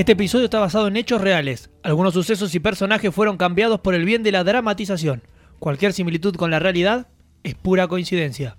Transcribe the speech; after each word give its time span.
Este 0.00 0.12
episodio 0.12 0.46
está 0.46 0.58
basado 0.58 0.88
en 0.88 0.96
hechos 0.96 1.20
reales. 1.20 1.68
Algunos 1.82 2.14
sucesos 2.14 2.54
y 2.54 2.58
personajes 2.58 3.14
fueron 3.14 3.36
cambiados 3.36 3.80
por 3.80 3.94
el 3.94 4.06
bien 4.06 4.22
de 4.22 4.32
la 4.32 4.44
dramatización. 4.44 5.22
Cualquier 5.58 5.92
similitud 5.92 6.34
con 6.36 6.50
la 6.50 6.58
realidad 6.58 7.08
es 7.42 7.54
pura 7.54 7.86
coincidencia. 7.86 8.56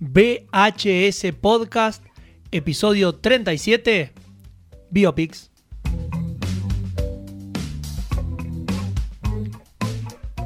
VHS 0.00 1.34
Podcast, 1.40 2.04
episodio 2.50 3.14
37, 3.14 4.12
Biopics. 4.90 5.52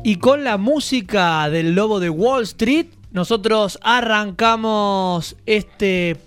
Y 0.05 0.17
con 0.17 0.45
la 0.45 0.59
música 0.59 1.49
del 1.49 1.75
Lobo 1.75 1.99
de 1.99 2.11
Wall 2.11 2.43
Street, 2.43 2.89
nosotros 3.11 3.79
arrancamos 3.81 5.35
este 5.47 6.19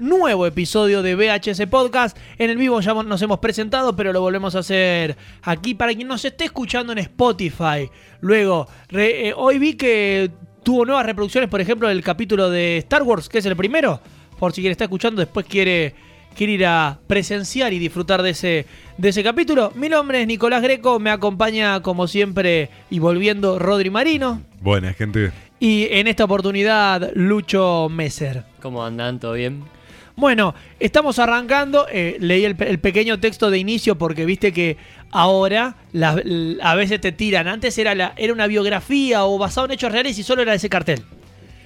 nuevo 0.00 0.46
episodio 0.46 1.02
de 1.02 1.14
VHS 1.14 1.66
Podcast. 1.70 2.16
En 2.38 2.50
el 2.50 2.56
vivo 2.56 2.80
ya 2.80 2.94
nos 2.94 3.22
hemos 3.22 3.38
presentado, 3.38 3.94
pero 3.94 4.12
lo 4.12 4.20
volvemos 4.20 4.54
a 4.56 4.60
hacer 4.60 5.16
aquí 5.42 5.74
para 5.74 5.94
quien 5.94 6.08
nos 6.08 6.24
esté 6.24 6.44
escuchando 6.46 6.92
en 6.92 6.98
Spotify. 6.98 7.88
Luego, 8.20 8.66
re- 8.88 9.28
eh, 9.28 9.34
hoy 9.36 9.58
vi 9.58 9.74
que 9.74 10.30
tuvo 10.62 10.84
nuevas 10.84 11.06
reproducciones, 11.06 11.48
por 11.50 11.60
ejemplo, 11.60 11.88
del 11.88 12.02
capítulo 12.02 12.50
de 12.50 12.78
Star 12.78 13.02
Wars, 13.02 13.28
que 13.28 13.38
es 13.38 13.46
el 13.46 13.56
primero. 13.56 14.00
Por 14.38 14.52
si 14.52 14.60
quien 14.62 14.70
está 14.72 14.84
escuchando, 14.84 15.20
después 15.20 15.44
quiere, 15.46 15.94
quiere 16.34 16.54
ir 16.54 16.66
a 16.66 16.98
presenciar 17.06 17.72
y 17.72 17.78
disfrutar 17.78 18.22
de 18.22 18.30
ese, 18.30 18.66
de 18.96 19.08
ese 19.10 19.22
capítulo. 19.22 19.72
Mi 19.74 19.88
nombre 19.90 20.20
es 20.22 20.26
Nicolás 20.26 20.62
Greco, 20.62 20.98
me 20.98 21.10
acompaña 21.10 21.80
como 21.82 22.06
siempre 22.08 22.70
y 22.90 22.98
volviendo 22.98 23.58
Rodri 23.58 23.90
Marino. 23.90 24.40
Buena, 24.60 24.92
gente. 24.94 25.30
Y 25.58 25.88
en 25.90 26.06
esta 26.06 26.24
oportunidad, 26.24 27.10
Lucho 27.14 27.88
Messer. 27.90 28.44
¿Cómo 28.62 28.82
andan? 28.82 29.20
¿Todo 29.20 29.34
bien? 29.34 29.62
Bueno, 30.20 30.54
estamos 30.78 31.18
arrancando. 31.18 31.86
eh, 31.90 32.16
leí 32.20 32.44
el, 32.44 32.56
el 32.62 32.78
pequeño 32.78 33.18
texto 33.18 33.50
de 33.50 33.58
inicio 33.58 33.96
porque 33.98 34.24
viste 34.26 34.52
que 34.52 34.76
ahora 35.10 35.76
a 36.62 36.74
veces 36.74 37.00
te 37.00 37.10
tiran. 37.12 37.48
Antes 37.48 37.76
era, 37.78 37.94
la, 37.94 38.12
era 38.16 38.32
una 38.32 38.46
biografía 38.46 39.24
o 39.24 39.38
basado 39.38 39.66
en 39.66 39.72
hechos 39.72 39.90
reales 39.90 40.18
y 40.18 40.22
solo 40.22 40.42
era 40.42 40.54
ese 40.54 40.68
cartel. 40.68 41.02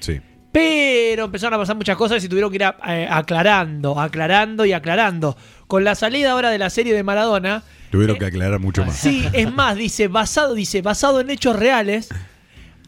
Sí. 0.01 0.21
Pero 0.53 1.25
empezaron 1.25 1.55
a 1.55 1.59
pasar 1.59 1.75
muchas 1.75 1.97
cosas 1.97 2.23
y 2.25 2.29
tuvieron 2.29 2.51
que 2.51 2.57
ir 2.57 2.65
a- 2.65 2.77
eh, 2.87 3.09
aclarando, 3.11 3.99
aclarando 4.01 4.65
y 4.65 4.73
aclarando. 4.73 5.37
Con 5.67 5.83
la 5.83 5.97
salida 5.97 6.31
ahora 6.31 6.51
de 6.51 6.59
la 6.59 6.71
serie 6.71 6.95
de 6.95 7.03
Maradona, 7.03 7.65
Tuvieron 7.91 8.19
que 8.19 8.27
aclarar 8.27 8.59
mucho 8.61 8.85
más. 8.85 8.97
Sí, 8.97 9.25
es 9.33 9.53
más, 9.53 9.77
dice 9.77 10.09
basado, 10.09 10.55
dice, 10.55 10.81
basado 10.83 11.21
en 11.21 11.31
hechos 11.31 11.57
reales, 11.57 12.09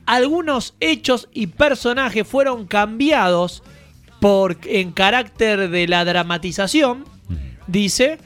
algunos 0.05 0.75
hechos 0.81 1.29
y 1.33 1.49
personajes 1.49 2.27
fueron 2.27 2.67
cambiados 2.67 3.63
por 4.27 4.57
en 4.65 4.91
carácter 4.93 5.69
de 5.71 5.87
la 5.87 6.05
dramatización, 6.05 7.05
dice. 7.67 8.19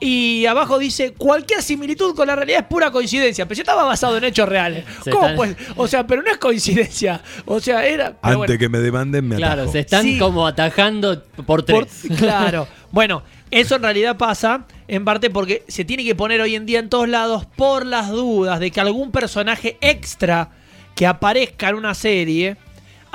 Y 0.00 0.44
abajo 0.46 0.78
dice, 0.80 1.12
cualquier 1.14 1.62
similitud 1.62 2.14
con 2.16 2.26
la 2.26 2.34
realidad 2.36 2.60
es 2.62 2.66
pura 2.66 2.90
coincidencia. 2.90 3.46
Pero 3.46 3.56
yo 3.58 3.62
estaba 3.62 3.84
basado 3.84 4.16
en 4.18 4.24
hechos 4.24 4.46
reales. 4.48 4.84
Se 5.04 5.10
¿Cómo 5.10 5.28
están- 5.28 5.36
pues? 5.36 5.56
O 5.76 5.86
sea, 5.86 6.06
pero 6.06 6.20
no 6.20 6.30
es 6.30 6.36
coincidencia. 6.38 7.22
O 7.46 7.60
sea, 7.60 7.86
era... 7.86 8.06
pero 8.06 8.18
Antes 8.22 8.36
bueno. 8.38 8.58
que 8.58 8.68
me 8.68 8.78
demanden, 8.80 9.26
me 9.28 9.36
Claro, 9.36 9.62
atajo. 9.62 9.72
se 9.72 9.78
están 9.78 10.02
Sí. 10.02 10.18
como 10.18 10.46
atajando 10.46 11.22
por 11.36 11.64
Por- 11.64 11.64
tres. 11.64 12.02
claro. 12.18 12.66
Bueno, 12.90 13.22
eso 13.50 13.76
en 13.76 13.82
realidad 13.82 14.16
pasa 14.18 14.66
en 14.88 15.04
parte 15.04 15.30
porque 15.30 15.64
se 15.68 15.84
tiene 15.84 16.04
que 16.04 16.14
poner 16.14 16.40
hoy 16.40 16.54
en 16.56 16.66
día 16.66 16.80
en 16.80 16.88
todos 16.88 17.08
lados 17.08 17.46
por 17.56 17.86
las 17.86 18.10
dudas 18.10 18.60
de 18.60 18.70
que 18.72 18.80
algún 18.80 19.10
personaje 19.10 19.78
extra 19.80 20.50
que 20.94 21.06
aparezca 21.06 21.68
en 21.70 21.74
una 21.76 21.94
serie, 21.94 22.56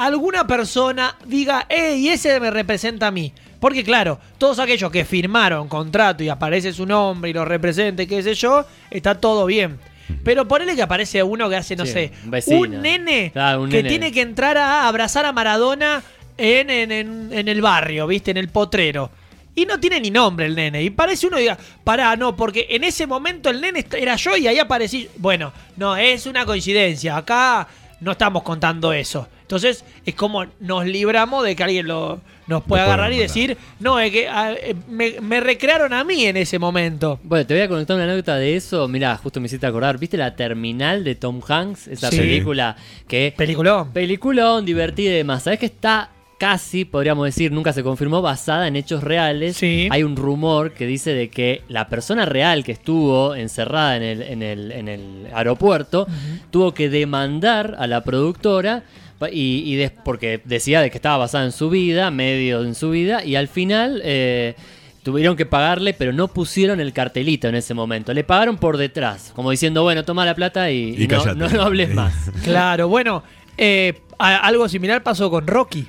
alguna 0.06 0.48
persona 0.48 1.16
diga, 1.26 1.66
hey, 1.70 2.08
ese 2.10 2.40
me 2.40 2.50
representa 2.52 3.08
a 3.08 3.12
mí. 3.12 3.34
Porque 3.60 3.84
claro, 3.84 4.20
todos 4.38 4.58
aquellos 4.60 4.90
que 4.92 5.04
firmaron 5.04 5.68
contrato 5.68 6.24
y 6.24 6.30
aparece 6.30 6.72
su 6.72 6.86
nombre 6.86 7.30
y 7.30 7.34
lo 7.34 7.44
representa, 7.44 8.04
y 8.04 8.08
qué 8.08 8.24
sé 8.24 8.34
yo, 8.34 8.66
está 8.90 9.16
todo 9.20 9.46
bien. 9.46 9.78
Pero 10.24 10.48
ponele 10.48 10.76
que 10.76 10.82
aparece 10.82 11.22
uno 11.22 11.50
que 11.50 11.58
hace, 11.58 11.76
no 11.76 11.86
Sí, 11.86 11.92
sé, 11.92 12.12
un 12.48 12.82
nene 12.82 13.32
Claro, 13.32 13.62
un 13.64 13.70
que 13.70 13.78
nene. 13.78 13.90
tiene 13.90 14.12
que 14.12 14.22
entrar 14.22 14.58
a 14.58 14.88
abrazar 14.88 15.26
a 15.26 15.34
Maradona 15.34 16.02
en, 16.38 16.70
en, 16.70 16.92
en- 16.92 17.30
en 17.34 17.48
el 17.48 17.62
barrio, 17.62 18.08
¿viste? 18.08 18.32
En 18.32 18.38
el 18.38 18.48
potrero. 18.50 19.12
Y 19.56 19.66
no 19.66 19.78
tiene 19.80 20.00
ni 20.00 20.10
nombre 20.10 20.46
el 20.46 20.56
nene. 20.56 20.82
Y 20.82 20.90
parece 20.90 21.28
uno 21.28 21.38
y 21.38 21.42
diga, 21.42 21.58
pará, 21.84 22.16
no, 22.16 22.36
porque 22.36 22.66
en 22.70 22.86
ese 22.86 23.06
momento 23.06 23.50
el 23.50 23.60
nene 23.60 23.86
era 23.98 24.16
yo 24.16 24.38
y 24.38 24.48
ahí 24.48 24.58
aparecí. 24.58 25.10
Bueno, 25.18 25.52
no, 25.76 25.98
es 25.98 26.26
una 26.26 26.46
coincidencia. 26.46 27.18
Acá 27.18 27.68
no 28.02 28.12
estamos 28.12 28.44
contando 28.44 28.94
eso. 28.94 29.28
Entonces, 29.42 29.84
es 30.06 30.14
como 30.16 30.46
nos 30.60 30.86
libramos 30.86 31.44
de 31.44 31.56
que 31.56 31.64
alguien 31.64 31.88
lo, 31.88 32.22
nos 32.46 32.64
pueda 32.64 32.84
agarrar 32.84 33.12
y 33.14 33.18
decir, 33.18 33.58
no, 33.80 34.00
es 34.00 34.12
que 34.12 34.28
ah, 34.28 34.54
eh, 34.54 34.76
me, 34.88 35.20
me 35.22 35.40
recrearon 35.40 35.92
a 35.92 36.04
mí 36.04 36.26
en 36.26 36.38
ese 36.38 36.60
momento. 36.60 37.20
Bueno, 37.24 37.46
te 37.48 37.56
voy 37.56 37.64
a 37.64 37.68
conectar 37.68 37.96
una 37.96 38.04
anécdota 38.04 38.36
de 38.36 38.56
eso. 38.56 38.88
Mirá, 38.88 39.18
justo 39.18 39.40
me 39.40 39.48
hiciste 39.48 39.66
acordar. 39.66 39.98
¿Viste 39.98 40.18
la 40.18 40.36
terminal 40.36 41.04
de 41.04 41.16
Tom 41.16 41.42
Hanks? 41.48 41.88
Esa 41.88 42.12
Sí. 42.12 42.18
película 42.18 42.76
que. 43.08 43.34
Peliculón. 43.36 43.92
Peliculón, 43.92 44.66
divertida 44.66 45.10
y 45.10 45.16
demás. 45.16 45.44
¿Sabes 45.44 45.58
que 45.60 45.66
está 45.66 46.12
casi, 46.40 46.86
podríamos 46.86 47.26
decir, 47.26 47.52
nunca 47.52 47.74
se 47.74 47.84
confirmó, 47.84 48.24
basada 48.24 48.68
en 48.68 48.76
hechos 48.76 49.04
reales? 49.04 49.58
Sí. 49.58 49.88
Hay 49.92 50.02
un 50.02 50.16
rumor 50.16 50.72
que 50.74 50.88
dice 50.88 51.14
de 51.14 51.30
que 51.30 51.62
la 51.68 51.88
persona 51.90 52.26
real 52.26 52.64
que 52.64 52.72
estuvo 52.72 53.36
encerrada 53.36 53.98
en 53.98 54.04
el, 54.04 54.22
en 54.24 54.42
el, 54.42 54.72
en 54.72 54.88
el 54.88 55.28
aeropuerto 55.34 56.08
tuvo 56.50 56.74
que 56.74 56.90
demandar 56.90 57.76
a 57.78 57.86
la 57.86 58.04
productora 58.04 58.84
y, 59.32 59.64
y 59.66 59.76
des- 59.76 59.92
porque 60.06 60.42
decía 60.46 60.82
de 60.82 60.90
que 60.90 60.98
estaba 60.98 61.18
basada 61.18 61.44
en 61.46 61.52
su 61.52 61.70
vida, 61.70 62.10
medio 62.10 62.64
en 62.64 62.74
su 62.74 62.90
vida, 62.90 63.24
y 63.24 63.36
al 63.36 63.50
final 63.50 64.02
eh, 64.06 64.56
tuvieron 65.04 65.36
que 65.36 65.46
pagarle, 65.46 65.94
pero 65.94 66.14
no 66.14 66.30
pusieron 66.30 66.80
el 66.80 66.94
cartelito 66.94 67.50
en 67.50 67.56
ese 67.56 67.74
momento. 67.74 68.14
Le 68.14 68.24
pagaron 68.24 68.58
por 68.58 68.78
detrás, 68.78 69.34
como 69.36 69.52
diciendo, 69.52 69.84
bueno, 69.84 70.06
toma 70.06 70.26
la 70.26 70.36
plata 70.36 70.72
y, 70.72 70.96
Y 70.98 71.04
y 71.04 71.08
no, 71.08 71.26
no, 71.36 71.50
no 71.50 71.62
hables 71.64 71.94
más. 71.94 72.14
Claro, 72.46 72.88
bueno, 72.88 73.24
eh, 73.58 74.00
algo 74.18 74.70
similar 74.70 75.04
pasó 75.04 75.30
con 75.30 75.46
Rocky. 75.46 75.86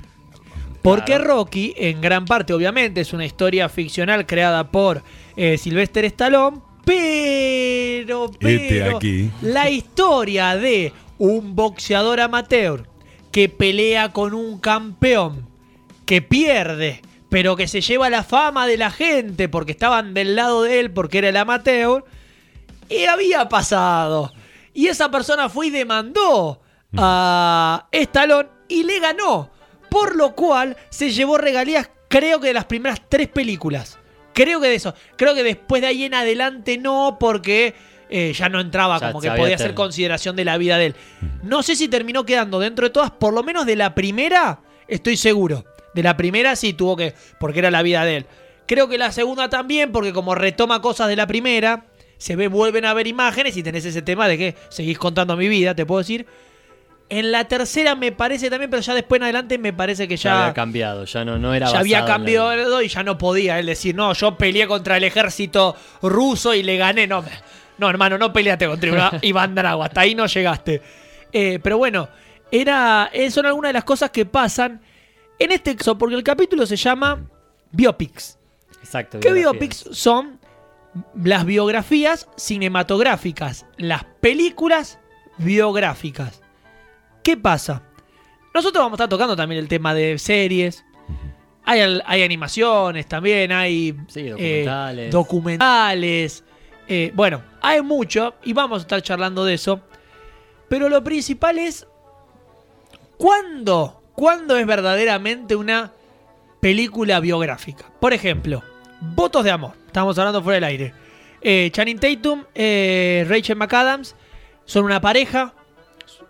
Porque 0.83 1.17
Claro. 1.17 1.25
Rocky, 1.25 1.75
en 1.77 2.01
gran 2.01 2.25
parte, 2.25 2.53
obviamente, 2.55 3.03
es 3.03 3.13
una 3.13 3.27
historia 3.27 3.69
ficcional 3.69 4.27
creada 4.27 4.71
por 4.71 5.03
eh, 5.37 5.59
Sylvester 5.59 6.05
Stallone, 6.07 6.61
pero, 6.85 8.27
Este 8.41 8.69
pero 8.69 8.97
aquí. 8.97 9.31
la 9.43 9.69
historia 9.71 10.57
de 10.57 10.93
un 11.19 11.55
boxeador 11.55 12.21
amateur 12.21 12.89
que 13.31 13.49
pelea 13.49 14.13
con 14.13 14.35
un 14.35 14.59
campeón 14.59 15.47
que 16.07 16.23
pierde, 16.23 17.03
pero 17.29 17.55
que 17.57 17.69
se 17.69 17.81
lleva 17.81 18.11
la 18.11 18.25
fama 18.25 18.67
de 18.67 18.77
la 18.77 18.91
gente 18.91 19.49
porque 19.49 19.73
estaban 19.73 20.15
del 20.15 20.35
lado 20.35 20.63
de 20.63 20.81
él 20.81 20.91
porque 20.91 21.19
era 21.19 21.29
el 21.29 21.37
amateur, 21.37 22.05
y 22.89 23.05
había 23.05 23.49
pasado. 23.49 24.33
Y 24.75 24.87
esa 24.89 25.11
persona 25.11 25.49
fue 25.49 25.69
y 25.69 25.71
demandó 25.71 26.61
a 26.97 27.87
Stallone 27.93 28.49
y 28.69 28.83
le 28.83 28.99
ganó. 28.99 29.51
Por 29.91 30.17
lo 30.17 30.35
cual 30.35 30.77
se 30.89 31.11
llevó 31.11 31.37
regalías, 31.37 31.91
creo 32.09 32.41
que 32.41 32.49
de 32.49 32.55
las 32.55 32.65
primeras 32.65 33.01
tres 33.09 33.29
películas. 33.29 33.99
Creo 34.33 34.61
que 34.61 34.69
de 34.69 34.77
eso. 34.77 34.95
Creo 35.17 35.35
que 35.35 35.43
después 35.43 35.83
de 35.83 35.89
ahí 35.89 36.05
en 36.05 36.15
adelante 36.15 36.79
no, 36.79 37.17
porque 37.19 37.75
eh, 38.09 38.33
ya 38.33 38.49
no 38.49 38.61
entraba 38.61 38.99
Ya 38.99 39.09
como 39.09 39.21
que 39.21 39.31
podía 39.31 39.55
hacer 39.55 39.75
consideración 39.75 40.37
de 40.37 40.45
la 40.45 40.59
vida 40.59 40.79
de 40.79 40.87
él. 40.87 40.95
No 41.43 41.63
sé 41.63 41.77
si 41.77 41.89
terminó 41.89 42.25
quedando 42.25 42.59
dentro 42.59 42.87
de 42.87 42.91
todas, 42.91 43.11
por 43.11 43.33
lo 43.33 43.43
menos 43.43 43.67
de 43.67 43.77
la 43.77 43.95
primera, 43.95 44.61
estoy 44.89 45.17
seguro. 45.17 45.65
De 45.95 46.03
la 46.03 46.17
primera 46.17 46.57
sí 46.57 46.73
tuvo 46.73 46.97
que, 46.97 47.15
porque 47.39 47.59
era 47.59 47.71
la 47.71 47.83
vida 47.83 48.05
de 48.05 48.19
él. 48.19 48.27
Creo 48.67 48.89
que 48.89 48.99
la 48.99 49.11
segunda 49.11 49.49
también, 49.49 49.91
porque 49.91 50.13
como 50.13 50.35
retoma 50.35 50.81
cosas 50.81 51.09
de 51.09 51.17
la 51.17 51.27
primera, 51.27 51.87
se 52.19 52.37
ve, 52.37 52.49
vuelven 52.49 52.85
a 52.85 52.95
ver 52.95 53.07
imágenes 53.07 53.57
y 53.57 53.63
tenés 53.63 53.85
ese 53.85 54.03
tema 54.03 54.29
de 54.29 54.39
que 54.39 54.55
seguís 54.69 54.99
contando 54.99 55.37
mi 55.37 55.49
vida, 55.49 55.75
te 55.75 55.87
puedo 55.87 55.99
decir. 55.99 56.27
En 57.11 57.33
la 57.33 57.45
tercera 57.47 57.95
me 57.97 58.13
parece 58.13 58.49
también, 58.49 58.71
pero 58.71 58.81
ya 58.83 58.95
después 58.95 59.19
en 59.19 59.25
adelante 59.25 59.59
me 59.59 59.73
parece 59.73 60.07
que 60.09 60.17
Ya 60.17 60.23
ya, 60.31 60.43
había 60.43 60.55
cambiado, 60.55 61.05
ya 61.05 61.25
no, 61.25 61.39
no 61.39 61.53
era 61.53 61.67
ya 61.71 61.81
había 61.81 62.01
la- 62.01 62.07
cambiado 62.07 62.81
y 62.83 62.89
ya 62.89 63.03
no 63.03 63.19
podía 63.19 63.59
él 63.59 63.67
decir, 63.67 63.95
no, 63.97 64.13
yo 64.15 64.37
peleé 64.39 64.67
contra 64.69 64.97
el 64.97 65.03
ejército 65.05 65.75
ruso 66.03 66.55
y 66.55 66.63
le 66.63 66.77
gané. 66.77 67.07
No, 67.09 67.25
no 67.79 67.91
hermano, 67.91 68.17
no 68.17 68.33
peleaste 68.33 68.67
contra 68.69 69.11
Iván 69.23 69.55
Drago, 69.57 69.83
hasta 69.83 70.03
ahí 70.03 70.15
no 70.15 70.27
llegaste. 70.27 70.81
Eh, 71.33 71.59
pero 71.63 71.79
bueno, 71.79 72.09
era, 72.53 73.11
eh, 73.13 73.31
son 73.31 73.45
algunas 73.47 73.71
de 73.71 73.73
las 73.75 73.85
cosas 73.85 74.11
que 74.11 74.25
pasan 74.25 74.81
en 75.39 75.51
este 75.53 75.75
caso, 75.75 75.99
porque 75.99 76.15
el 76.15 76.23
capítulo 76.23 76.65
se 76.65 76.77
llama 76.77 77.19
Biopics. 77.73 78.39
Exacto. 78.83 79.19
¿Qué 79.21 79.33
biopics 79.33 79.89
son? 79.93 80.39
Las 81.23 81.45
biografías 81.45 82.29
cinematográficas, 82.37 83.67
las 83.79 84.05
películas 84.21 84.99
biográficas. 85.39 86.40
¿Qué 87.23 87.37
pasa? 87.37 87.83
Nosotros 88.55 88.83
vamos 88.83 88.99
a 88.99 89.05
estar 89.05 89.09
tocando 89.09 89.37
también 89.37 89.61
el 89.61 89.69
tema 89.69 89.95
de 89.95 90.19
series. 90.19 90.85
Hay, 91.65 92.23
animaciones 92.23 93.07
también, 93.07 93.53
hay 93.53 93.95
Sí, 94.09 94.21
eh, 94.21 94.31
documentales. 94.65 95.13
documentales. 95.13 96.45
eh, 96.89 97.13
bueno, 97.15 97.43
hay 97.63 97.81
mucho 97.83 98.35
y 98.43 98.53
vamos 98.53 98.79
a 98.79 98.83
estar 98.83 99.03
charlando 99.03 99.45
de 99.45 99.55
eso. 99.55 99.81
Pero 100.69 100.89
lo 100.89 101.05
principal 101.05 101.59
es, 101.59 101.87
¿cuándo? 103.17 104.03
¿Cuándo 104.15 104.57
es 104.57 104.67
verdaderamente 104.67 105.55
una 105.55 105.93
película 106.61 107.21
biográfica. 107.21 107.87
Por 108.01 108.13
ejemplo, 108.13 108.63
Votos 109.01 109.45
de 109.45 109.51
Amor. 109.51 109.73
Estamos 109.87 110.19
hablando 110.19 110.43
fuera 110.43 110.57
del 110.57 110.65
aire. 110.65 110.95
Eh, 111.41 111.71
Channing 111.73 111.99
Tatum, 111.99 112.45
eh, 112.55 113.25
Rachel 113.29 113.57
McAdams 113.57 114.15
son 114.67 114.85
una 114.85 115.01
pareja 115.01 115.55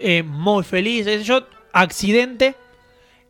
eh, 0.00 0.22
muy 0.22 0.64
feliz. 0.64 1.06
Yo, 1.24 1.46
accidente. 1.72 2.54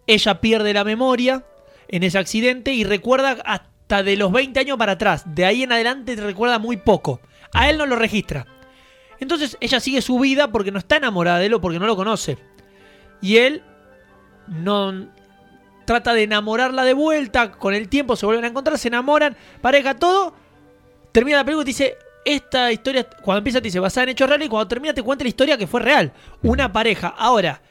Ella 0.06 0.40
pierde 0.40 0.72
la 0.72 0.84
memoria 0.84 1.44
en 1.88 2.02
ese 2.02 2.18
accidente 2.18 2.72
y 2.72 2.84
recuerda 2.84 3.38
hasta 3.44 4.02
de 4.02 4.16
los 4.16 4.32
20 4.32 4.58
años 4.60 4.78
para 4.78 4.92
atrás. 4.92 5.22
De 5.26 5.44
ahí 5.44 5.62
en 5.62 5.72
adelante 5.72 6.16
recuerda 6.16 6.58
muy 6.58 6.76
poco. 6.76 7.20
A 7.52 7.68
él 7.68 7.78
no 7.78 7.86
lo 7.86 7.96
registra. 7.96 8.46
Entonces 9.18 9.56
ella 9.60 9.80
sigue 9.80 10.00
su 10.00 10.18
vida 10.18 10.50
porque 10.50 10.72
no 10.72 10.78
está 10.78 10.96
enamorada 10.96 11.38
de 11.38 11.46
él 11.46 11.54
o 11.54 11.60
porque 11.60 11.78
no 11.78 11.86
lo 11.86 11.96
conoce. 11.96 12.38
Y 13.20 13.36
él 13.36 13.62
no 14.48 15.08
trata 15.84 16.14
de 16.14 16.22
enamorarla 16.22 16.84
de 16.84 16.94
vuelta. 16.94 17.52
Con 17.52 17.74
el 17.74 17.88
tiempo 17.88 18.16
se 18.16 18.26
vuelven 18.26 18.44
a 18.44 18.48
encontrar, 18.48 18.78
se 18.78 18.88
enamoran, 18.88 19.36
pareja, 19.60 19.96
todo. 19.96 20.34
Termina 21.12 21.38
la 21.38 21.44
película 21.44 21.64
y 21.64 21.66
dice, 21.66 21.96
esta 22.24 22.70
historia, 22.72 23.08
cuando 23.22 23.38
empieza 23.38 23.60
te 23.60 23.68
dice 23.68 23.80
basada 23.80 24.04
en 24.04 24.10
hechos 24.10 24.28
reales 24.28 24.46
y 24.46 24.50
cuando 24.50 24.68
termina 24.68 24.94
te 24.94 25.02
cuenta 25.02 25.24
la 25.24 25.28
historia 25.28 25.58
que 25.58 25.66
fue 25.66 25.80
real. 25.80 26.12
Una 26.42 26.72
pareja. 26.72 27.08
Ahora, 27.08 27.62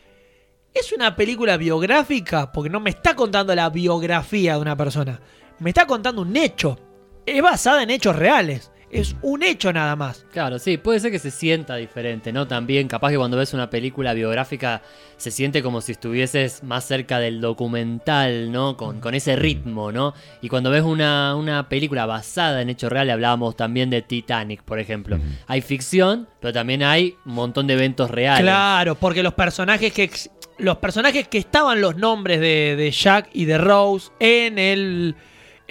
¿es 0.74 0.92
una 0.92 1.16
película 1.16 1.58
biográfica? 1.58 2.52
Porque 2.52 2.70
no 2.70 2.80
me 2.80 2.90
está 2.90 3.16
contando 3.16 3.54
la 3.56 3.70
biografía 3.70 4.54
de 4.54 4.60
una 4.60 4.76
persona. 4.76 5.20
Me 5.60 5.70
está 5.70 5.86
contando 5.86 6.22
un 6.22 6.36
hecho. 6.36 6.80
Es 7.26 7.42
basada 7.42 7.84
en 7.84 7.92
hechos 7.92 8.16
reales. 8.16 8.72
Es 8.92 9.16
un 9.22 9.44
hecho 9.44 9.72
nada 9.72 9.96
más. 9.96 10.26
Claro, 10.32 10.58
sí, 10.58 10.78
puede 10.78 11.00
ser 11.00 11.12
que 11.12 11.20
se 11.20 11.32
sienta 11.32 11.76
diferente, 11.76 12.34
¿no? 12.34 12.48
También, 12.48 12.88
capaz 12.88 13.12
que 13.12 13.18
cuando 13.18 13.38
ves 13.38 13.54
una 13.54 13.70
película 13.70 14.14
biográfica 14.14 14.82
se 15.18 15.32
siente 15.32 15.62
como 15.62 15.82
si 15.82 15.92
estuvieses 15.92 16.64
más 16.64 16.86
cerca 16.86 17.20
del 17.20 17.42
documental, 17.42 18.52
¿no? 18.52 18.78
Con, 18.78 19.00
con 19.00 19.14
ese 19.14 19.36
ritmo, 19.36 19.92
¿no? 19.92 20.14
Y 20.42 20.50
cuando 20.50 20.72
ves 20.72 20.84
una, 20.84 21.36
una 21.36 21.70
película 21.70 22.06
basada 22.06 22.62
en 22.62 22.70
hechos 22.70 22.92
reales, 22.92 23.14
hablábamos 23.14 23.56
también 23.56 23.90
de 23.90 24.02
Titanic, 24.02 24.64
por 24.64 24.80
ejemplo. 24.80 25.20
Hay 25.48 25.62
ficción, 25.62 26.28
pero 26.40 26.54
también 26.54 26.82
hay 26.84 27.16
un 27.26 27.34
montón 27.34 27.68
de 27.68 27.74
eventos 27.74 28.10
reales. 28.10 28.42
Claro, 28.42 28.96
porque 28.96 29.22
los 29.22 29.34
personajes 29.34 29.94
que 29.94 30.10
los 30.58 30.78
personajes 30.78 31.28
que 31.28 31.38
estaban 31.38 31.80
los 31.80 31.96
nombres 31.96 32.40
de, 32.42 32.76
de 32.76 32.92
Jack 32.92 33.30
y 33.34 33.46
de 33.46 33.58
Rose 33.58 34.12
en 34.20 34.60
el 34.60 35.16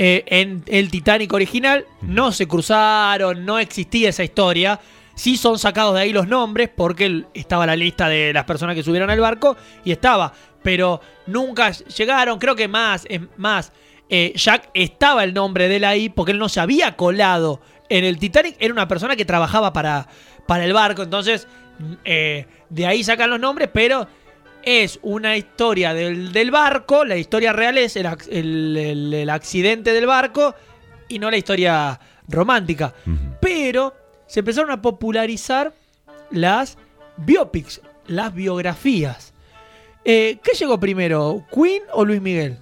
eh, 0.00 0.22
en 0.28 0.62
el 0.68 0.92
Titanic 0.92 1.32
original 1.32 1.84
no 2.02 2.30
se 2.30 2.46
cruzaron, 2.46 3.44
no 3.44 3.58
existía 3.58 4.10
esa 4.10 4.22
historia. 4.22 4.78
Sí 5.16 5.36
son 5.36 5.58
sacados 5.58 5.94
de 5.94 6.02
ahí 6.02 6.12
los 6.12 6.28
nombres 6.28 6.70
porque 6.74 7.24
estaba 7.34 7.66
la 7.66 7.74
lista 7.74 8.08
de 8.08 8.32
las 8.32 8.44
personas 8.44 8.76
que 8.76 8.84
subieron 8.84 9.10
al 9.10 9.18
barco 9.18 9.56
y 9.84 9.90
estaba, 9.90 10.32
pero 10.62 11.00
nunca 11.26 11.72
llegaron. 11.72 12.38
Creo 12.38 12.54
que 12.54 12.68
más, 12.68 13.06
es 13.08 13.22
más, 13.36 13.72
eh, 14.08 14.32
Jack 14.36 14.70
estaba 14.72 15.24
el 15.24 15.34
nombre 15.34 15.68
de 15.68 15.76
él 15.76 15.84
ahí 15.84 16.08
porque 16.08 16.30
él 16.30 16.38
no 16.38 16.48
se 16.48 16.60
había 16.60 16.94
colado 16.94 17.60
en 17.88 18.04
el 18.04 18.20
Titanic. 18.20 18.54
Era 18.60 18.72
una 18.72 18.86
persona 18.86 19.16
que 19.16 19.24
trabajaba 19.24 19.72
para, 19.72 20.06
para 20.46 20.64
el 20.64 20.74
barco, 20.74 21.02
entonces 21.02 21.48
eh, 22.04 22.46
de 22.68 22.86
ahí 22.86 23.02
sacan 23.02 23.30
los 23.30 23.40
nombres, 23.40 23.68
pero 23.72 24.06
es 24.68 24.98
una 25.02 25.36
historia 25.36 25.94
del, 25.94 26.32
del 26.32 26.50
barco. 26.50 27.04
La 27.04 27.16
historia 27.16 27.52
real 27.52 27.78
es 27.78 27.96
el, 27.96 28.06
el- 28.30 28.76
el- 28.76 29.14
el 29.14 29.30
accidente 29.30 29.92
del 29.92 30.06
barco 30.06 30.54
y 31.08 31.18
no 31.18 31.30
la 31.30 31.36
historia 31.38 31.98
romántica. 32.28 32.92
Pero 33.40 33.94
se 34.26 34.40
empezaron 34.40 34.70
a 34.70 34.82
popularizar 34.82 35.72
las 36.30 36.76
biopics, 37.16 37.80
las 38.06 38.34
biografías. 38.34 39.32
Eh, 40.04 40.38
¿Qué 40.42 40.52
llegó 40.56 40.78
primero, 40.78 41.44
Queen 41.52 41.82
o 41.92 42.04
Luis 42.04 42.20
Miguel? 42.20 42.58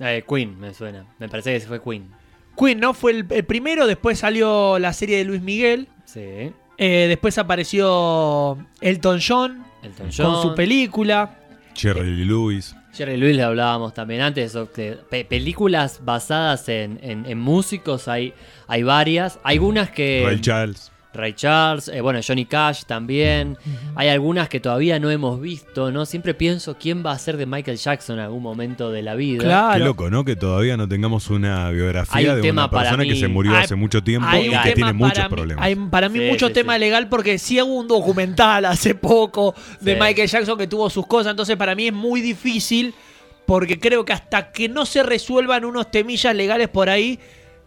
Eh, 0.00 0.24
Queen, 0.28 0.58
me 0.58 0.72
suena. 0.74 1.06
Me 1.18 1.28
parece 1.28 1.52
que 1.54 1.60
fue 1.60 1.82
Queen. 1.82 2.10
Queen, 2.58 2.80
¿no? 2.80 2.94
Fue 2.94 3.12
el, 3.12 3.26
el 3.30 3.44
primero, 3.44 3.86
después 3.86 4.18
salió 4.18 4.78
la 4.78 4.92
serie 4.92 5.18
de 5.18 5.24
Luis 5.24 5.42
Miguel, 5.42 5.88
Sí. 6.04 6.52
eh, 6.78 7.06
después 7.08 7.36
apareció 7.38 8.58
Elton 8.80 9.20
John 9.26 9.64
Elton 9.82 10.10
John. 10.16 10.32
con 10.34 10.42
su 10.42 10.54
película. 10.54 11.38
Jerry 11.74 12.24
Lewis. 12.24 12.74
Jerry 12.92 13.16
Lewis 13.16 13.36
le 13.36 13.42
hablábamos 13.44 13.94
también 13.94 14.20
antes. 14.22 14.46
eso 14.46 14.72
que 14.72 14.98
pe- 15.08 15.24
películas 15.24 16.00
basadas 16.04 16.68
en, 16.68 16.98
en- 17.02 17.24
en 17.26 17.38
músicos 17.38 18.08
hay, 18.08 18.34
hay 18.66 18.82
varias. 18.82 19.38
Hay 19.44 19.56
algunas 19.58 19.90
que. 19.90 20.22
Ray 20.26 20.40
Charles. 20.40 20.90
Ray 21.14 21.32
Charles, 21.32 21.88
eh, 21.88 22.00
bueno, 22.02 22.20
Johnny 22.24 22.44
Cash 22.44 22.82
también. 22.84 23.56
Hay 23.96 24.08
algunas 24.08 24.48
que 24.48 24.60
todavía 24.60 25.00
no 25.00 25.10
hemos 25.10 25.40
visto, 25.40 25.90
¿no? 25.90 26.04
Siempre 26.06 26.34
pienso 26.34 26.76
quién 26.78 27.04
va 27.04 27.12
a 27.12 27.18
ser 27.18 27.36
de 27.38 27.46
Michael 27.46 27.78
Jackson 27.78 28.18
en 28.18 28.24
algún 28.26 28.42
momento 28.42 28.92
de 28.92 29.02
la 29.02 29.14
vida. 29.14 29.42
Claro. 29.42 29.78
Qué 29.78 29.84
loco, 29.84 30.10
¿no? 30.10 30.24
Que 30.24 30.36
todavía 30.36 30.76
no 30.76 30.86
tengamos 30.86 31.30
una 31.30 31.70
biografía 31.70 32.30
un 32.30 32.36
de 32.36 32.42
tema 32.42 32.62
una 32.64 32.70
para 32.70 32.90
persona 32.90 33.04
que 33.10 33.16
se 33.18 33.26
murió 33.26 33.52
Hay- 33.56 33.64
hace 33.64 33.74
mucho 33.74 34.02
tiempo 34.04 34.28
y 34.36 34.50
que 34.50 34.72
tiene 34.72 34.92
muchos 34.92 35.24
mí- 35.24 35.30
problemas. 35.30 35.64
hay 35.64 35.74
para 35.76 36.08
mí 36.08 36.18
Sí, 36.18 36.26
mucho 36.30 36.48
sí, 36.48 36.52
tema 36.52 36.74
sí. 36.74 36.80
legal 36.80 37.08
porque 37.08 37.38
sí 37.38 37.60
hubo 37.62 37.74
un 37.74 37.88
documental 37.88 38.66
hace 38.66 38.94
poco 38.94 39.54
de 39.80 39.94
Sí. 39.94 40.00
Michael 40.00 40.28
Jackson 40.28 40.58
que 40.58 40.66
tuvo 40.66 40.90
sus 40.90 41.06
cosas, 41.06 41.30
entonces 41.30 41.56
para 41.56 41.74
mí 41.74 41.86
es 41.88 41.92
muy 41.94 42.20
difícil 42.20 42.94
porque 43.46 43.80
creo 43.80 44.04
que 44.04 44.12
hasta 44.12 44.52
que 44.52 44.68
no 44.68 44.84
se 44.84 45.02
resuelvan 45.02 45.64
unos 45.64 45.90
temillas 45.90 46.34
legales 46.36 46.68
por 46.68 46.90
ahí, 46.90 47.18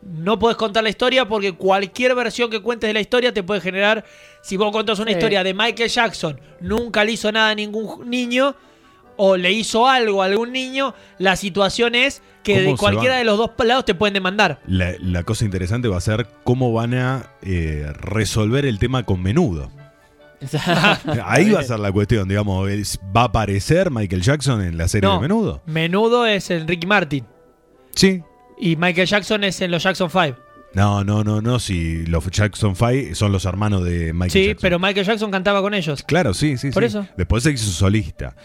no 0.03 0.39
puedes 0.39 0.57
contar 0.57 0.83
la 0.83 0.89
historia 0.89 1.27
porque 1.27 1.53
cualquier 1.53 2.15
versión 2.15 2.49
que 2.49 2.59
cuentes 2.61 2.87
de 2.87 2.93
la 2.93 3.01
historia 3.01 3.33
te 3.33 3.43
puede 3.43 3.61
generar, 3.61 4.03
si 4.41 4.57
vos 4.57 4.71
contás 4.71 4.99
una 4.99 5.11
Sí. 5.11 5.17
historia 5.17 5.43
de 5.43 5.53
Michael 5.53 5.89
Jackson, 5.89 6.39
nunca 6.59 7.03
le 7.03 7.11
hizo 7.13 7.31
nada 7.31 7.49
a 7.51 7.55
ningún 7.55 8.09
niño 8.09 8.55
o 9.17 9.37
le 9.37 9.51
hizo 9.51 9.87
algo 9.87 10.23
a 10.23 10.25
algún 10.25 10.51
niño, 10.51 10.95
la 11.19 11.35
situación 11.35 11.93
es 11.93 12.23
que 12.43 12.55
¿Cómo 12.63 12.71
de 12.71 12.77
cualquiera 12.77 13.17
de 13.17 13.23
los 13.23 13.37
dos 13.37 13.51
lados 13.63 13.85
te 13.85 13.93
pueden 13.93 14.15
demandar. 14.15 14.59
La, 14.65 14.93
la 14.99 15.21
cosa 15.23 15.45
interesante 15.45 15.87
va 15.87 15.97
a 15.97 16.01
ser 16.01 16.25
cómo 16.43 16.73
van 16.73 16.95
a 16.95 17.29
eh, 17.43 17.85
resolver 17.99 18.65
el 18.65 18.79
tema 18.79 19.03
con 19.03 19.21
menudo. 19.21 19.69
Ahí 21.25 21.51
va 21.51 21.59
a 21.59 21.63
ser 21.63 21.79
la 21.79 21.91
cuestión, 21.91 22.27
digamos, 22.27 22.67
¿va 23.15 23.21
a 23.21 23.25
aparecer 23.25 23.91
Michael 23.91 24.23
Jackson 24.23 24.61
en 24.63 24.75
la 24.77 24.87
serie 24.87 25.07
No. 25.07 25.15
de 25.17 25.21
menudo? 25.21 25.61
Menudo 25.67 26.25
es 26.25 26.49
el 26.49 26.67
Ricky 26.67 26.87
Martin. 26.87 27.25
Sí. 27.93 28.23
Y 28.61 28.75
Michael 28.77 29.07
Jackson 29.07 29.43
es 29.43 29.59
en 29.59 29.71
los 29.71 29.83
Jackson 29.83 30.09
5. 30.09 30.37
No, 30.73 31.03
no, 31.03 31.21
no, 31.23 31.41
no, 31.41 31.59
si 31.59 32.05
los 32.05 32.25
Jackson 32.31 32.75
5 32.77 33.13
son 33.15 33.33
los 33.33 33.43
hermanos 33.43 33.83
de 33.83 34.13
Michael 34.13 34.31
Sí, 34.31 34.45
Jackson. 34.47 34.61
pero 34.61 34.79
Michael 34.79 35.05
Jackson 35.05 35.29
cantaba 35.31 35.61
con 35.61 35.73
ellos. 35.73 36.01
Claro, 36.03 36.33
sí, 36.33 36.55
sí, 36.57 36.69
Por 36.71 36.83
sí. 36.83 36.87
eso. 36.87 37.05
Después 37.17 37.43
se 37.43 37.51
hizo 37.51 37.69
solista. 37.71 38.35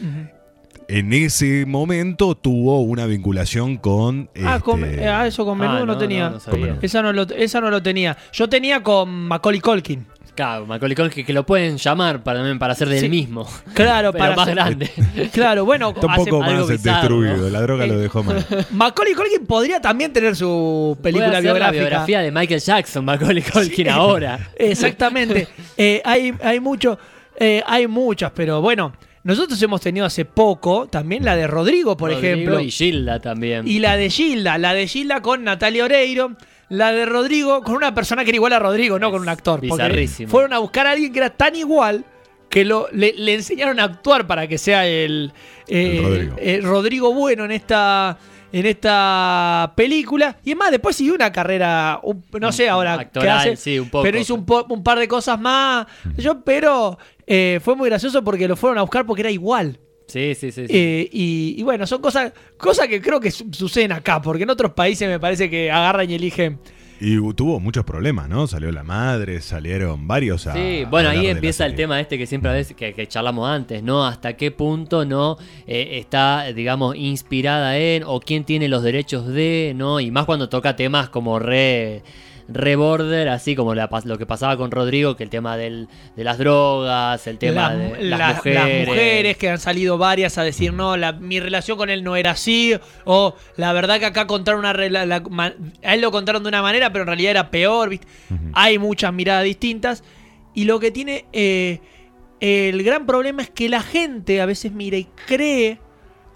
En 0.89 1.13
ese 1.13 1.67
momento 1.67 2.35
tuvo 2.37 2.81
una 2.83 3.07
vinculación 3.07 3.77
con... 3.77 4.31
Ah, 4.45 4.61
con- 4.61 4.85
este, 4.85 5.03
eh, 5.05 5.09
ah, 5.09 5.27
eso 5.27 5.45
con 5.45 5.59
menudo 5.59 5.77
Ah, 5.79 5.81
no, 5.81 5.87
no, 5.87 5.99
tenía. 5.99 6.31
no, 6.31 6.39
no 6.57 6.79
esa, 6.81 7.03
no 7.03 7.13
lo, 7.13 7.23
esa 7.23 7.61
no 7.61 7.71
lo 7.71 7.83
tenía. 7.83 8.17
Yo 8.33 8.49
tenía 8.49 8.83
con 8.83 9.11
Macaulay 9.29 9.61
Culkin. 9.61 10.07
Claro, 10.37 10.67
Macaulay 10.67 10.95
Culkin, 10.95 11.25
que, 11.27 11.33
lo 11.33 11.45
pueden 11.45 11.79
llamar 11.79 12.23
para, 12.23 12.57
para 12.59 12.75
hacer 12.75 12.89
del 12.89 13.01
Sí. 13.01 13.09
mismo. 13.09 13.49
Claro, 13.75 14.13
pero 14.13 14.25
para 14.25 14.37
más 14.37 14.49
grande. 14.49 14.91
Claro, 15.33 15.65
bueno, 15.65 15.89
Está 15.95 16.07
un 16.07 16.15
poco 16.15 16.43
algo 16.45 16.61
más 16.61 16.69
bizarro, 16.71 17.21
destruido, 17.21 17.37
¿no? 17.39 17.49
la 17.51 17.61
droga 17.63 17.87
lo 17.87 17.95
Eh, 17.95 18.03
dejó 18.03 18.23
mal. 18.23 18.47
Macaulay 18.71 19.15
Culkin 19.15 19.47
podría 19.47 19.81
también 19.81 20.13
tener 20.13 20.37
su 20.37 20.97
Puede 21.01 21.03
película 21.15 21.39
hacer 21.39 21.45
la 21.45 21.53
biográfica. 21.53 21.81
biografía 21.81 22.21
de 22.21 22.31
Michael 22.31 22.61
Jackson, 22.61 23.05
Macaulay 23.05 23.43
Culkin 23.43 23.89
ahora. 23.89 24.51
Exactamente. 24.59 25.49
Eh, 25.77 26.01
hay, 26.05 26.33
hay 26.43 26.61
mucho, 26.61 26.99
eh, 27.39 27.63
hay 27.67 27.87
muchas, 27.87 28.31
pero 28.35 28.61
bueno, 28.61 28.93
nosotros 29.23 29.61
hemos 29.63 29.81
tenido 29.81 30.07
hace 30.07 30.25
poco 30.25 30.87
también 30.87 31.25
la 31.25 31.35
de 31.35 31.47
Rodrigo, 31.47 31.97
por 31.97 32.11
Rodrigo 32.13 32.33
ejemplo. 32.35 32.61
Y 32.61 32.71
Gilda 32.71 33.19
también. 33.21 33.67
Y 33.67 33.79
la 33.81 33.97
de 33.97 34.11
Gilda, 34.11 34.59
la 34.59 34.73
de 34.75 34.87
Gilda 34.87 35.21
con 35.23 35.43
Natalia 35.45 35.85
Oreiro. 35.85 36.37
La 36.69 36.91
de 36.93 37.07
Rodrigo 37.07 37.63
con 37.63 37.75
una 37.77 37.95
persona 37.95 38.25
que 38.25 38.31
era 38.31 38.37
igual 38.37 38.53
a 38.53 38.59
Rodrigo, 38.59 38.99
no 38.99 39.11
con 39.11 39.23
un 39.23 39.29
actor. 39.29 39.61
Porque 39.61 39.85
bizarrísimo. 39.85 40.31
fueron 40.31 40.53
a 40.53 40.59
buscar 40.59 40.87
a 40.87 40.91
alguien 40.93 41.13
que 41.13 41.19
era 41.21 41.31
tan 41.31 41.55
igual 41.55 42.05
que 42.49 42.65
lo, 42.65 42.89
le, 42.93 43.13
le 43.17 43.35
enseñaron 43.35 43.79
a 43.81 43.85
actuar 43.85 44.27
para 44.27 44.47
que 44.49 44.59
sea 44.59 44.87
el, 44.87 45.33
eh, 45.69 45.97
El 45.99 46.03
Rodrigo. 46.05 46.35
eh, 46.39 46.61
Rodrigo 46.63 47.15
bueno 47.15 47.45
en 47.45 47.51
esta, 47.53 48.19
en 48.53 48.67
esta 48.67 49.73
película. 49.77 50.37
Y 50.45 50.53
es 50.53 50.57
más, 50.57 50.71
después 50.71 50.97
siguió 50.97 51.15
una 51.15 51.31
carrera, 51.33 52.01
un- 52.03 52.25
no 52.41 52.51
sé 52.53 52.69
ahora 52.69 52.97
qué 52.97 53.03
Actoral, 53.05 53.39
hace, 53.39 53.57
sí, 53.57 53.79
un 53.79 53.89
poco. 53.91 54.03
pero 54.05 54.19
hizo 54.19 54.35
un, 54.35 54.45
po- 54.47 54.67
un 54.69 54.83
par 54.83 54.99
de 54.99 55.07
cosas 55.09 55.39
más. 55.39 55.87
Yo, 56.17 56.41
pero 56.43 56.99
eh, 57.27 57.61
fue 57.63 57.77
muy 57.77 57.89
gracioso 57.89 58.23
porque 58.25 58.49
lo 58.49 58.57
fueron 58.57 58.79
a 58.79 58.83
buscar 58.83 59.07
porque 59.07 59.23
era 59.23 59.31
igual. 59.31 59.79
Sí, 60.07 60.35
sí, 60.35 60.53
sí. 60.53 60.67
sí. 60.67 60.73
Eh, 60.73 61.09
y, 61.13 61.55
y 61.59 61.63
bueno, 61.63 61.87
son 61.87 62.01
cosas, 62.01 62.33
cosas 62.57 62.87
que 62.89 63.01
creo 63.01 63.19
que 63.21 63.31
su- 63.31 63.47
suceden 63.53 63.93
acá, 63.93 64.23
porque 64.23 64.45
en 64.45 64.51
otros 64.51 64.73
países 64.73 65.09
me 65.09 65.19
parece 65.19 65.51
que 65.51 65.71
agarran 65.71 66.09
y 66.11 66.15
eligen. 66.15 66.59
Y 66.99 67.17
tuvo 67.35 67.61
muchos 67.61 67.85
problemas, 67.85 68.27
¿no? 68.27 68.47
Salió 68.47 68.73
la 68.73 68.83
madre, 68.83 69.43
salieron 69.43 70.09
varios 70.09 70.47
a 70.47 70.55
Sí, 70.55 70.85
bueno, 70.89 71.11
a 71.11 71.13
ahí 71.13 71.27
empieza 71.27 71.67
el 71.67 71.75
tema 71.75 72.01
este 72.01 72.17
que 72.17 72.27
siempre 72.27 72.51
a 72.51 72.55
veces 72.55 72.75
que, 72.75 72.95
que 72.95 73.07
charlamos 73.07 73.47
antes, 73.51 73.83
¿no? 73.83 74.07
Hasta 74.07 74.35
qué 74.35 74.51
punto 74.51 75.05
no 75.05 75.37
Eh, 75.67 75.99
está, 75.99 76.53
digamos, 76.55 76.97
inspirada 76.97 77.77
en 77.77 78.03
o 78.07 78.21
quién 78.21 78.45
tiene 78.45 78.69
los 78.69 78.83
derechos 78.83 79.27
de, 79.27 79.75
¿no? 79.77 80.01
Y 80.01 80.11
más 80.11 80.25
cuando 80.25 80.49
toca 80.49 80.75
temas 80.75 81.11
como 81.11 81.39
re 81.39 82.03
reborder, 82.49 83.29
así 83.29 83.57
como 83.57 83.75
la 83.75 83.89
lo 84.05 84.19
que 84.19 84.27
pasaba 84.27 84.57
con 84.57 84.71
Rodrigo, 84.71 85.17
que 85.17 85.25
el 85.25 85.31
tema 85.31 85.57
del, 85.57 85.89
de 86.15 86.25
las 86.25 86.39
drogas, 86.39 87.27
el 87.27 87.39
tema 87.39 87.75
de 87.75 88.01
las, 88.05 88.37
mujeres. 88.37 89.37
que 89.37 89.51
han 89.51 89.59
salido 89.59 89.99
varias 89.99 90.39
a 90.39 90.45
decir 90.45 90.73
no, 90.73 90.97
la- 90.97 91.13
mi 91.13 91.41
relación 91.41 91.77
con 91.77 91.91
él 91.91 92.05
no 92.05 92.17
era 92.17 92.33
así, 92.33 92.77
o 93.05 93.35
la 93.57 93.73
verdad 93.73 93.99
que 93.99 94.07
acá 94.07 94.27
contaron 94.27 94.61
una 94.61 94.71
a 94.71 95.95
él 95.95 96.01
lo 96.01 96.11
contaron 96.11 96.43
de 96.43 96.49
una 96.49 96.63
manera, 96.63 96.91
pero 96.93 97.03
en 97.03 97.09
realidad 97.09 97.31
era 97.33 97.51
peor, 97.51 97.89
¿viste? 97.89 98.07
Hay 98.53 98.79
muchas 98.79 99.13
miradas 99.13 99.45
distintas. 99.45 100.05
Y 100.55 100.65
lo 100.65 100.81
que 100.81 100.91
tiene 100.91 101.27
eh, 101.33 101.81
el 102.41 102.83
gran 102.83 103.07
problema 103.07 103.43
es 103.43 103.51
que 103.51 103.69
la 103.69 103.83
gente 103.83 104.41
a 104.41 104.47
veces 104.47 104.73
mira 104.73 104.97
y 104.97 105.07
cree, 105.27 105.79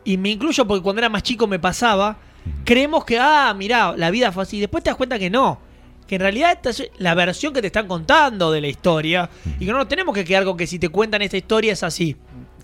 y 0.04 0.16
me 0.16 0.30
incluyo 0.30 0.66
porque 0.66 0.82
cuando 0.82 1.00
era 1.00 1.08
más 1.08 1.22
chico 1.22 1.46
me 1.46 1.58
pasaba, 1.58 2.18
creemos 2.64 3.04
que, 3.04 3.18
ah, 3.18 3.54
mirá, 3.56 3.94
la 3.96 4.10
vida 4.10 4.32
fue 4.32 4.42
así. 4.42 4.60
Después 4.60 4.82
te 4.82 4.90
das 4.90 4.96
cuenta 4.96 5.18
que 5.18 5.30
no. 5.30 5.69
Que 6.10 6.16
en 6.16 6.22
realidad 6.22 6.50
esta 6.50 6.70
es 6.70 6.90
la 6.98 7.14
versión 7.14 7.52
que 7.54 7.60
te 7.60 7.68
están 7.68 7.86
contando 7.86 8.50
de 8.50 8.60
la 8.60 8.66
historia. 8.66 9.30
Y 9.60 9.64
que 9.64 9.70
no 9.70 9.78
nos 9.78 9.86
tenemos 9.86 10.12
que 10.12 10.24
quedar 10.24 10.42
con 10.44 10.56
que 10.56 10.66
si 10.66 10.80
te 10.80 10.88
cuentan 10.88 11.22
esta 11.22 11.36
historia 11.36 11.72
es 11.72 11.84
así. 11.84 12.16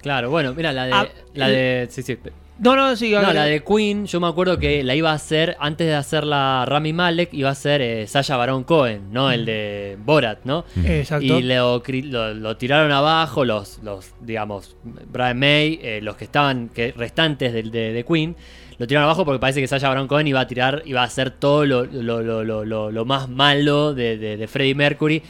Claro, 0.02 0.30
bueno, 0.30 0.52
mira, 0.52 0.72
la 0.72 0.86
de. 0.86 0.92
Ah, 0.92 1.06
la 1.34 1.48
de 1.48 1.86
sí, 1.88 2.02
sí. 2.02 2.18
No, 2.58 2.74
no, 2.74 2.96
sí. 2.96 3.12
No, 3.12 3.32
la 3.32 3.44
de 3.44 3.62
Queen, 3.62 4.06
yo 4.06 4.18
me 4.18 4.26
acuerdo 4.26 4.58
que 4.58 4.82
la 4.82 4.96
iba 4.96 5.10
a 5.12 5.14
hacer, 5.14 5.56
antes 5.60 5.86
de 5.86 5.94
hacerla 5.94 6.64
Rami 6.66 6.92
Malek, 6.92 7.32
iba 7.34 7.50
a 7.50 7.54
ser 7.54 7.80
eh, 7.82 8.06
Sasha 8.08 8.36
Baron 8.36 8.64
Cohen, 8.64 9.12
¿no? 9.12 9.30
El 9.30 9.44
de 9.44 9.96
Borat, 10.04 10.40
¿no? 10.44 10.64
Exacto. 10.84 11.24
Y 11.24 11.42
lo, 11.42 11.82
lo- 11.86 12.34
lo 12.34 12.56
tiraron 12.56 12.90
abajo 12.90 13.44
los, 13.44 13.78
los 13.84 14.12
digamos, 14.22 14.74
Brian 14.82 15.38
May, 15.38 15.78
eh, 15.82 16.00
los 16.02 16.16
que 16.16 16.24
estaban 16.24 16.68
que, 16.70 16.92
restantes 16.96 17.52
del- 17.52 17.70
de, 17.70 17.92
de 17.92 18.04
Queen, 18.04 18.34
lo 18.78 18.86
tiraron 18.86 19.04
abajo 19.04 19.24
porque 19.24 19.38
parece 19.38 19.60
que 19.60 19.68
Sasha 19.68 19.88
Baron 19.88 20.08
Cohen 20.08 20.26
iba 20.26 20.40
a 20.40 20.46
tirar, 20.46 20.82
iba 20.86 21.02
a 21.02 21.04
hacer 21.04 21.30
todo 21.30 21.64
lo, 21.64 21.84
lo, 21.84 22.22
lo, 22.22 22.90
lo, 22.90 23.04
más 23.04 23.28
malo 23.28 23.94
de, 23.94 24.18
de, 24.18 24.36
de 24.36 24.48
Freddie 24.48 24.74
Mercury. 24.74 25.22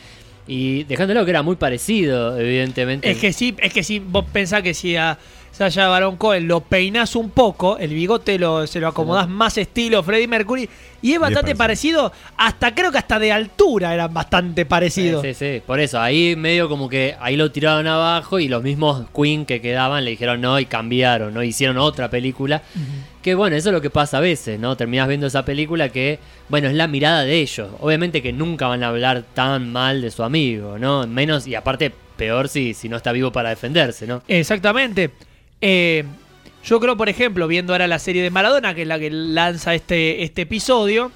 Y 0.49 0.85
dejándolo 0.85 1.25
que 1.25 1.31
era 1.31 1.43
muy 1.43 1.57
parecido, 1.57 2.39
evidentemente. 2.39 3.11
Es 3.11 3.19
que 3.19 3.33
sí, 3.33 3.57
es 3.59 3.73
que 3.73 3.83
sí, 3.83 3.99
vos 3.99 4.25
pensás 4.33 4.63
que 4.63 4.75
si 4.75 4.97
a 4.97 5.19
Sasha 5.57 5.89
Baron 5.89 6.17
Cohen 6.17 6.47
lo 6.47 6.61
peinás 6.61 7.17
un 7.17 7.31
poco, 7.31 7.79
el 7.79 7.95
bigote 7.95 8.39
lo, 8.39 8.67
se 8.67 8.79
lo 8.79 8.89
acomodás 8.89 9.27
más 9.27 9.57
estilo 9.57 10.03
Freddie 10.03 10.29
Mercury, 10.29 10.69
y 11.01 11.15
es 11.15 11.19
bastante 11.19 11.55
parecido. 11.55 12.13
hasta 12.37 12.75
creo 12.75 12.93
que 12.93 12.99
hasta 12.99 13.19
de 13.19 13.33
altura 13.33 13.95
eran 13.95 14.13
bastante 14.13 14.67
parecidos. 14.67 15.23
Sí, 15.23 15.33
sí, 15.33 15.55
sí. 15.55 15.63
Por 15.67 15.81
eso, 15.81 15.99
ahí 15.99 16.37
medio 16.37 16.69
como 16.69 16.91
que 16.91 17.17
ahí 17.21 17.37
lo 17.37 17.51
tiraron 17.53 17.87
abajo 17.87 18.39
y 18.39 18.49
los 18.49 18.63
mismos 18.63 19.07
Queen 19.17 19.47
que 19.47 19.63
quedaban 19.63 20.05
le 20.05 20.11
dijeron 20.11 20.43
no 20.43 20.61
y 20.61 20.67
cambiaron, 20.67 21.33
¿no? 21.33 21.43
Hicieron 21.43 21.79
otra 21.79 22.11
película. 22.11 22.61
Que 23.23 23.35
bueno, 23.35 23.57
eso 23.57 23.71
es 23.71 23.73
lo 23.73 23.81
que 23.81 23.89
pasa 23.89 24.19
a 24.19 24.21
veces, 24.21 24.61
¿no? 24.61 24.77
Terminás 24.77 25.09
viendo 25.09 25.27
esa 25.27 25.47
película 25.47 25.89
que, 25.89 26.19
bueno, 26.51 26.69
es 26.69 26.75
la 26.75 26.87
mirada 26.87 27.23
de 27.25 27.41
ellos. 27.41 27.71
Obviamente 27.81 28.21
que 28.21 28.35
nunca 28.35 28.67
van 28.67 28.83
a 28.83 28.89
hablar 28.89 29.25
tan 29.33 29.73
mal 29.73 30.03
de 30.03 30.11
su 30.11 30.23
amigo, 30.23 30.79
¿no? 30.79 31.07
Menos, 31.07 31.47
y 31.47 31.55
aparte, 31.55 31.91
peor 32.19 32.51
si, 32.51 32.75
si 32.75 32.91
no 32.91 32.99
está 32.99 33.13
vivo 33.13 33.33
para 33.33 33.49
defenderse, 33.49 34.07
¿no? 34.07 34.23
Exactamente. 34.29 35.13
Eh, 35.61 36.05
yo 36.65 36.81
creo, 36.81 36.97
por 36.97 37.09
ejemplo, 37.09 37.47
viendo 37.47 37.73
ahora 37.73 37.87
la 37.87 37.99
serie 37.99 38.23
de 38.23 38.31
Maradona, 38.31 38.75
que 38.75 38.83
es 38.83 38.89
la 38.89 38.99
que 38.99 39.11
lanza 39.11 39.75
este, 39.75 40.23
este 40.25 40.43
episodio, 40.43 41.13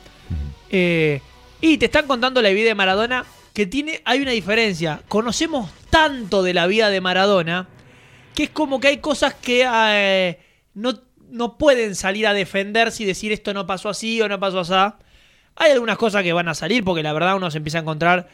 eh, 0.70 1.20
y 1.60 1.76
te 1.78 1.86
están 1.86 2.06
contando 2.06 2.40
la 2.40 2.50
vida 2.50 2.68
de 2.68 2.74
Maradona, 2.74 3.24
que 3.52 3.66
tiene, 3.66 4.00
hay 4.04 4.20
una 4.20 4.30
diferencia. 4.30 5.02
Conocemos 5.08 5.70
tanto 5.90 6.42
de 6.42 6.54
la 6.54 6.66
vida 6.66 6.88
de 6.90 7.00
Maradona, 7.00 7.68
que 8.34 8.44
es 8.44 8.50
como 8.50 8.80
que 8.80 8.88
hay 8.88 8.98
cosas 8.98 9.34
que 9.34 9.66
eh, 9.68 10.38
no, 10.74 11.00
no 11.30 11.58
pueden 11.58 11.96
salir 11.96 12.26
a 12.26 12.32
defenderse 12.32 13.02
y 13.02 13.06
decir 13.06 13.32
esto 13.32 13.52
no 13.52 13.66
pasó 13.66 13.88
así 13.88 14.20
o 14.22 14.28
no 14.28 14.38
pasó 14.38 14.60
así. 14.60 14.94
Hay 15.56 15.72
algunas 15.72 15.98
cosas 15.98 16.22
que 16.22 16.32
van 16.32 16.48
a 16.48 16.54
salir 16.54 16.84
porque 16.84 17.02
la 17.02 17.12
verdad 17.12 17.36
uno 17.36 17.50
se 17.50 17.58
empieza 17.58 17.78
a 17.78 17.80
encontrar 17.82 18.28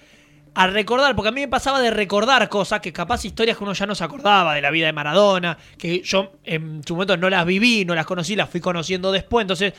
a 0.57 0.67
recordar, 0.69 1.15
porque 1.15 1.29
a 1.29 1.33
mí 1.33 1.43
me 1.43 1.49
pasaba 1.49 1.83
de 1.83 1.91
recordar 1.91 2.49
cosas 2.49 2.81
que 2.81 2.91
capaz 2.91 3.27
historias 3.27 3.59
que 3.59 3.63
uno 3.63 3.75
ya 3.75 3.85
no 3.85 3.95
se 3.95 4.03
acordaba 4.03 4.55
de 4.55 4.63
la 4.63 4.71
vida 4.71 4.87
de 4.87 4.93
Maradona, 4.95 5.59
que 5.77 6.01
yo 6.01 6.33
en 6.45 6.81
su 6.83 6.95
momento 6.95 7.15
no 7.19 7.29
las 7.29 7.45
viví, 7.45 7.85
no 7.85 7.95
las 7.95 8.07
conocí, 8.07 8.35
las 8.35 8.49
fui 8.49 8.63
conociendo 8.63 9.13
después, 9.13 9.45
entonces 9.45 9.75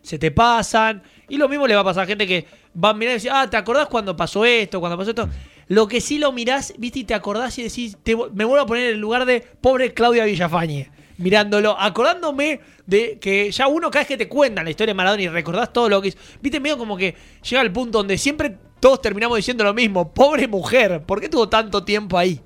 se 0.00 0.18
te 0.18 0.30
pasan. 0.30 1.02
Y 1.28 1.36
lo 1.36 1.50
mismo 1.50 1.66
le 1.66 1.74
va 1.74 1.82
a 1.82 1.84
pasar 1.84 2.04
a 2.04 2.06
gente 2.06 2.26
que 2.26 2.46
va 2.82 2.88
a 2.88 2.94
mirar 2.94 3.10
y 3.10 3.14
decir, 3.16 3.30
ah, 3.30 3.46
¿te 3.50 3.58
acordás 3.58 3.88
cuando 3.88 4.16
pasó 4.16 4.46
esto, 4.46 4.80
cuando 4.80 4.96
pasó 4.96 5.10
esto? 5.10 5.28
Lo 5.68 5.86
que 5.86 6.00
sí 6.00 6.16
lo 6.16 6.32
mirás, 6.32 6.72
viste, 6.78 7.00
y 7.00 7.04
te 7.04 7.12
acordás 7.12 7.58
y 7.58 7.64
decís, 7.64 7.98
te 8.02 8.16
me 8.16 8.46
vuelvo 8.46 8.62
a 8.62 8.66
poner 8.66 8.84
en 8.84 8.94
el 8.94 9.00
lugar 9.00 9.26
de 9.26 9.42
pobre 9.60 9.92
Claudia 9.92 10.24
Villafañe. 10.24 10.90
Mirándolo, 11.18 11.78
acordándome 11.78 12.58
de 12.86 13.18
que 13.20 13.50
ya 13.50 13.66
uno 13.68 13.90
cada 13.90 14.00
vez 14.00 14.08
que 14.08 14.16
te 14.16 14.28
cuentan 14.30 14.64
la 14.64 14.70
historia 14.70 14.92
de 14.92 14.96
Maradona 14.96 15.22
y 15.24 15.28
recordás 15.28 15.74
todo 15.74 15.90
lo 15.90 16.00
que 16.00 16.08
hizo, 16.08 16.18
viste, 16.40 16.58
medio 16.58 16.78
como 16.78 16.96
que 16.96 17.14
llega 17.42 17.60
al 17.60 17.70
punto 17.70 17.98
donde 17.98 18.16
siempre 18.16 18.56
todos 18.82 19.00
terminamos 19.00 19.36
diciendo 19.36 19.62
lo 19.62 19.72
mismo, 19.72 20.12
pobre 20.12 20.48
mujer, 20.48 21.04
¿por 21.06 21.20
qué 21.20 21.28
tuvo 21.28 21.48
tanto 21.48 21.84
tiempo 21.84 22.18
ahí? 22.18 22.40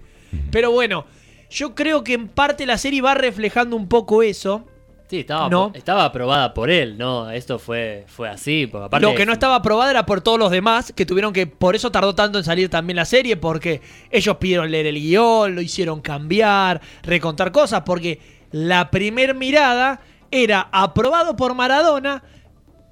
Pero 0.51 0.71
bueno, 0.71 1.07
yo 1.49 1.75
creo 1.75 2.05
que 2.05 2.13
en 2.13 2.29
parte 2.29 2.67
la 2.67 2.77
serie 2.77 3.01
va 3.01 3.15
reflejando 3.15 3.75
un 3.75 3.89
poco 3.89 4.23
eso. 4.23 4.67
Sí, 5.09 5.21
estaba, 5.21 5.49
No. 5.49 5.71
estaba 5.73 6.05
aprobada 6.05 6.53
por 6.53 6.69
él, 6.69 6.99
¿no? 6.99 7.31
Esto 7.31 7.59
fue, 7.59 8.05
fue 8.07 8.29
así, 8.29 8.67
porque 8.67 8.85
aparte... 8.85 9.07
Lo 9.07 9.15
que 9.15 9.25
no 9.25 9.33
estaba 9.33 9.55
aprobado 9.55 9.91
era 9.91 10.05
por 10.05 10.21
todos 10.21 10.39
los 10.39 10.51
demás, 10.51 10.93
que 10.95 11.07
tuvieron 11.07 11.33
que, 11.33 11.47
por 11.47 11.75
eso 11.75 11.91
tardó 11.91 12.15
tanto 12.15 12.37
en 12.37 12.45
salir 12.45 12.69
también 12.69 12.97
la 12.97 13.07
serie, 13.07 13.39
porque 13.39 13.81
ellos 14.11 14.37
pidieron 14.37 14.71
leer 14.71 14.85
el 14.89 14.97
guion, 14.97 15.55
lo 15.55 15.63
hicieron 15.63 16.03
cambiar, 16.03 16.83
recontar 17.03 17.51
cosas, 17.51 17.81
porque 17.87 18.21
la 18.51 18.91
primer 18.91 19.35
mirada 19.35 20.01
era 20.31 20.69
aprobado 20.71 21.35
por 21.35 21.55
Maradona, 21.55 22.23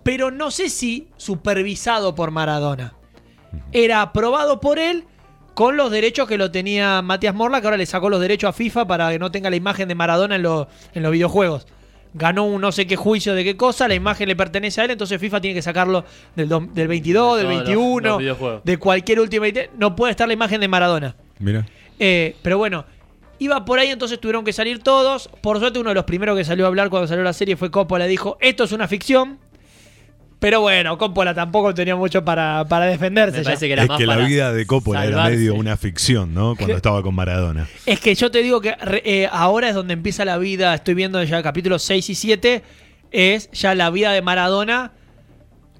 pero 0.03 0.31
no 0.31 0.51
sé 0.51 0.71
si 0.71 1.09
supervisado 1.19 2.15
por 2.15 2.31
Maradona. 2.31 2.95
Era 3.73 4.03
aprobado 4.03 4.61
por 4.61 4.79
él 4.79 5.05
con 5.55 5.77
los 5.77 5.91
derechos 5.91 6.27
que 6.29 6.37
lo 6.39 6.51
tenía 6.51 7.01
Matías 7.03 7.35
Morla, 7.35 7.61
que 7.61 7.67
ahora 7.69 7.77
le 7.77 7.87
sacó 7.87 8.09
los 8.11 8.21
derechos 8.21 8.49
a 8.51 8.53
FIFA 8.53 8.87
para 8.87 9.11
que 9.11 9.19
no 9.19 9.31
tenga 9.31 9.51
la 9.51 9.57
imagen 9.57 9.87
de 9.89 9.95
Maradona 9.95 10.37
en, 10.37 10.43
los- 10.43 10.67
en 10.95 11.03
los 11.03 11.13
videojuegos. 11.13 11.67
Ganó 12.17 12.45
un 12.45 12.61
no 12.61 12.71
sé 12.71 12.87
qué 12.87 12.95
juicio 12.97 13.35
de 13.35 13.43
qué 13.45 13.57
cosa, 13.57 13.89
la 13.89 13.95
imagen 13.95 14.29
le 14.29 14.37
pertenece 14.37 14.81
a 14.81 14.85
él, 14.85 14.91
entonces 14.93 15.21
FIFA 15.21 15.41
tiene 15.41 15.55
que 15.55 15.63
sacarlo 15.63 16.05
del, 16.37 16.49
do- 16.49 16.61
del 16.73 16.87
22, 16.89 17.37
del 17.39 17.47
todos 17.47 17.57
los- 17.57 17.67
21, 17.67 18.09
los 18.09 18.19
videojuegos. 18.19 18.65
de 18.65 18.77
cualquier 18.79 19.21
Ultimate. 19.21 19.71
No 19.79 19.97
puede 19.97 20.13
estar 20.13 20.27
la 20.29 20.35
imagen 20.35 20.61
de 20.61 20.69
Maradona. 20.69 21.17
Mira. 21.41 21.67
Eh, 21.99 22.37
pero 22.43 22.59
bueno, 22.59 22.85
iba 23.41 23.65
por 23.65 23.79
ahí, 23.81 23.91
entonces 23.91 24.21
tuvieron 24.21 24.45
que 24.45 24.53
salir 24.53 24.81
todos. 24.83 25.29
Por 25.41 25.59
suerte, 25.59 25.79
uno 25.81 25.89
de 25.91 25.95
los 25.97 26.05
primeros 26.05 26.37
que 26.37 26.45
salió 26.45 26.65
a 26.65 26.69
hablar 26.69 26.89
cuando 26.89 27.07
salió 27.09 27.23
la 27.25 27.33
serie 27.33 27.57
fue 27.57 27.71
Coppola. 27.71 28.07
Dijo: 28.07 28.37
Esto 28.41 28.63
es 28.65 28.71
una 28.73 28.87
ficción. 28.89 29.39
Pero 30.45 30.61
bueno, 30.61 30.99
Coppola 30.99 31.33
tampoco 31.33 31.73
tenía 31.73 31.97
mucho 31.97 32.23
para, 32.23 32.67
para 32.69 32.85
defenderse. 32.85 33.39
Me 33.39 33.43
ya. 33.45 33.49
parece 33.49 33.67
que 33.67 33.73
era 33.73 33.83
Es 33.85 33.89
más 33.89 33.97
que 33.99 34.05
la 34.07 34.19
vida 34.19 34.53
de 34.53 34.67
Coppola 34.67 35.03
era 35.07 35.25
medio 35.25 35.55
una 35.55 35.79
ficción, 35.79 36.35
¿no? 36.35 36.55
Cuando 36.55 36.77
estaba 36.77 37.03
con 37.03 37.15
Maradona. 37.15 37.67
Es 37.87 37.99
que 37.99 38.15
yo 38.15 38.31
te 38.31 38.43
digo 38.43 38.61
que 38.61 38.75
re- 38.77 39.01
eh, 39.07 39.27
ahora 39.33 39.71
es 39.71 39.75
donde 39.75 39.95
empieza 39.95 40.27
la 40.27 40.37
vida. 40.37 40.75
Estoy 40.75 40.93
viendo 40.93 41.23
ya 41.25 41.43
capítulos 41.43 41.83
6 41.85 42.11
y 42.11 42.15
7. 42.15 42.63
Es 43.11 43.51
ya 43.53 43.75
la 43.75 43.89
vida 43.89 44.13
de 44.13 44.21
Maradona 44.21 44.93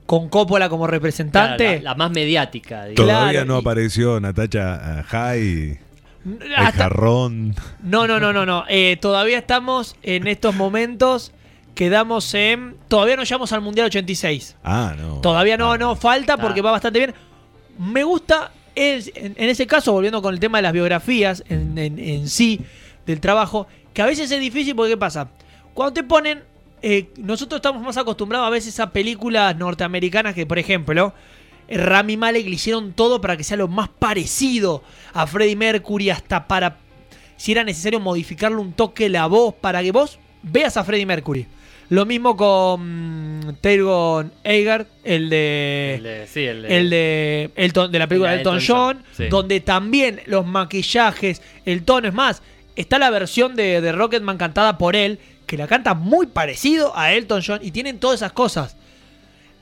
con 0.07 0.31
Coppola 0.31 0.71
como 0.71 0.85
Claro, 0.85 0.93
representante. 0.93 1.77
la, 1.83 1.91
la 1.91 1.95
más 1.97 2.11
mediática, 2.11 2.87
digamos. 2.87 2.95
Claro, 3.05 3.19
Todavía 3.21 3.45
no 3.45 3.57
y- 3.57 3.61
apareció 3.61 4.19
Natacha 4.19 5.01
eh, 5.01 5.03
Jai, 5.09 5.79
el 6.25 6.73
jarrón. 6.73 7.55
No, 7.83 8.07
no, 8.07 8.19
no, 8.19 8.33
no, 8.33 8.47
no. 8.47 8.65
Eh, 8.71 8.97
todavía 8.99 9.37
estamos 9.37 9.97
en 10.03 10.27
estos 10.27 10.55
momentos. 10.55 11.33
Quedamos 11.75 12.33
en. 12.35 12.77
Todavía 12.89 13.17
no 13.17 13.25
llegamos 13.25 13.53
al 13.53 13.61
Mundial 13.61 13.87
86. 13.87 14.57
Ah, 14.63 14.95
no. 14.97 15.21
Todavía 15.21 15.57
no, 15.57 15.73
Ah, 15.73 15.79
no, 15.79 15.97
falta 15.97 16.37
porque 16.37 16.61
Ah. 16.61 16.65
va 16.65 16.71
bastante 16.73 16.99
bien. 17.01 17.15
Me 17.79 18.05
gusta, 18.05 18.53
es- 18.75 19.11
en, 19.15 19.35
en 19.37 19.49
ese 19.49 19.67
caso, 19.67 19.93
volviendo 19.93 20.23
con 20.23 20.33
el 20.35 20.41
tema 20.41 20.59
de 20.59 20.63
las 20.63 20.73
biografías 20.73 21.43
en, 21.49 21.77
en- 21.79 21.99
en 21.99 22.29
sí, 22.29 22.61
del 23.07 23.21
trabajo, 23.21 23.67
que 23.93 24.03
a 24.03 24.07
veces 24.07 24.31
es 24.31 24.41
difícil 24.41 24.75
porque 24.77 24.93
¿qué 24.93 24.97
pasa? 24.97 25.29
Cuando 25.75 25.93
te 25.95 26.05
ponen, 26.05 26.43
eh, 26.83 27.09
nosotros 27.17 27.59
estamos 27.59 27.83
más 27.83 27.97
acostumbrados 27.97 28.47
a 28.47 28.51
veces 28.51 28.79
a 28.79 28.93
películas 28.93 29.57
norteamericanas 29.57 30.35
que, 30.35 30.47
por 30.47 30.59
ejemplo, 30.61 31.13
Rami 31.69 32.17
Malek 32.17 32.45
le 32.47 32.53
hicieron 32.55 32.93
todo 32.93 33.21
para 33.21 33.37
que 33.37 33.43
sea 33.43 33.57
lo 33.57 33.69
más 33.69 33.89
parecido 33.89 34.83
a 35.13 35.27
Freddie 35.27 35.57
Mercury, 35.57 36.11
hasta 36.11 36.47
para, 36.47 36.77
si 37.37 37.53
era 37.53 37.65
necesario, 37.65 37.99
modificarle 38.01 38.59
un 38.59 38.73
toque 38.75 39.09
la 39.09 39.27
voz 39.27 39.55
para 39.61 39.83
que 39.83 39.91
vos 39.91 40.19
veas 40.43 40.77
a 40.77 40.85
Freddie 40.85 41.07
Mercury. 41.07 41.47
Lo 41.91 42.07
mismo 42.07 42.37
con 42.37 43.57
Taron 43.61 44.33
Eger, 44.43 44.87
el 45.05 45.29
de 45.29 45.95
El 45.97 46.03
de, 46.03 46.27
sí, 46.27 46.45
el 46.45 46.63
de, 46.63 46.77
el 46.77 46.91
de 46.91 47.51
Elton, 47.57 47.93
de 47.93 47.99
la 47.99 48.07
película 48.07 48.33
El 48.33 48.39
de 48.39 48.41
Elton, 48.43 48.57
Elton 48.59 48.77
John, 48.77 48.97
John, 48.97 49.07
sí. 49.17 49.25
donde 49.29 49.61
también 49.61 50.21
los 50.27 50.47
maquillajes, 50.47 51.43
el 51.67 51.85
tono, 51.85 52.09
es 52.09 52.15
más, 52.15 52.43
está 52.75 52.99
la 52.99 53.11
versión 53.11 53.55
de, 53.55 53.81
de 53.81 53.93
Rocketman 53.93 54.39
cantada 54.39 54.79
por 54.79 54.97
él, 54.97 55.19
que 55.47 55.59
la 55.59 55.67
canta 55.67 55.95
muy 55.95 56.27
parecido 56.27 56.97
a 56.97 57.13
Elton 57.13 57.43
John 57.47 57.61
y 57.63 57.71
tienen 57.71 57.99
todas 57.99 58.21
esas 58.21 58.33
cosas. 58.33 58.77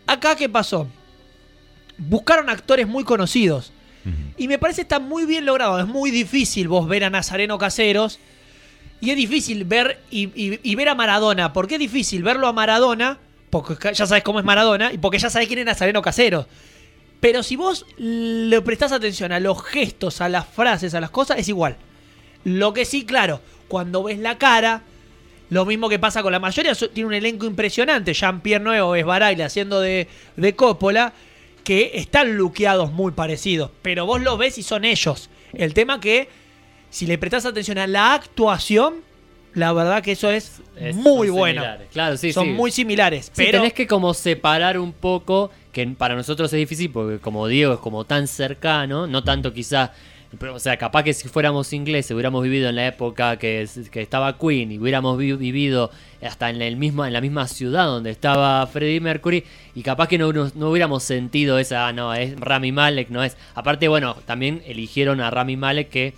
Acá, 0.07 0.37
¿qué 0.37 0.49
pasó? 0.49 0.89
Buscaron 1.99 2.49
actores 2.51 2.87
muy 2.87 3.05
conocidos. 3.05 3.73
Y 4.37 4.49
me 4.49 4.59
parece 4.59 4.79
que 4.79 4.83
está 4.83 4.99
muy 4.99 5.27
bien 5.27 5.47
logrado. 5.47 5.79
Es 5.79 5.87
muy 5.87 6.11
difícil 6.11 6.67
vos 6.67 6.89
ver 6.89 7.05
a 7.05 7.11
Nazareno 7.11 7.57
Caseros. 7.57 8.19
Y 9.03 9.11
es 9.11 9.17
difícil 9.17 9.65
ver 9.65 9.99
y, 10.13 10.75
ver 10.77 10.89
a 10.89 10.95
Maradona. 10.95 11.53
¿Por 11.53 11.67
qué 11.67 11.75
es 11.75 11.81
difícil 11.81 12.23
verlo 12.23 12.47
a 12.47 12.53
Maradona? 12.53 13.19
Porque 13.51 13.93
ya 13.93 14.07
sabes 14.07 14.23
cómo 14.23 14.39
es 14.39 14.45
Maradona 14.45 14.93
y 14.93 14.99
porque 14.99 15.19
ya 15.19 15.29
sabes 15.29 15.49
quién 15.49 15.59
es 15.59 15.67
Nazareno 15.67 16.01
Caseros. 16.01 16.47
Pero 17.19 17.43
si 17.43 17.57
vos 17.57 17.85
le 17.99 18.61
prestás 18.63 18.93
atención 18.93 19.33
a 19.33 19.41
los 19.41 19.61
gestos, 19.65 20.21
a 20.21 20.29
las 20.29 20.47
frases, 20.47 20.95
a 20.95 21.01
las 21.01 21.11
cosas, 21.11 21.41
es 21.41 21.49
igual. 21.49 21.77
Lo 22.45 22.73
que 22.73 22.85
sí, 22.85 23.05
claro, 23.05 23.41
cuando 23.67 24.05
ves 24.05 24.21
la 24.21 24.39
cara, 24.39 24.83
lo 25.51 25.67
mismo 25.67 25.89
que 25.89 25.99
pasa 25.99 26.23
con 26.23 26.31
la 26.31 26.39
mayoría, 26.39 26.73
tiene 26.75 27.09
un 27.09 27.15
elenco 27.15 27.47
impresionante. 27.47 28.15
Jean-Pierre 28.15 28.63
Nuevo 28.63 28.95
es 28.95 29.05
Baraile 29.05 29.43
haciendo 29.43 29.81
de, 29.81 30.07
de 30.37 30.55
Coppola, 30.55 31.13
que 31.65 31.91
están 31.95 32.37
luqueados 32.37 32.93
muy 32.93 33.11
parecidos. 33.11 33.73
Pero 33.83 34.07
vos 34.07 34.23
lo 34.23 34.37
ves 34.37 34.59
y 34.59 34.63
son 34.63 34.85
ellos. 34.85 35.29
El 35.55 35.75
tema 35.75 36.01
que, 36.01 36.29
si 36.93 37.07
le 37.07 37.17
prestás 37.17 37.47
atención 37.47 37.79
a 37.79 37.87
la 37.87 38.13
actuación, 38.13 38.97
la 39.55 39.73
verdad 39.73 40.03
que 40.03 40.13
eso 40.13 40.31
es, 40.31 40.61
muy 40.93 41.31
bueno. 41.31 41.65
Claro, 41.91 42.19
sí, 42.19 42.35
son 42.35 42.53
muy 42.53 42.71
similares. 42.71 43.33
pero 43.35 43.59
tenés 43.59 43.73
que 43.73 43.87
como 43.87 44.13
separar 44.13 44.79
un 44.79 44.93
poco, 44.93 45.51
que 45.73 45.87
para 45.89 46.15
nosotros 46.15 46.53
es 46.53 46.59
difícil 46.59 46.91
porque 46.91 47.19
como 47.19 47.47
Diego 47.47 47.73
es 47.73 47.81
como 47.81 48.05
tan 48.05 48.29
cercano, 48.29 49.07
no 49.07 49.25
tanto 49.25 49.55
quizá 49.55 49.93
o 50.41 50.59
sea, 50.59 50.77
capaz 50.79 51.03
que 51.03 51.13
si 51.13 51.29
fuéramos 51.29 51.73
ingleses, 51.73 52.11
hubiéramos 52.13 52.43
vivido 52.43 52.69
en 52.69 52.77
la 52.77 52.87
época 52.87 53.37
que, 53.39 53.69
que 53.91 54.01
estaba 54.01 54.39
Queen 54.39 54.73
y 54.73 54.79
hubiéramos 54.79 55.19
vivido 55.19 55.91
hasta 56.23 56.49
en, 56.49 56.63
el 56.63 56.77
mismo, 56.77 57.05
en 57.05 57.13
la 57.13 57.21
misma 57.21 57.47
ciudad 57.49 57.87
donde 57.87 58.11
estaba 58.11 58.67
Freddie 58.67 59.01
Mercury 59.01 59.45
y 59.75 59.83
capaz 59.83 60.09
que 60.09 60.17
no, 60.19 60.33
no, 60.33 60.71
hubiéramos 60.71 61.03
sentido 61.03 61.59
esa, 61.59 61.89
ah, 61.89 61.93
no, 61.93 62.15
es 62.15 62.39
Rami 62.39 62.73
Malek, 62.73 63.11
no 63.11 63.23
es. 63.23 63.37
Aparte, 63.55 63.89
bueno, 63.89 64.17
también 64.25 64.63
eligieron 64.67 65.21
a 65.21 65.31
Rami 65.31 65.57
Malek 65.57 65.91
que, 65.91 66.15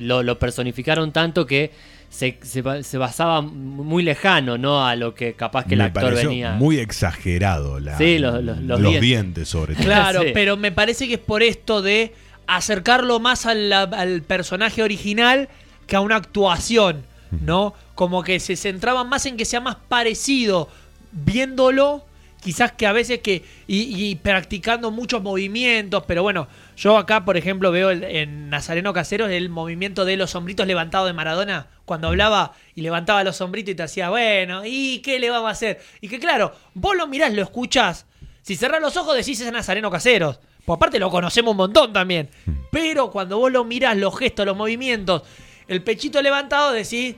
lo, 0.00 0.38
personificaron 0.38 1.12
tanto 1.12 1.46
que 1.46 1.70
se, 2.08 2.38
se, 2.42 2.98
basaba 2.98 3.42
muy 3.42 4.02
lejano, 4.02 4.58
¿no? 4.58 4.86
A 4.86 4.96
lo 4.96 5.14
que 5.14 5.34
capaz 5.34 5.66
que 5.66 5.74
el 5.74 5.80
actor 5.80 6.14
venía. 6.14 6.52
Muy 6.52 6.78
exagerado 6.78 7.80
la, 7.80 7.98
sí, 7.98 8.18
los, 8.18 9.00
dientes. 9.00 9.48
sobre 9.48 9.74
todo. 9.76 9.84
Claro, 9.84 10.22
pero 10.32 10.56
me 10.56 10.72
parece 10.72 11.08
que 11.08 11.14
es 11.14 11.20
por 11.20 11.42
esto 11.42 11.82
de 11.82 12.14
acercarlo 12.46 13.18
más 13.18 13.46
al, 13.46 14.22
personaje 14.26 14.82
original 14.82 15.48
que 15.86 15.96
a 15.96 16.00
una 16.00 16.16
actuación, 16.16 17.04
¿no? 17.42 17.74
Como 17.94 18.22
que 18.22 18.40
se 18.40 18.56
centraban 18.56 19.08
más 19.08 19.26
en 19.26 19.36
que 19.36 19.44
sea 19.44 19.60
más 19.60 19.76
parecido 19.88 20.68
viéndolo, 21.12 22.04
quizás 22.46 22.70
que 22.70 22.86
a 22.86 22.92
veces 22.92 23.18
que. 23.18 23.44
y, 23.66 24.14
practicando 24.16 24.92
muchos 24.92 25.20
movimientos, 25.20 26.04
pero 26.06 26.22
bueno, 26.22 26.46
yo 26.76 26.96
acá, 26.96 27.24
por 27.24 27.36
ejemplo, 27.36 27.72
veo 27.72 27.90
en 27.90 28.50
Nazareno 28.50 28.92
Caseros 28.92 29.30
el 29.30 29.48
movimiento 29.48 30.04
de 30.04 30.16
los 30.16 30.30
sombritos 30.30 30.64
levantados 30.64 31.08
de 31.08 31.12
Maradona, 31.12 31.66
cuando 31.84 32.06
hablaba 32.06 32.54
y 32.76 32.82
levantaba 32.82 33.24
los 33.24 33.34
sombritos 33.34 33.72
y 33.72 33.74
te 33.74 33.82
hacía, 33.82 34.10
bueno, 34.10 34.62
¿y 34.64 35.00
qué 35.00 35.18
le 35.18 35.28
vamos 35.28 35.48
a 35.48 35.52
hacer? 35.52 35.80
Y 36.00 36.08
que 36.08 36.20
claro, 36.20 36.54
vos 36.74 36.96
lo 36.96 37.08
mirás, 37.08 37.34
lo 37.34 37.42
escuchás. 37.42 38.06
Si 38.42 38.54
cerrás 38.54 38.80
los 38.80 38.96
ojos 38.96 39.16
decís 39.16 39.40
es 39.40 39.50
Nazareno 39.50 39.90
Caseros. 39.90 40.38
Pues 40.64 40.76
aparte 40.76 41.00
lo 41.00 41.10
conocemos 41.10 41.50
un 41.50 41.56
montón 41.56 41.92
también. 41.92 42.30
Pero 42.70 43.10
cuando 43.10 43.38
vos 43.38 43.50
lo 43.50 43.64
mirás, 43.64 43.96
los 43.96 44.16
gestos, 44.16 44.46
los 44.46 44.56
movimientos, 44.56 45.22
el 45.66 45.82
pechito 45.82 46.22
levantado, 46.22 46.70
decís, 46.70 47.16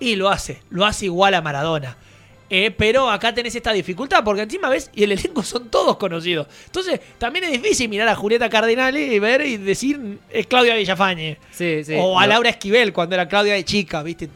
y 0.00 0.16
lo 0.16 0.28
hace, 0.28 0.60
lo 0.68 0.84
hace 0.84 1.06
igual 1.06 1.32
a 1.32 1.40
Maradona. 1.40 1.96
Eh, 2.48 2.70
pero 2.70 3.10
acá 3.10 3.34
tenés 3.34 3.54
esta 3.54 3.72
dificultad, 3.72 4.22
porque 4.22 4.42
encima 4.42 4.68
ves, 4.68 4.90
y 4.94 5.04
el 5.04 5.12
elenco 5.12 5.42
son 5.42 5.68
todos 5.68 5.96
conocidos. 5.96 6.46
Entonces, 6.66 7.00
también 7.18 7.44
es 7.44 7.52
difícil 7.52 7.88
mirar 7.88 8.08
a 8.08 8.14
Julieta 8.14 8.48
Cardinale 8.48 9.02
y 9.02 9.18
ver 9.18 9.40
y 9.42 9.56
decir, 9.56 10.18
es 10.30 10.46
Claudia 10.46 10.76
Villafañe. 10.76 11.38
Sí, 11.50 11.82
sí. 11.84 11.94
O 11.98 12.18
a 12.18 12.26
Laura 12.26 12.50
Esquivel 12.50 12.92
cuando 12.92 13.14
era 13.14 13.26
Claudia 13.26 13.54
de 13.54 13.64
chica, 13.64 14.02
¿viste? 14.02 14.28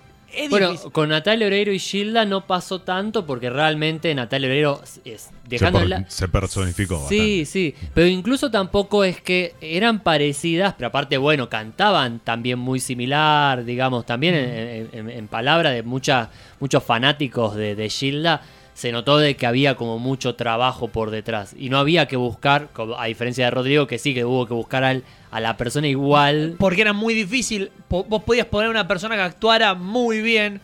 Bueno, 0.49 0.75
con 0.93 1.09
Natalia 1.09 1.47
Oreiro 1.47 1.73
y 1.73 1.79
Gilda 1.79 2.25
no 2.25 2.47
pasó 2.47 2.81
tanto 2.81 3.27
porque 3.27 3.51
realmente 3.51 4.15
Natalia 4.15 4.49
Oreiro 4.49 4.81
es 5.05 5.31
dejándola... 5.49 6.05
se, 6.09 6.29
personificó. 6.29 7.07
Sí, 7.09 7.45
sí, 7.45 7.75
pero 7.95 8.07
incluso 8.07 8.51
tampoco 8.51 9.05
es 9.05 9.21
que 9.21 9.55
eran 9.61 10.01
parecidas, 10.01 10.75
pero 10.75 10.89
aparte, 10.89 11.19
bueno, 11.19 11.49
cantaban 11.49 12.21
también 12.21 12.59
muy 12.59 12.81
similar, 12.81 13.65
digamos, 13.65 14.07
también 14.07 14.35
en, 14.35 15.29
palabra 15.29 15.71
de 15.71 15.83
mucha, 15.83 16.31
muchos 16.59 16.83
fanáticos 16.83 17.55
de, 17.55 17.75
de 17.75 17.89
Gilda 17.89 18.43
se 18.81 18.93
notó 18.93 19.19
de 19.19 19.37
que 19.37 19.47
había 19.47 19.75
como 19.75 19.99
mucho 19.99 20.37
trabajo 20.37 20.89
por 20.89 21.11
detrás. 21.11 21.55
Y 21.59 21.69
no 21.69 21.77
había 21.77 22.07
que 22.07 22.17
buscar, 22.17 22.71
a 22.97 23.05
diferencia 23.05 23.45
de 23.45 23.51
Rodrigo, 23.51 23.87
que 23.87 23.99
sí 23.99 24.15
que 24.15 24.25
hubo 24.25 24.47
que 24.47 24.55
buscar 24.55 24.85
al, 24.85 25.05
a 25.31 25.41
la 25.41 25.57
persona 25.57 25.89
igual. 25.89 26.57
Porque 26.59 26.83
era 26.83 26.93
muy 26.93 27.15
difícil. 27.15 27.71
Vos 27.89 28.23
podías 28.25 28.47
poner 28.47 28.71
una 28.71 28.89
persona 28.89 29.17
que 29.17 29.23
actuara 29.23 29.75
muy 29.75 30.21
bien. 30.21 30.61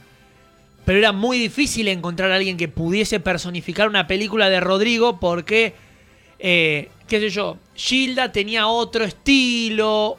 Pero 0.84 0.98
era 0.98 1.12
muy 1.12 1.38
difícil 1.38 1.88
encontrar 1.88 2.30
a 2.30 2.36
alguien 2.36 2.56
que 2.56 2.68
pudiese 2.68 3.18
personificar 3.18 3.88
una 3.88 4.06
película 4.06 4.48
de 4.48 4.60
Rodrigo 4.60 5.18
porque, 5.18 5.74
eh, 6.38 6.90
qué 7.08 7.18
sé 7.18 7.30
yo, 7.30 7.58
Gilda 7.74 8.30
tenía 8.30 8.68
otro 8.68 9.04
estilo. 9.04 10.18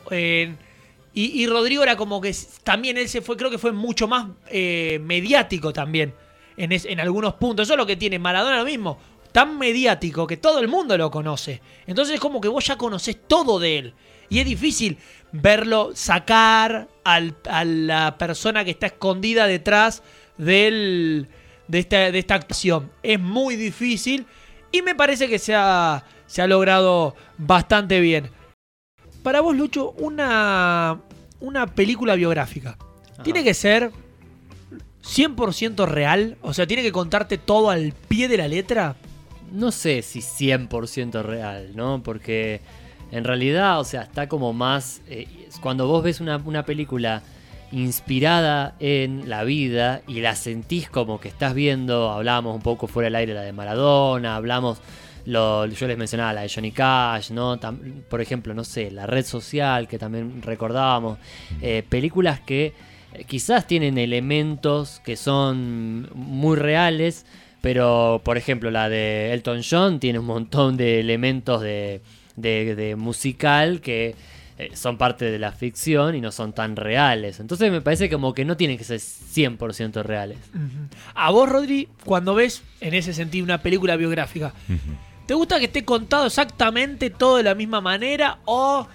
y, 1.13 1.47
Rodrigo 1.47 1.83
era 1.83 1.95
como 1.95 2.19
que 2.19 2.36
también 2.63 2.97
él 2.97 3.07
se 3.07 3.21
fue, 3.21 3.38
creo 3.38 3.49
que 3.49 3.57
fue 3.57 3.71
mucho 3.71 4.10
más 4.10 4.27
eh, 4.49 4.99
mediático 5.01 5.71
también 5.71 6.13
en, 6.57 6.99
algunos 6.99 7.36
puntos. 7.36 7.65
Eso 7.65 7.73
es 7.73 7.77
lo 7.77 7.86
que 7.86 7.95
tiene 7.95 8.19
Maradona 8.19 8.57
lo 8.57 8.65
mismo. 8.65 8.97
Tan 9.31 9.57
mediático 9.57 10.25
que 10.25 10.38
todo 10.38 10.60
el 10.60 10.67
mundo 10.67 10.97
lo 10.97 11.12
conoce. 11.12 11.62
Entonces 11.86 12.15
es 12.15 12.19
como 12.19 12.41
que 12.41 12.47
vos 12.47 12.65
ya 12.65 12.77
conocés 12.77 13.17
todo 13.27 13.60
de 13.60 13.77
él. 13.77 13.93
Y 14.29 14.39
es 14.39 14.45
difícil 14.45 14.97
verlo 15.31 15.91
sacar 15.93 16.87
a 17.03 17.63
la 17.63 18.17
persona 18.17 18.63
que 18.65 18.71
está 18.71 18.87
escondida 18.87 19.47
detrás 19.47 20.03
del, 20.37 21.27
de, 21.67 21.79
esta, 21.79 22.11
de 22.11 22.19
esta 22.19 22.35
actuación. 22.35 22.91
Es 23.03 23.19
muy 23.19 23.55
difícil 23.55 24.25
y 24.71 24.81
me 24.81 24.95
parece 24.95 25.27
que 25.27 25.39
se 25.39 25.55
ha, 25.55 26.03
se 26.25 26.41
ha 26.41 26.47
logrado 26.47 27.15
bastante 27.37 27.99
bien. 27.99 28.29
Para 29.23 29.41
vos, 29.41 29.55
Lucho, 29.55 29.91
una, 29.91 31.01
una 31.39 31.67
película 31.67 32.15
biográfica. 32.15 32.77
Tiene 33.23 33.43
que 33.43 33.53
ser 33.53 33.91
100% 35.03 35.87
real? 35.87 36.37
O 36.41 36.53
sea, 36.53 36.67
¿tiene 36.67 36.83
que 36.83 36.91
contarte 36.91 37.37
todo 37.37 37.69
al 37.69 37.93
pie 38.07 38.27
de 38.27 38.37
la 38.37 38.47
letra? 38.47 38.95
No 39.51 39.71
sé 39.71 40.01
si 40.01 40.19
100% 40.19 41.23
real, 41.23 41.71
¿no? 41.75 42.03
Porque 42.03 42.61
en 43.11 43.23
realidad, 43.23 43.79
o 43.79 43.83
sea, 43.83 44.01
está 44.03 44.27
como 44.27 44.53
más... 44.53 45.01
Eh, 45.07 45.27
cuando 45.61 45.87
vos 45.87 46.03
ves 46.03 46.19
una, 46.19 46.65
película 46.65 47.23
inspirada 47.71 48.75
en 48.79 49.27
la 49.27 49.43
vida 49.43 50.01
y 50.07 50.21
la 50.21 50.35
sentís 50.35 50.89
como 50.89 51.19
que 51.19 51.29
estás 51.29 51.53
viendo, 51.53 52.11
hablábamos 52.11 52.55
un 52.55 52.61
poco 52.61 52.87
fuera 52.87 53.07
del 53.07 53.15
aire 53.15 53.33
la 53.33 53.41
de 53.41 53.53
Maradona, 53.53 54.35
hablamos, 54.35 54.79
yo 55.25 55.65
les 55.65 55.97
mencionaba 55.97 56.33
la 56.33 56.41
de 56.41 56.49
Johnny 56.49 56.71
Cash, 56.71 57.31
¿no? 57.31 57.59
por 58.09 58.21
ejemplo, 58.21 58.53
no 58.53 58.63
sé, 58.63 58.91
la 58.91 59.05
red 59.05 59.25
social 59.25 59.87
que 59.87 59.97
también 59.97 60.41
recordábamos, 60.41 61.17
eh, 61.61 61.83
películas 61.87 62.39
que 62.39 62.73
eh, 63.13 63.23
quizás 63.25 63.67
tienen 63.67 63.97
elementos 63.97 65.01
que 65.03 65.17
son 65.17 66.09
muy 66.13 66.55
reales, 66.55 67.25
pero 67.61 68.21
por 68.23 68.37
ejemplo 68.37 68.71
la 68.71 68.87
de 68.87 69.33
Elton 69.33 69.61
John 69.69 69.99
tiene 69.99 70.19
un 70.19 70.25
montón 70.25 70.77
de 70.77 71.01
elementos 71.01 71.61
de, 71.61 72.01
musical 72.95 73.82
que 73.82 74.15
eh, 74.60 74.71
son 74.76 74.97
parte 74.97 75.26
de 75.26 75.38
la 75.38 75.52
ficción 75.52 76.15
y 76.15 76.21
no 76.21 76.32
son 76.32 76.54
tan 76.54 76.76
reales. 76.76 77.39
Entonces 77.39 77.71
me 77.71 77.82
parece 77.82 78.10
como 78.10 78.34
que 78.34 78.45
no 78.45 78.58
tienen 78.58 78.78
que 78.78 78.84
ser 78.84 79.00
100% 79.00 80.04
reales. 80.04 80.38
A 81.13 81.32
vos, 81.32 81.50
Rodri, 81.50 81.89
cuando 82.06 82.34
ves 82.34 82.63
en 82.82 82.93
ese 82.93 83.13
sentido 83.13 83.43
una 83.43 83.62
película 83.62 83.95
biográfica, 83.95 84.54
¿te 85.26 85.34
gusta 85.34 85.60
que 85.60 85.65
esté 85.65 85.86
contado 85.86 86.26
exactamente 86.26 87.10
todo 87.10 87.38
de 87.38 87.43
la 87.43 87.56
misma 87.56 87.82
manera 87.82 88.39
o, 88.45 88.88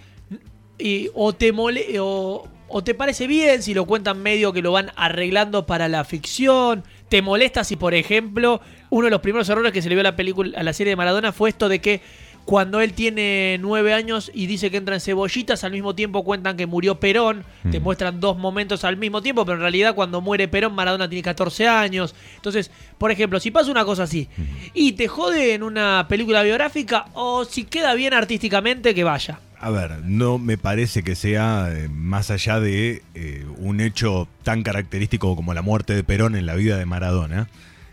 o 1.15 1.33
te 1.35 1.53
mole, 1.53 2.01
o, 2.01 2.49
¿O 2.75 2.83
te 2.83 2.95
parece 2.95 3.27
bien 3.27 3.63
si 3.63 3.75
lo 3.75 3.85
cuentan 3.85 4.23
medio 4.23 4.55
que 4.55 4.63
lo 4.63 4.73
van 4.73 4.93
arreglando 4.97 5.67
para 5.67 5.89
la 5.89 6.05
ficción? 6.05 6.85
¿Te 7.11 7.21
molesta 7.21 7.65
si, 7.65 7.77
por 7.77 7.93
ejemplo, 7.93 8.63
uno 8.89 9.05
de 9.05 9.11
los 9.11 9.21
primeros 9.21 9.47
errores 9.51 9.73
que 9.73 9.83
se 9.83 9.91
le 9.91 9.95
vio 9.95 10.01
a 10.01 10.05
la 10.05 10.17
película, 10.17 10.59
a 10.59 10.63
la 10.63 10.73
serie 10.73 10.93
de 10.93 10.97
Maradona 10.97 11.33
fue 11.33 11.51
esto 11.51 11.69
de 11.69 11.81
que 11.83 12.01
cuando 12.45 12.81
él 12.81 12.93
tiene 12.93 13.59
nueve 13.61 13.95
años 13.95 14.31
y 14.35 14.47
dice 14.47 14.71
que 14.71 14.77
entra 14.77 14.95
en 14.95 15.01
cebollitas, 15.01 15.65
al 15.65 15.73
mismo 15.73 15.95
tiempo 15.95 16.25
cuentan 16.25 16.57
que 16.57 16.67
murió 16.67 16.99
Perón, 16.99 17.45
te 17.71 17.81
mm. 17.81 17.83
muestran 17.83 18.21
dos 18.21 18.37
momentos 18.37 18.85
al 18.85 18.97
mismo 18.97 19.23
tiempo, 19.23 19.45
pero 19.45 19.57
en 19.57 19.63
realidad 19.63 19.95
cuando 19.95 20.21
muere 20.21 20.49
Perón, 20.49 20.75
Maradona 20.75 21.09
tiene 21.09 21.23
14 21.23 21.69
años. 21.69 22.15
Entonces, 22.37 22.71
por 22.99 23.11
ejemplo, 23.11 23.39
si 23.41 23.51
pasa 23.51 23.71
una 23.71 23.85
cosa 23.85 24.05
así 24.05 24.29
y 24.75 24.93
te 24.93 25.09
jode 25.09 25.55
en 25.55 25.63
una 25.63 26.07
película 26.09 26.43
biográfica, 26.43 27.07
o 27.15 27.45
si 27.45 27.65
queda 27.65 27.95
bien 27.95 28.15
artísticamente, 28.15 28.95
que 28.95 29.05
vaya 29.05 29.39
a 29.63 29.71
ver, 29.71 30.01
no 30.03 30.39
me 30.39 30.59
parece 30.59 31.05
que 31.05 31.15
sea 31.15 31.69
eh, 31.71 31.89
más 31.89 32.33
allá 32.33 32.59
de 32.59 33.05
eh, 33.15 33.47
un 33.59 33.81
hecho 33.81 34.27
tan 34.43 34.65
característico 34.65 35.37
como 35.37 35.55
la 35.55 35.63
muerte 35.63 35.95
de 35.95 36.03
Perón 36.03 36.35
en 36.35 36.47
la 36.47 36.57
vida 36.57 36.77
de 36.77 36.85
Maradona, 36.85 37.49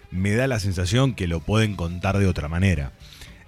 me 0.10 0.34
da 0.34 0.48
la 0.48 0.60
sensación 0.60 1.14
que 1.14 1.28
lo 1.28 1.42
pueden 1.42 1.76
contar 1.76 2.18
de 2.18 2.26
otra 2.26 2.48
manera. 2.48 2.92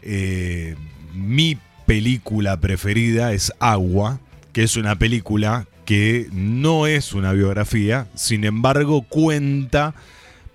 Eh, 0.01 0.75
mi 1.13 1.57
película 1.85 2.59
preferida 2.59 3.33
es 3.33 3.53
Agua, 3.59 4.19
que 4.53 4.63
es 4.63 4.77
una 4.77 4.97
película 4.97 5.67
que 5.85 6.27
no 6.31 6.87
es 6.87 7.13
una 7.13 7.33
biografía, 7.33 8.07
sin 8.15 8.43
embargo 8.43 9.01
cuenta 9.03 9.93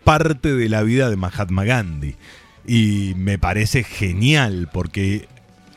parte 0.05 0.55
de 0.55 0.69
la 0.69 0.83
vida 0.83 1.11
de 1.11 1.17
Mahatma 1.17 1.65
Gandhi. 1.65 2.15
Y 2.67 3.13
me 3.17 3.39
parece 3.39 3.85
genial 3.85 4.69
porque 4.73 5.29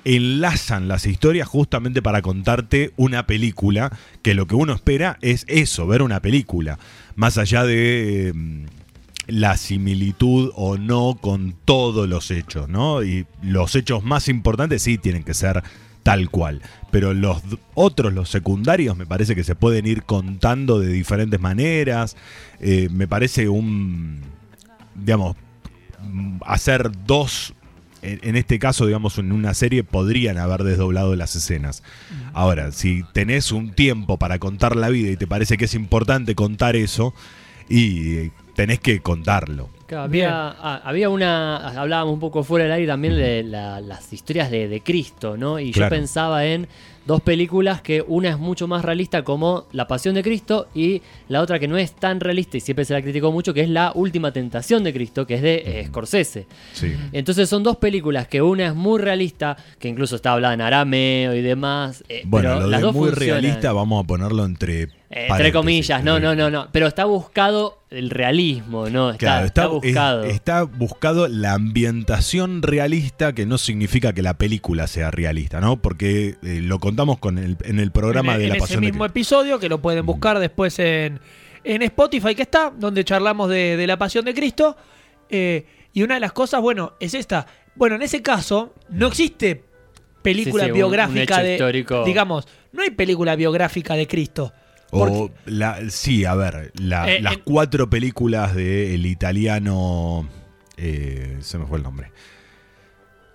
enlazan 0.06 0.88
las 0.88 1.06
historias 1.06 1.48
justamente 1.48 2.02
para 2.02 2.22
contarte 2.22 2.94
una 2.96 3.28
película, 3.28 3.92
que 4.22 4.34
lo 4.34 4.48
que 4.48 4.56
uno 4.56 4.74
espera 4.74 5.18
es 5.22 5.46
eso, 5.48 5.88
ver 5.88 6.02
una 6.02 6.22
película, 6.22 6.80
más 7.16 7.38
allá 7.38 7.64
de 7.64 8.32
mm, 8.34 8.66
la 9.30 9.58
similitud 9.58 10.52
o 10.56 10.78
no 10.78 11.18
con 11.20 11.56
todos 11.66 12.08
los 12.10 12.32
hechos, 12.32 12.68
¿no? 12.68 13.04
Y 13.04 13.26
los 13.42 13.76
hechos 13.76 14.04
más 14.04 14.28
importantes 14.28 14.82
sí 14.82 14.98
tienen 14.98 15.24
que 15.24 15.34
ser 15.34 15.64
tal 16.04 16.30
cual, 16.30 16.62
pero 16.92 17.14
los 17.14 17.42
otros, 17.76 18.14
los 18.14 18.30
secundarios, 18.30 18.98
me 18.98 19.06
parece 19.06 19.36
que 19.36 19.44
se 19.44 19.56
pueden 19.56 19.86
ir 19.86 20.04
contando 20.04 20.80
de 20.80 20.88
diferentes 20.88 21.40
maneras, 21.40 22.16
Eh, 22.62 22.90
me 22.92 23.08
parece 23.08 23.48
un, 23.48 24.20
digamos, 24.96 25.38
hacer 26.46 26.92
dos 27.06 27.54
en, 28.02 28.36
este 28.36 28.60
caso, 28.60 28.86
digamos, 28.86 29.18
en 29.18 29.32
una 29.32 29.54
serie 29.54 29.84
podrían 29.84 30.38
haber 30.38 30.64
desdoblado 30.64 31.16
las 31.16 31.36
escenas. 31.36 31.84
Ahora, 32.34 32.72
si 32.72 33.04
tenés 33.14 33.52
un 33.52 33.72
tiempo 33.72 34.18
para 34.18 34.40
contar 34.40 34.76
la 34.76 34.90
vida 34.90 35.12
y 35.12 35.18
te 35.18 35.28
parece 35.28 35.58
que 35.58 35.66
es 35.66 35.74
importante 35.74 36.36
contar 36.36 36.76
eso, 36.76 37.14
y 37.70 38.32
tenés 38.60 38.80
que 38.82 39.00
contarlo. 39.00 39.70
Claro, 39.88 40.04
había, 40.04 40.30
ah, 40.50 40.82
había 40.84 41.10
una, 41.10 41.58
hablábamos 41.80 42.14
un 42.14 42.20
poco 42.20 42.44
fuera 42.44 42.66
del 42.66 42.74
aire 42.74 42.88
también 42.88 43.16
de 43.16 43.42
la- 43.44 43.80
las 43.80 44.12
historias 44.14 44.52
de, 44.52 44.68
de 44.68 44.82
Cristo, 44.82 45.38
¿no? 45.38 45.60
Y 45.60 45.72
Claro. 45.72 45.96
yo 45.96 46.00
pensaba 46.02 46.46
en 46.46 46.68
dos 47.08 47.22
películas 47.22 47.82
que 47.82 48.04
una 48.06 48.30
es 48.30 48.38
mucho 48.38 48.68
más 48.68 48.84
realista 48.86 49.24
como 49.24 49.66
La 49.72 49.88
Pasión 49.88 50.14
de 50.14 50.22
Cristo 50.22 50.68
y 50.76 51.02
la 51.28 51.42
otra 51.42 51.58
que 51.58 51.68
no 51.68 51.78
es 51.78 51.94
tan 51.94 52.20
realista 52.20 52.58
y 52.58 52.60
siempre 52.60 52.84
se 52.86 52.94
la 52.94 53.02
criticó 53.02 53.32
mucho, 53.32 53.52
que 53.54 53.62
es 53.62 53.70
La 53.70 53.92
Última 53.96 54.32
Tentación 54.34 54.84
de 54.84 54.94
Cristo, 54.94 55.26
que 55.26 55.36
es 55.36 55.42
de 55.42 55.56
eh, 55.66 55.86
Scorsese. 55.88 56.46
Sí. 56.74 56.94
Entonces 57.14 57.48
son 57.50 57.64
dos 57.64 57.78
películas 57.78 58.28
que 58.28 58.42
una 58.44 58.68
es 58.68 58.76
muy 58.76 59.00
realista, 59.02 59.56
que 59.80 59.88
incluso 59.88 60.18
está 60.18 60.34
hablada 60.34 60.54
en 60.54 60.62
arameo 60.62 61.34
y 61.34 61.42
demás. 61.42 62.04
eh, 62.10 62.22
Bueno, 62.26 62.50
pero 62.50 62.60
lo 62.62 62.68
las 62.68 62.82
de 62.82 62.86
dos 62.86 62.94
muy 62.96 63.10
funcionan. 63.10 63.42
realista 63.42 63.72
vamos 63.74 64.04
a 64.04 64.06
ponerlo 64.08 64.44
entre 64.46 64.90
Eh, 65.12 65.28
entre 65.30 65.52
comillas, 65.52 66.04
no, 66.04 66.20
no, 66.20 66.36
no, 66.36 66.52
no. 66.52 66.68
Pero 66.72 66.86
está 66.88 67.06
buscado 67.06 67.80
el 67.90 68.12
realismo, 68.12 68.90
¿no? 68.90 69.10
Está, 69.10 69.18
Claro, 69.18 69.46
está 69.48 69.62
está, 69.64 69.74
buscado. 69.74 70.24
es- 70.26 70.34
está 70.36 70.64
buscado 70.64 71.28
la 71.28 71.54
ambientación 71.54 72.62
realista, 72.62 73.34
que 73.34 73.46
no 73.48 73.58
significa 73.58 74.14
que 74.14 74.22
la 74.22 74.36
película 74.38 74.86
sea 74.88 75.10
realista, 75.12 75.60
¿no? 75.60 75.82
Porque 75.82 76.36
eh, 76.44 76.62
lo 76.62 76.80
contamos 76.80 77.18
con 77.18 77.38
el, 77.40 77.58
en 77.64 77.80
el 77.80 77.92
programa 77.92 78.34
en, 78.34 78.38
de 78.40 78.44
en 78.46 78.50
la 78.50 78.56
ese 78.58 78.62
pasión 78.62 78.82
de 78.82 78.88
mismo 78.92 79.06
episodio, 79.06 79.60
que 79.60 79.68
lo 79.70 79.82
pueden 79.82 80.06
buscar 80.06 80.38
después 80.38 80.78
en, 80.78 81.20
en 81.64 81.82
Spotify, 81.82 82.36
que 82.36 82.44
está, 82.44 82.72
donde 82.78 83.04
charlamos 83.04 83.50
de, 83.50 83.78
de 83.78 83.88
la 83.88 83.98
pasión 83.98 84.26
de 84.26 84.34
Cristo. 84.36 84.78
Eh, 85.30 85.66
y 85.92 86.04
una 86.04 86.14
de 86.16 86.20
las 86.20 86.34
cosas, 86.34 86.62
bueno, 86.62 86.94
es 87.00 87.16
esta. 87.16 87.48
Bueno, 87.76 87.96
en 87.96 88.04
ese 88.04 88.22
caso, 88.22 88.76
no 88.90 89.08
existe 89.08 89.64
película 90.22 90.66
Sí, 90.66 90.68
sí, 90.68 90.72
un- 90.72 90.78
biográfica 90.78 91.36
un 91.36 91.40
hecho 91.40 91.48
de. 91.48 91.54
histórico. 91.54 92.04
Digamos, 92.06 92.48
no 92.74 92.84
hay 92.84 92.92
película 92.92 93.36
biográfica 93.36 93.96
de 93.96 94.06
Cristo. 94.08 94.54
O 94.92 95.30
la, 95.46 95.90
sí, 95.90 96.26
a 96.26 96.34
ver, 96.36 96.72
la- 96.76 97.12
Eh, 97.12 97.22
las 97.22 97.34
en- 97.36 97.42
cuatro 97.42 97.90
películas 97.90 98.56
del 98.56 99.06
italiano. 99.06 100.28
eh, 100.78 101.38
se 101.42 101.58
me 101.58 101.66
fue 101.66 101.78
el 101.78 101.84
nombre. 101.84 102.12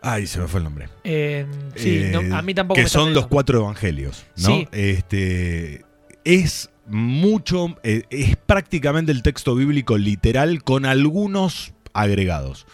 Ay, 0.02 0.26
se 0.26 0.38
me 0.40 0.48
fue 0.48 0.58
el 0.60 0.64
nombre. 0.64 0.88
Eh, 1.04 1.46
sí, 1.76 1.98
Eh, 2.02 2.10
no, 2.12 2.36
a 2.36 2.42
mí 2.42 2.52
tampoco 2.54 2.76
Que 2.76 2.82
me 2.82 2.88
son 2.88 3.14
los 3.14 3.26
cuatro 3.26 3.58
evangelios, 3.60 4.24
¿no? 4.36 4.46
Sí. 4.48 4.68
Este. 4.72 5.84
Es 6.24 6.70
mucho. 6.86 7.76
eh, 7.82 8.02
es 8.10 8.36
prácticamente 8.36 9.12
el 9.12 9.22
texto 9.22 9.54
bíblico 9.54 9.96
literal 9.96 10.62
con 10.62 10.84
algunos 10.86 11.72
agregados. 11.94 12.66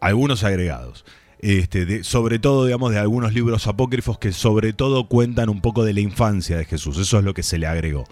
Algunos 0.00 0.44
agregados. 0.44 1.04
Este, 1.40 1.86
de- 1.86 2.02
sobre 2.04 2.38
todo, 2.38 2.66
digamos, 2.66 2.90
de 2.92 2.98
algunos 2.98 3.32
libros 3.32 3.66
apócrifos 3.68 4.18
que 4.18 4.32
sobre 4.32 4.72
todo 4.72 5.06
cuentan 5.08 5.48
un 5.48 5.60
poco 5.60 5.84
de 5.84 5.92
la 5.92 6.00
infancia 6.00 6.56
de 6.56 6.64
Jesús. 6.64 6.98
Eso 6.98 7.18
es 7.18 7.24
lo 7.24 7.32
que 7.34 7.42
se 7.44 7.58
le 7.58 7.66
agregó. 7.66 8.04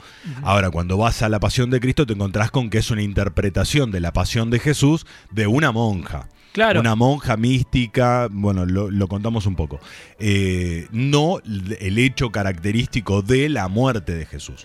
Ahora, 0.42 0.70
cuando 0.70 0.96
vas 0.96 1.22
a 1.22 1.28
la 1.28 1.40
Pasión 1.40 1.70
de 1.70 1.80
Cristo, 1.80 2.06
te 2.06 2.12
encontrás 2.12 2.50
con 2.52 2.70
que 2.70 2.78
es 2.78 2.90
una 2.90 3.02
interpretación 3.02 3.90
de 3.90 4.00
la 4.00 4.12
Pasión 4.12 4.50
de 4.50 4.60
Jesús 4.60 5.06
de 5.32 5.46
una 5.48 5.72
monja. 5.72 6.28
Claro. 6.52 6.80
Una 6.80 6.94
monja 6.94 7.36
mística, 7.36 8.28
bueno, 8.30 8.64
lo, 8.64 8.90
lo 8.90 9.08
contamos 9.08 9.44
un 9.44 9.56
poco. 9.56 9.78
Eh, 10.18 10.86
no 10.90 11.38
el 11.44 11.98
hecho 11.98 12.30
característico 12.30 13.20
de 13.22 13.48
la 13.50 13.68
muerte 13.68 14.14
de 14.14 14.24
Jesús. 14.24 14.64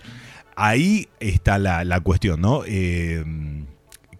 Ahí 0.56 1.08
está 1.20 1.58
la, 1.58 1.84
la 1.84 2.00
cuestión, 2.00 2.40
¿no? 2.40 2.62
Eh, 2.66 3.24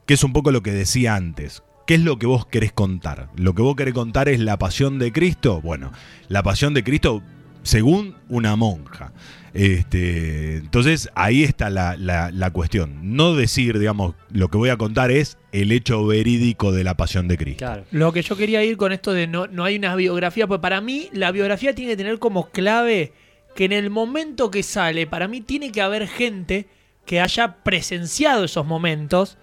que 0.04 0.14
es 0.14 0.24
un 0.24 0.32
poco 0.32 0.50
lo 0.50 0.62
que 0.62 0.72
decía 0.72 1.14
antes. 1.14 1.62
¿Qué 1.86 1.94
es 1.94 2.00
lo 2.00 2.18
que 2.18 2.26
vos 2.26 2.46
querés 2.46 2.72
contar? 2.72 3.28
¿Lo 3.36 3.54
que 3.54 3.62
vos 3.62 3.74
querés 3.76 3.94
contar 3.94 4.28
es 4.28 4.38
la 4.40 4.58
pasión 4.58 4.98
de 4.98 5.12
Cristo? 5.12 5.60
Bueno, 5.60 5.92
la 6.28 6.42
pasión 6.42 6.74
de 6.74 6.84
Cristo 6.84 7.22
según 7.62 8.16
una 8.28 8.56
monja. 8.56 9.12
Este, 9.54 10.56
entonces 10.56 11.08
ahí 11.14 11.42
está 11.44 11.70
la, 11.70 11.96
la- 11.96 12.30
la 12.30 12.50
cuestión. 12.50 13.14
No 13.16 13.34
decir, 13.34 13.78
digamos, 13.78 14.14
lo 14.30 14.48
que 14.48 14.56
voy 14.58 14.70
a 14.70 14.76
contar 14.76 15.10
es 15.10 15.38
el 15.52 15.72
hecho 15.72 16.06
verídico 16.06 16.72
de 16.72 16.84
la 16.84 16.96
pasión 16.96 17.28
de 17.28 17.36
Cristo. 17.38 17.64
Claro. 17.64 17.84
Lo 17.90 18.12
que 18.12 18.22
yo 18.22 18.36
quería 18.36 18.64
ir 18.64 18.76
con 18.76 18.92
esto 18.92 19.12
de 19.12 19.26
no, 19.26 19.46
no 19.46 19.64
hay 19.64 19.76
una 19.76 19.94
biografía, 19.94 20.46
pues 20.46 20.60
para 20.60 20.80
mí 20.80 21.08
la 21.12 21.30
biografía 21.32 21.74
tiene 21.74 21.92
que 21.92 21.96
tener 21.96 22.18
como 22.18 22.48
clave 22.50 23.12
que 23.54 23.64
en 23.66 23.72
el 23.72 23.90
momento 23.90 24.50
que 24.50 24.62
sale, 24.62 25.06
para 25.06 25.28
mí 25.28 25.40
tiene 25.42 25.70
que 25.72 25.82
haber 25.82 26.08
gente 26.08 26.66
que 27.06 27.20
haya 27.20 27.56
presenciado 27.62 28.44
esos 28.44 28.64
momentos 28.66 29.36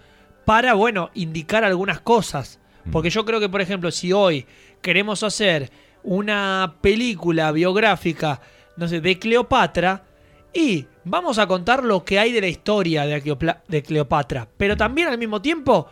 para, 0.50 0.74
bueno, 0.74 1.12
indicar 1.14 1.64
algunas 1.64 2.02
cosas. 2.02 2.60
Porque 2.92 3.12
yo 3.12 3.24
creo 3.24 3.40
que, 3.40 3.50
por 3.50 3.62
ejemplo, 3.62 3.92
si 3.92 4.12
hoy 4.12 4.48
queremos 4.82 5.22
hacer 5.22 5.70
una 6.02 6.78
película 6.82 7.52
biográfica, 7.52 8.42
no 8.76 8.88
sé, 8.88 9.00
de 9.00 9.20
Cleopatra, 9.20 10.06
y 10.52 10.88
vamos 11.04 11.38
a 11.38 11.46
contar 11.46 11.84
lo 11.84 12.04
que 12.04 12.18
hay 12.18 12.32
de 12.32 12.42
la 12.42 12.48
historia 12.48 13.06
de, 13.06 13.84
Cleopatra, 13.84 14.48
pero 14.58 14.76
también 14.76 15.10
al 15.10 15.20
mismo 15.20 15.40
tiempo, 15.40 15.86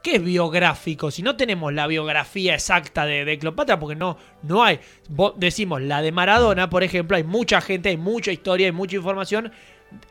¿qué 0.00 0.14
es 0.14 0.22
biográfico? 0.22 1.10
Si 1.10 1.20
no 1.20 1.34
tenemos 1.34 1.72
la 1.72 1.88
biografía 1.88 2.54
exacta 2.54 3.06
de, 3.06 3.24
de 3.24 3.36
Cleopatra, 3.40 3.80
porque 3.80 3.96
no, 3.96 4.16
no 4.44 4.62
hay, 4.62 4.78
decimos 5.38 5.82
la 5.82 6.02
de 6.02 6.12
Maradona, 6.12 6.70
por 6.70 6.84
ejemplo, 6.84 7.16
hay 7.16 7.24
mucha 7.24 7.60
gente, 7.60 7.88
hay 7.88 7.96
mucha 7.96 8.30
historia, 8.30 8.68
hay 8.68 8.72
mucha 8.72 8.94
información, 8.94 9.50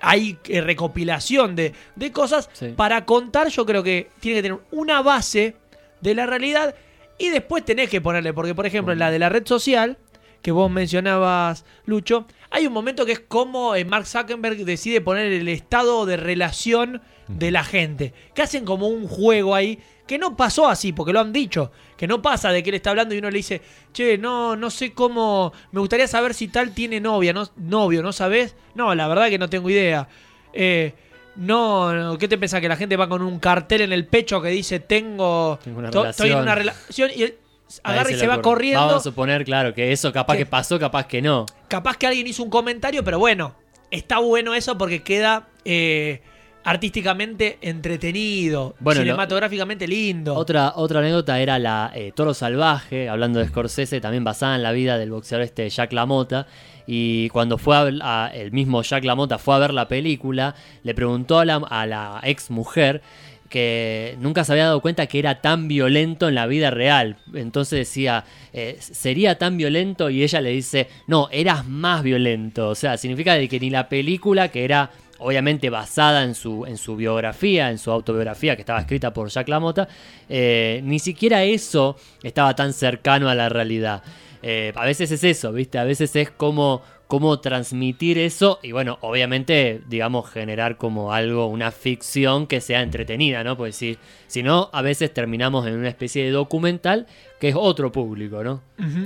hay 0.02 0.38
eh, 0.46 0.62
recopilación 0.62 1.56
de, 1.56 1.74
de 1.96 2.12
cosas 2.12 2.50
Sí. 2.54 2.70
para 2.76 3.06
contar, 3.06 3.48
yo 3.50 3.66
creo 3.66 3.84
que 3.84 4.10
tiene 4.20 4.38
que 4.40 4.44
tener 4.44 4.60
una 4.72 5.02
base 5.02 5.56
de 6.02 6.16
la 6.16 6.26
realidad 6.26 6.76
y 7.18 7.30
después 7.30 7.64
tenés 7.64 7.90
que 7.90 8.02
ponerle, 8.02 8.34
porque 8.34 8.56
por 8.56 8.66
ejemplo 8.66 8.94
en 8.94 9.00
la 9.00 9.12
de 9.12 9.20
la 9.20 9.30
red 9.30 9.46
social, 9.46 9.98
que 10.42 10.52
vos 10.52 10.70
mencionabas, 10.70 11.64
Lucho, 11.86 12.26
hay 12.50 12.68
un 12.68 12.74
momento 12.74 13.06
que 13.06 13.14
es 13.14 13.20
como 13.20 13.76
eh, 13.76 13.86
Mark 13.86 14.06
Zuckerberg 14.08 14.58
decide 14.66 15.00
poner 15.02 15.32
el 15.32 15.48
estado 15.48 16.06
de 16.06 16.18
relación 16.18 17.02
de 17.28 17.52
la 17.52 17.64
gente, 17.64 18.14
que 18.36 18.42
hacen 18.42 18.66
como 18.66 18.88
un 18.90 19.08
juego 19.08 19.56
ahí, 19.56 19.80
que 20.06 20.18
no 20.18 20.36
pasó 20.36 20.68
así, 20.68 20.92
porque 20.92 21.14
lo 21.14 21.22
han 21.22 21.32
dicho, 21.32 21.72
que 22.04 22.08
no 22.08 22.22
pasa 22.22 22.52
de 22.52 22.62
que 22.62 22.70
él 22.70 22.76
está 22.76 22.90
hablando 22.90 23.16
y 23.16 23.20
uno 23.20 23.30
le 23.32 23.38
dice, 23.38 23.62
che, 23.94 24.18
no, 24.18 24.58
no 24.58 24.70
sé 24.70 24.92
cómo, 24.92 25.54
me 25.72 25.80
gustaría 25.80 26.06
saber 26.06 26.34
si 26.34 26.50
tal 26.50 26.72
tiene 26.74 27.00
novia, 27.00 27.32
no, 27.32 27.50
novio, 27.56 28.04
¿no 28.04 28.12
sabés? 28.12 28.58
No, 28.76 28.94
la 28.94 29.08
verdad 29.08 29.30
que 29.30 29.38
no 29.40 29.50
tengo 29.50 29.70
idea. 29.70 30.10
Eh, 30.52 30.94
no, 31.38 31.94
no, 31.94 32.18
¿qué 32.18 32.28
te 32.28 32.38
pensás? 32.38 32.60
Que 32.60 32.68
la 32.68 32.76
gente 32.76 32.98
va 32.98 33.08
con 33.08 33.22
un 33.22 33.40
cartel 33.40 33.80
en 33.84 33.94
el 33.94 34.06
pecho 34.06 34.42
que 34.42 34.50
dice 34.50 34.82
tengo, 34.82 35.58
Tengo 35.64 35.80
una 35.80 35.92
to- 35.92 36.06
estoy 36.08 36.32
en 36.32 36.40
una 36.40 36.56
relación. 36.56 37.10
y 37.16 37.24
él 37.24 37.38
A 37.86 37.92
agarra 37.92 38.12
y 38.12 38.16
se 38.16 38.28
va 38.28 38.42
corriendo. 38.42 38.82
Vamos 38.82 38.96
a 38.96 39.00
suponer, 39.00 39.46
claro, 39.46 39.74
que 39.74 39.94
eso 39.94 40.12
capaz 40.12 40.36
que 40.36 40.46
pasó, 40.46 40.78
capaz 40.78 41.08
que 41.08 41.22
no. 41.22 41.46
Capaz 41.70 41.96
que 41.96 42.06
alguien 42.06 42.28
hizo 42.28 42.44
un 42.44 42.50
comentario, 42.50 43.02
pero 43.06 43.18
bueno, 43.18 43.56
está 43.92 44.20
bueno 44.20 44.54
eso 44.56 44.78
porque 44.78 45.04
queda 45.04 45.48
eh, 45.64 46.22
artísticamente 46.64 47.58
entretenido, 47.62 48.76
Bueno, 48.80 49.02
lo- 49.02 49.06
cinematográficamente 49.06 49.88
lindo. 49.88 50.36
Otra, 50.36 50.74
otra 50.76 51.00
anécdota 51.00 51.40
era 51.40 51.60
la 51.60 51.92
eh, 51.94 52.12
Toro 52.16 52.34
Salvaje, 52.34 53.10
hablando 53.10 53.40
de 53.40 53.48
Scorsese, 53.48 54.00
también 54.02 54.24
basada 54.24 54.56
en 54.56 54.64
la 54.64 54.72
vida 54.72 54.98
del 54.98 55.12
boxeador 55.12 55.44
este 55.44 55.70
Jack 55.70 55.92
LaMotta. 55.94 56.48
Y 56.88 57.30
cuando 57.30 57.58
fue 57.58 57.76
a- 58.02 58.32
el 58.34 58.52
mismo 58.52 58.82
Jack 58.82 59.04
LaMotta 59.04 59.38
fue 59.38 59.56
a 59.56 59.60
ver 59.60 59.74
la 59.74 59.88
película, 59.88 60.56
le 60.84 60.94
preguntó 60.94 61.40
a 61.40 61.46
la, 61.46 61.56
a 61.56 61.86
la 61.86 62.20
ex 62.24 62.50
mujer 62.50 63.02
que 63.50 64.16
nunca 64.20 64.44
se 64.44 64.52
había 64.52 64.66
dado 64.66 64.82
cuenta 64.82 65.06
que 65.06 65.20
era 65.20 65.40
tan 65.40 65.68
violento 65.68 66.28
en 66.28 66.34
la 66.36 66.48
vida 66.48 66.72
real. 66.72 67.18
Entonces 67.36 67.80
decía, 67.88 68.24
eh, 68.52 68.78
¿sería 68.80 69.38
tan 69.38 69.58
violento? 69.58 70.10
Y 70.10 70.24
ella 70.24 70.42
le 70.42 70.50
dice, 70.50 70.88
no, 71.08 71.28
eras 71.32 71.66
más 71.68 72.02
violento. 72.02 72.70
O 72.70 72.76
sea, 72.76 72.98
significa 72.98 73.36
de 73.36 73.48
que 73.48 73.60
ni 73.60 73.70
la 73.70 73.90
película, 73.90 74.48
que 74.48 74.66
era 74.66 74.90
obviamente 75.20 75.70
basada 75.70 76.24
en 76.24 76.36
su, 76.36 76.66
en 76.66 76.78
su 76.78 76.96
biografía, 76.96 77.70
en 77.72 77.78
su 77.78 77.92
autobiografía 77.92 78.56
que 78.56 78.62
estaba 78.62 78.80
escrita 78.80 79.14
por 79.14 79.30
Jack 79.30 79.48
LaMotta, 79.48 79.88
eh, 80.30 80.82
ni 80.84 81.00
siquiera 81.00 81.44
eso 81.44 81.98
estaba 82.22 82.56
tan 82.56 82.74
cercano 82.74 83.30
a 83.30 83.36
la 83.36 83.50
realidad. 83.50 84.04
Eh, 84.42 84.74
a 84.76 84.86
veces 84.86 85.12
es 85.12 85.24
eso, 85.24 85.54
¿viste? 85.54 85.78
A 85.78 85.86
veces 85.86 86.16
es 86.18 86.30
como, 86.30 86.82
cómo 87.08 87.40
transmitir 87.40 88.18
eso 88.18 88.60
y 88.62 88.74
bueno, 88.74 88.98
obviamente, 89.02 89.82
digamos, 89.88 90.30
generar 90.30 90.76
como 90.76 91.14
algo, 91.14 91.48
una 91.48 91.72
ficción 91.72 92.46
que 92.48 92.60
sea 92.60 92.82
entretenida, 92.82 93.44
¿no? 93.46 93.56
Pues 93.56 93.76
si, 93.76 93.98
si 94.28 94.44
no, 94.44 94.70
a 94.74 94.82
veces 94.82 95.14
terminamos 95.14 95.66
en 95.66 95.76
una 95.76 95.88
especie 95.88 96.26
de 96.26 96.32
documental 96.32 97.08
que 97.40 97.50
es 97.50 97.56
otro 97.56 97.92
público, 97.92 98.44
¿no? 98.44 98.64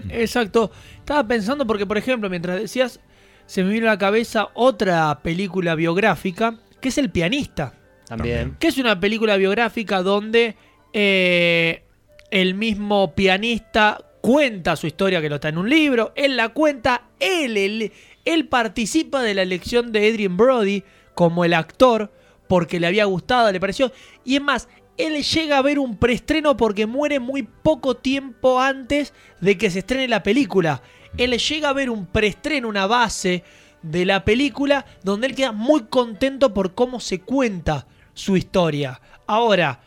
Exacto. 0.10 0.72
Estaba 0.98 1.28
pensando 1.28 1.68
porque, 1.68 1.86
por 1.86 1.98
ejemplo, 1.98 2.30
mientras 2.30 2.60
decías, 2.60 3.00
se 3.48 3.64
me 3.64 3.72
vino 3.72 3.88
a 3.88 3.94
la 3.94 3.98
cabeza 3.98 4.50
otra 4.54 5.20
película 5.24 5.74
biográfica, 5.74 6.60
que 6.80 6.90
es 6.90 6.98
El 6.98 7.10
pianista. 7.10 7.74
También. 8.06 8.56
Que 8.60 8.68
es 8.68 8.78
una 8.78 9.00
película 9.00 9.36
biográfica 9.38 10.04
donde 10.04 10.56
eh, 10.94 11.84
el 12.30 12.54
mismo 12.54 13.16
pianista 13.16 13.98
cuenta 14.22 14.76
su 14.76 14.88
historia 14.88 15.22
que 15.22 15.30
lo 15.30 15.36
está 15.36 15.50
en 15.50 15.58
un 15.58 15.70
libro, 15.70 16.12
él 16.16 16.38
la 16.38 16.50
cuenta, 16.50 17.10
él, 17.20 17.58
él, 17.58 17.92
él 18.26 18.48
participa 18.48 19.22
de 19.22 19.34
la 19.34 19.42
elección 19.42 19.92
de 19.92 20.08
Adrian 20.08 20.38
Brody 20.38 20.84
como 21.14 21.46
el 21.46 21.54
actor 21.54 22.12
porque 22.48 22.80
le 22.80 22.88
había 22.88 23.06
gustado, 23.06 23.52
le 23.52 23.60
pareció. 23.60 23.92
Y 24.24 24.36
es 24.36 24.42
más, 24.42 24.68
él 24.98 25.22
llega 25.24 25.58
a 25.58 25.62
ver 25.62 25.80
un 25.80 25.98
preestreno 25.98 26.58
porque 26.58 26.86
muere 26.86 27.20
muy 27.20 27.44
poco 27.44 27.96
tiempo 27.96 28.60
antes 28.60 29.14
de 29.40 29.58
que 29.58 29.70
se 29.70 29.80
estrene 29.80 30.08
la 30.08 30.24
película. 30.24 30.82
Él 31.18 31.38
llega 31.38 31.70
a 31.70 31.74
ver 31.74 31.90
un 31.90 32.06
preestreno, 32.06 32.68
una 32.68 32.88
base 32.88 33.44
de 33.82 34.06
la 34.06 34.24
película, 34.24 34.86
donde 35.04 35.28
él 35.28 35.36
queda 35.36 35.52
muy 35.52 35.86
contento 35.86 36.54
por 36.54 36.76
cómo 36.76 37.00
se 37.00 37.22
cuenta 37.22 37.88
su 38.14 38.38
historia. 38.38 39.02
Ahora, 39.26 39.82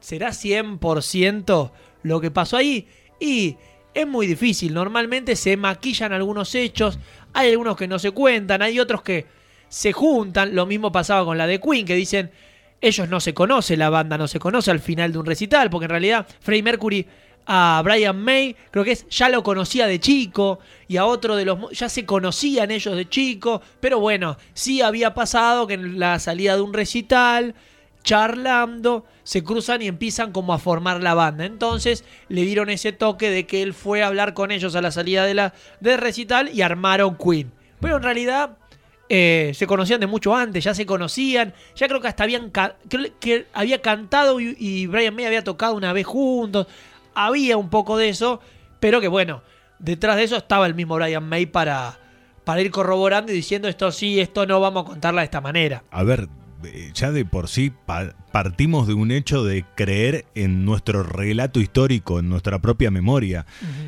¿será 0.00 0.30
100% 0.30 1.70
lo 2.02 2.20
que 2.20 2.30
pasó 2.30 2.56
ahí? 2.56 2.88
Y 3.20 3.56
es 3.94 4.06
muy 4.06 4.26
difícil. 4.26 4.74
Normalmente 4.74 5.36
se 5.36 5.56
maquillan 5.56 6.12
algunos 6.12 6.54
hechos, 6.54 6.98
hay 7.32 7.50
algunos 7.50 7.76
que 7.76 7.88
no 7.88 7.98
se 7.98 8.10
cuentan, 8.10 8.62
hay 8.62 8.78
otros 8.80 9.02
que 9.02 9.26
se 9.68 9.92
juntan. 9.92 10.54
Lo 10.54 10.66
mismo 10.66 10.92
pasaba 10.92 11.24
con 11.24 11.38
la 11.38 11.46
de 11.46 11.60
Queen, 11.60 11.86
que 11.86 11.94
dicen, 11.94 12.30
ellos 12.80 13.08
no 13.08 13.20
se 13.20 13.34
conocen, 13.34 13.78
la 13.78 13.90
banda 13.90 14.18
no 14.18 14.28
se 14.28 14.38
conoce 14.38 14.70
al 14.70 14.80
final 14.80 15.12
de 15.12 15.18
un 15.18 15.26
recital, 15.26 15.70
porque 15.70 15.86
en 15.86 15.90
realidad 15.90 16.26
Freddie 16.40 16.62
Mercury 16.62 17.06
a 17.46 17.80
Brian 17.84 18.18
May, 18.18 18.56
creo 18.70 18.84
que 18.84 18.92
es, 18.92 19.08
ya 19.08 19.28
lo 19.28 19.42
conocía 19.42 19.86
de 19.86 20.00
chico, 20.00 20.58
y 20.88 20.96
a 20.96 21.04
otro 21.04 21.36
de 21.36 21.44
los, 21.44 21.70
ya 21.72 21.88
se 21.88 22.04
conocían 22.06 22.70
ellos 22.70 22.96
de 22.96 23.08
chico, 23.08 23.62
pero 23.80 24.00
bueno, 24.00 24.36
sí 24.52 24.80
había 24.82 25.14
pasado 25.14 25.66
que 25.66 25.74
en 25.74 25.98
la 25.98 26.18
salida 26.18 26.56
de 26.56 26.62
un 26.62 26.72
recital, 26.72 27.54
charlando, 28.04 29.04
se 29.24 29.42
cruzan 29.42 29.82
y 29.82 29.88
empiezan 29.88 30.30
como 30.30 30.52
a 30.52 30.58
formar 30.58 31.02
la 31.02 31.14
banda. 31.14 31.44
Entonces 31.46 32.04
le 32.28 32.42
dieron 32.42 32.70
ese 32.70 32.92
toque 32.92 33.30
de 33.30 33.46
que 33.46 33.62
él 33.62 33.74
fue 33.74 34.02
a 34.02 34.06
hablar 34.06 34.34
con 34.34 34.52
ellos 34.52 34.76
a 34.76 34.82
la 34.82 34.92
salida 34.92 35.24
de 35.24 35.34
la, 35.34 35.54
del 35.80 35.98
recital 35.98 36.50
y 36.52 36.62
armaron 36.62 37.16
Queen. 37.16 37.50
Pero 37.80 37.96
en 37.96 38.02
realidad 38.02 38.58
eh, 39.08 39.52
se 39.54 39.66
conocían 39.66 40.00
de 40.00 40.06
mucho 40.06 40.36
antes, 40.36 40.62
ya 40.64 40.74
se 40.74 40.86
conocían, 40.86 41.54
ya 41.74 41.88
creo 41.88 42.00
que 42.00 42.08
hasta 42.08 42.24
habían 42.24 42.50
creo 42.50 43.06
que 43.18 43.46
había 43.52 43.82
cantado 43.82 44.40
y, 44.40 44.54
y 44.58 44.86
Brian 44.86 45.14
May 45.14 45.24
había 45.24 45.44
tocado 45.44 45.74
una 45.74 45.92
vez 45.92 46.06
juntos, 46.06 46.66
había 47.14 47.56
un 47.56 47.70
poco 47.70 47.96
de 47.96 48.08
eso, 48.08 48.40
pero 48.80 49.00
que 49.00 49.08
bueno, 49.08 49.42
detrás 49.78 50.16
de 50.16 50.24
eso 50.24 50.36
estaba 50.36 50.66
el 50.66 50.74
mismo 50.74 50.96
Brian 50.96 51.28
May 51.28 51.46
para, 51.46 51.98
para 52.44 52.60
ir 52.60 52.70
corroborando 52.70 53.32
y 53.32 53.36
diciendo 53.36 53.68
esto 53.68 53.90
sí, 53.92 54.20
esto 54.20 54.46
no, 54.46 54.60
vamos 54.60 54.84
a 54.84 54.88
contarla 54.90 55.20
de 55.22 55.26
esta 55.26 55.40
manera. 55.40 55.82
A 55.90 56.02
ver, 56.02 56.28
ya 56.94 57.12
de 57.12 57.24
por 57.24 57.48
sí 57.48 57.70
pa- 57.84 58.14
partimos 58.32 58.86
de 58.86 58.94
un 58.94 59.10
hecho 59.10 59.44
de 59.44 59.64
creer 59.74 60.24
en 60.34 60.64
nuestro 60.64 61.02
relato 61.02 61.60
histórico, 61.60 62.18
en 62.18 62.28
nuestra 62.28 62.58
propia 62.60 62.90
memoria. 62.90 63.44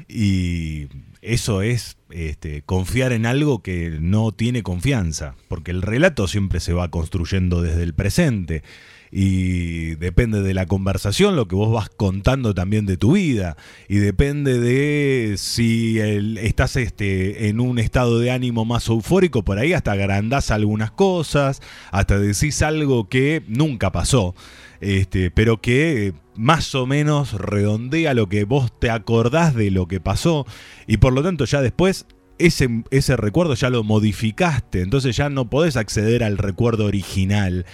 Y 0.09 0.89
eso 1.23 1.63
es 1.63 1.97
este, 2.11 2.63
confiar 2.63 3.13
en 3.13 3.27
algo 3.27 3.63
que 3.63 3.97
no 4.01 4.33
tiene 4.33 4.63
confianza, 4.63 5.35
porque 5.49 5.71
el 5.71 5.83
relato 5.83 6.29
siempre 6.29 6.61
se 6.61 6.73
va 6.73 6.89
construyendo 6.91 7.63
desde 7.63 7.83
el 7.83 7.95
presente. 7.95 8.63
Y 9.11 9.95
depende 9.97 10.43
de 10.43 10.55
la 10.55 10.67
conversación, 10.67 11.37
lo 11.37 11.49
que 11.49 11.55
vos 11.55 11.73
vas 11.73 11.89
contando 11.89 12.55
también 12.55 12.87
de 12.87 12.97
tu 12.97 13.13
vida. 13.13 13.57
Y 13.89 13.97
depende 13.97 14.59
de 14.59 15.37
si 15.39 15.99
estás 15.99 16.77
este, 16.77 17.49
en 17.49 17.61
un 17.61 17.79
estado 17.79 18.19
de 18.19 18.31
ánimo 18.31 18.65
más 18.65 18.89
eufórico, 18.89 19.45
por 19.45 19.59
ahí 19.59 19.73
hasta 19.73 19.93
agrandás 19.93 20.51
algunas 20.51 20.91
cosas, 20.91 21.63
hasta 21.91 22.19
decís 22.19 22.63
algo 22.63 23.09
que 23.09 23.43
nunca 23.49 23.93
pasó 23.93 24.35
este, 24.81 25.31
pero 25.31 25.61
que 25.61 26.15
más 26.35 26.75
o 26.75 26.87
menos 26.87 27.33
redondea 27.33 28.15
lo 28.15 28.29
que 28.29 28.45
vos 28.45 28.71
te 28.79 28.91
acordás 28.91 29.55
de 29.55 29.71
lo 29.71 29.89
que 29.89 30.01
pasó 30.01 30.47
y 30.87 30.99
por 30.99 31.13
lo 31.13 31.23
tanto 31.23 31.45
ya 31.45 31.63
después 31.63 32.07
ese, 32.39 32.69
ese 32.91 33.17
recuerdo 33.17 33.55
ya 33.55 33.71
lo 33.71 33.83
modificaste, 33.85 34.83
entonces 34.83 35.17
ya 35.17 35.29
no 35.31 35.49
podés 35.51 35.77
acceder 35.77 36.23
al 36.25 36.39
recuerdo 36.39 36.85
original. 36.87 37.65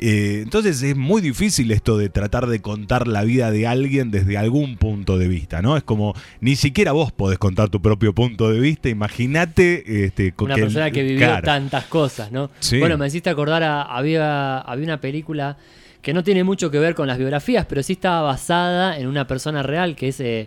Eh, 0.00 0.42
entonces 0.44 0.80
es 0.82 0.94
muy 0.96 1.20
difícil 1.20 1.72
esto 1.72 1.98
de 1.98 2.08
tratar 2.08 2.46
de 2.46 2.60
contar 2.60 3.08
la 3.08 3.24
vida 3.24 3.50
de 3.50 3.66
alguien 3.66 4.12
desde 4.12 4.38
algún 4.38 4.76
punto 4.76 5.18
de 5.18 5.26
vista, 5.26 5.60
¿no? 5.60 5.76
Es 5.76 5.82
como 5.82 6.14
ni 6.40 6.54
siquiera 6.54 6.92
vos 6.92 7.10
podés 7.10 7.38
contar 7.40 7.68
tu 7.68 7.82
propio 7.82 8.14
punto 8.14 8.48
de 8.52 8.60
vista, 8.60 8.88
imagínate 8.88 10.04
este, 10.04 10.32
Una 10.38 10.54
que- 10.54 10.60
persona 10.62 10.90
que 10.92 11.02
vivió 11.02 11.40
tantas 11.42 11.86
cosas, 11.86 12.30
¿no? 12.30 12.48
Sí. 12.60 12.78
Bueno, 12.78 12.96
me 12.96 13.08
hiciste 13.08 13.28
acordar, 13.28 13.64
a- 13.64 13.82
había, 13.82 14.58
había 14.60 14.84
una 14.84 15.00
película 15.00 15.56
que 16.00 16.12
no 16.14 16.22
tiene 16.22 16.44
mucho 16.44 16.70
que 16.70 16.78
ver 16.78 16.94
con 16.94 17.08
las 17.08 17.18
biografías, 17.18 17.66
pero 17.66 17.82
sí 17.82 17.94
estaba 17.94 18.22
basada 18.22 18.98
en 19.00 19.08
una 19.08 19.26
persona 19.26 19.64
real, 19.64 19.96
que 19.96 20.08
es, 20.08 20.20
eh, 20.20 20.46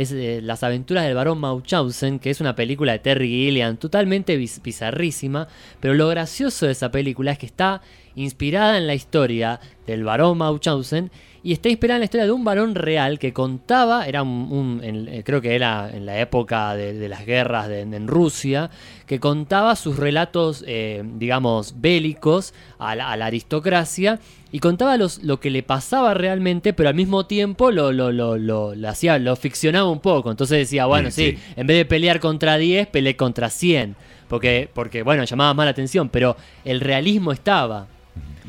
es 0.00 0.12
eh, 0.12 0.40
Las 0.42 0.62
aventuras 0.62 1.04
del 1.04 1.14
barón 1.14 1.38
Mauchausen, 1.40 2.18
que 2.20 2.30
es 2.30 2.40
una 2.40 2.54
película 2.54 2.92
de 2.92 3.00
Terry 3.00 3.28
Gilliam, 3.28 3.76
totalmente 3.76 4.38
biz- 4.38 4.62
bizarrísima, 4.62 5.48
pero 5.80 5.94
lo 5.94 6.06
gracioso 6.08 6.66
de 6.66 6.72
esa 6.72 6.90
película 6.90 7.32
es 7.32 7.38
que 7.38 7.46
está 7.46 7.82
inspirada 8.14 8.78
en 8.78 8.86
la 8.86 8.94
historia 8.94 9.60
del 9.86 10.04
barón 10.04 10.38
Mauchausen 10.38 11.10
y 11.48 11.52
está 11.54 11.68
inspirada 11.70 11.96
en 11.96 12.00
la 12.00 12.04
historia 12.04 12.26
de 12.26 12.32
un 12.32 12.44
varón 12.44 12.74
real 12.74 13.18
que 13.18 13.32
contaba, 13.32 14.06
era 14.06 14.22
un, 14.22 14.48
un- 14.50 14.80
en- 14.84 15.08
eh, 15.08 15.22
creo 15.24 15.40
que 15.40 15.54
era 15.54 15.90
en 15.90 16.04
la 16.04 16.20
época 16.20 16.74
de, 16.74 16.92
de 16.92 17.08
las 17.08 17.24
guerras 17.24 17.68
de- 17.68 17.80
en 17.80 18.06
Rusia, 18.06 18.68
que 19.06 19.18
contaba 19.18 19.74
sus 19.76 19.96
relatos, 19.96 20.62
eh, 20.66 21.02
digamos, 21.16 21.80
bélicos 21.80 22.52
a 22.78 22.94
la, 22.94 23.10
a 23.10 23.16
la 23.16 23.26
aristocracia 23.26 24.18
y 24.52 24.58
contaba 24.58 24.96
los, 24.98 25.22
lo 25.22 25.40
que 25.40 25.50
le 25.50 25.62
pasaba 25.62 26.12
realmente, 26.14 26.72
pero 26.74 26.88
al 26.90 26.94
mismo 26.94 27.24
tiempo 27.26 27.70
lo, 27.70 27.92
lo, 27.92 28.12
lo, 28.12 28.36
lo- 28.36 28.74
lo 28.74 28.88
hacía, 28.88 29.18
lo 29.18 29.34
ficcionaba 29.34 29.88
un 29.90 30.00
poco. 30.00 30.30
Entonces 30.30 30.58
decía, 30.58 30.84
bueno, 30.86 31.10
Sí, 31.10 31.30
sí, 31.32 31.36
sí. 31.38 31.52
en 31.56 31.66
vez 31.66 31.78
de 31.78 31.84
pelear 31.86 32.20
contra 32.20 32.58
10, 32.58 32.86
peleé 32.88 33.16
contra 33.16 33.48
100. 33.48 33.96
Porque, 34.28 34.68
porque, 34.74 35.02
bueno, 35.02 35.24
llamaba 35.24 35.54
más 35.54 35.64
la 35.64 35.70
atención, 35.70 36.10
pero 36.10 36.36
el 36.66 36.80
realismo 36.80 37.32
estaba. 37.32 37.86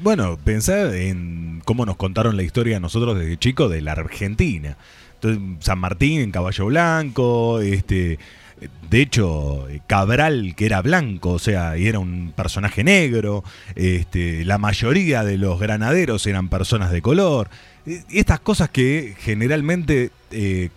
Bueno, 0.01 0.37
pensá 0.43 0.95
en 0.95 1.61
cómo 1.65 1.85
nos 1.85 1.97
contaron 1.97 2.37
la 2.37 2.43
historia 2.43 2.77
a 2.77 2.79
nosotros 2.79 3.17
desde 3.17 3.37
chicos 3.37 3.69
de 3.69 3.81
la 3.81 3.91
Argentina. 3.93 4.77
San 5.59 5.79
Martín 5.79 6.21
en 6.21 6.31
caballo 6.31 6.67
blanco, 6.67 7.59
este, 7.59 8.17
de 8.89 9.01
hecho, 9.01 9.67
Cabral, 9.87 10.53
que 10.55 10.65
era 10.65 10.81
blanco, 10.81 11.31
o 11.31 11.39
sea, 11.39 11.77
y 11.77 11.87
era 11.87 11.99
un 11.99 12.33
personaje 12.35 12.83
negro, 12.83 13.43
este, 13.75 14.43
la 14.45 14.57
mayoría 14.57 15.23
de 15.23 15.37
los 15.37 15.59
granaderos 15.59 16.25
eran 16.27 16.49
personas 16.49 16.91
de 16.91 17.01
color. 17.01 17.49
Estas 18.09 18.39
cosas 18.39 18.69
que 18.69 19.15
generalmente 19.19 20.11
eh, 20.31 20.69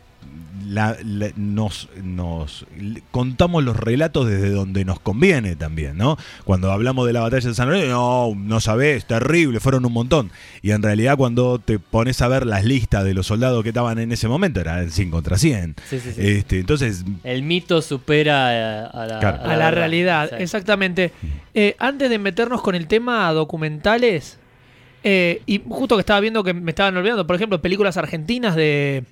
la- 0.66 0.96
la- 1.04 1.32
nos, 1.36 1.88
nos 2.02 2.64
contamos 3.10 3.62
los 3.64 3.76
relatos 3.76 4.28
desde 4.28 4.50
donde 4.50 4.84
nos 4.84 5.00
conviene 5.00 5.54
también, 5.56 5.96
¿no? 5.98 6.16
Cuando 6.44 6.70
hablamos 6.72 7.06
de 7.06 7.12
la 7.12 7.20
batalla 7.20 7.48
de 7.48 7.54
San 7.54 7.68
Lorenzo, 7.68 7.88
no, 7.90 8.34
no 8.36 8.60
sabés, 8.60 9.04
terrible, 9.06 9.60
fueron 9.60 9.84
un 9.84 9.92
montón. 9.92 10.30
Y 10.62 10.70
en 10.70 10.82
realidad 10.82 11.16
cuando 11.16 11.58
te 11.58 11.78
pones 11.78 12.22
a 12.22 12.28
ver 12.28 12.46
las 12.46 12.64
listas 12.64 13.04
de 13.04 13.12
los 13.12 13.26
soldados 13.26 13.62
que 13.62 13.70
estaban 13.70 13.98
en 13.98 14.12
ese 14.12 14.28
momento, 14.28 14.60
eran 14.60 14.90
100 14.90 15.10
contra 15.10 15.36
100. 15.36 15.74
Sí, 15.90 15.98
sí, 16.00 16.12
sí. 16.12 16.20
Este, 16.20 16.60
entonces, 16.60 17.04
El 17.24 17.42
mito 17.42 17.82
supera 17.82 18.54
eh, 18.84 18.88
a 18.92 19.06
la, 19.06 19.18
Claro. 19.18 19.38
a 19.42 19.46
la 19.48 19.48
verdad. 19.56 19.72
realidad, 19.72 20.28
Sí. 20.30 20.36
exactamente. 20.42 21.12
Eh, 21.54 21.76
antes 21.80 22.08
de 22.08 22.18
meternos 22.18 22.62
con 22.62 22.74
el 22.74 22.86
tema 22.86 23.30
documentales, 23.32 24.38
eh, 25.04 25.42
y 25.46 25.60
justo 25.68 25.96
que 25.96 26.00
estaba 26.00 26.20
viendo 26.20 26.44
que 26.44 26.54
me 26.54 26.70
estaban 26.70 26.96
olvidando, 26.96 27.26
por 27.26 27.36
ejemplo, 27.36 27.60
películas 27.60 27.96
argentinas 27.96 28.54
de 28.54 29.04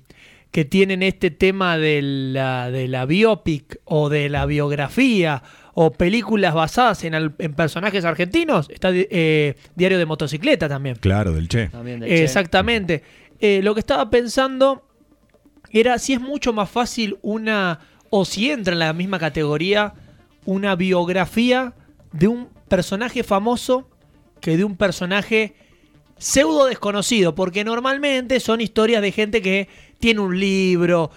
que 0.51 0.65
tienen 0.65 1.01
este 1.01 1.31
tema 1.31 1.77
de 1.77 2.01
la, 2.01 2.69
de 2.71 2.87
la 2.87 3.05
biopic 3.05 3.79
o 3.85 4.09
de 4.09 4.27
la 4.29 4.45
biografía 4.45 5.41
o 5.73 5.91
películas 5.93 6.53
basadas 6.53 7.03
en, 7.05 7.15
al- 7.15 7.33
en 7.39 7.53
personajes 7.53 8.03
argentinos, 8.03 8.69
está 8.69 8.89
eh, 8.93 9.55
Diario 9.75 9.97
de 9.97 10.05
Motocicleta 10.05 10.67
también. 10.67 10.97
claro, 10.99 11.31
del 11.31 11.47
Che. 11.47 11.69
También 11.69 12.01
de 12.01 12.07
Che. 12.07 12.23
Exactamente. 12.23 13.03
Eh, 13.39 13.61
lo 13.63 13.73
que 13.73 13.79
estaba 13.79 14.09
pensando 14.09 14.85
era 15.71 15.97
si 15.99 16.13
es 16.13 16.19
mucho 16.19 16.51
más 16.51 16.69
fácil 16.69 17.17
una, 17.21 17.79
o 18.09 18.25
si 18.25 18.51
entra 18.51 18.73
en 18.73 18.79
la 18.79 18.91
misma 18.91 19.19
categoría, 19.19 19.93
una 20.45 20.75
biografía 20.75 21.73
de 22.11 22.27
un 22.27 22.49
personaje 22.67 23.23
famoso 23.23 23.87
que 24.41 24.57
de 24.57 24.65
un 24.65 24.75
personaje 24.75 25.55
pseudo 26.21 26.65
desconocido, 26.65 27.33
porque 27.33 27.63
normalmente 27.63 28.39
son 28.39 28.61
historias 28.61 29.01
de 29.01 29.11
gente 29.11 29.41
que 29.41 29.67
tiene 29.99 30.19
un 30.19 30.39
libro, 30.39 31.09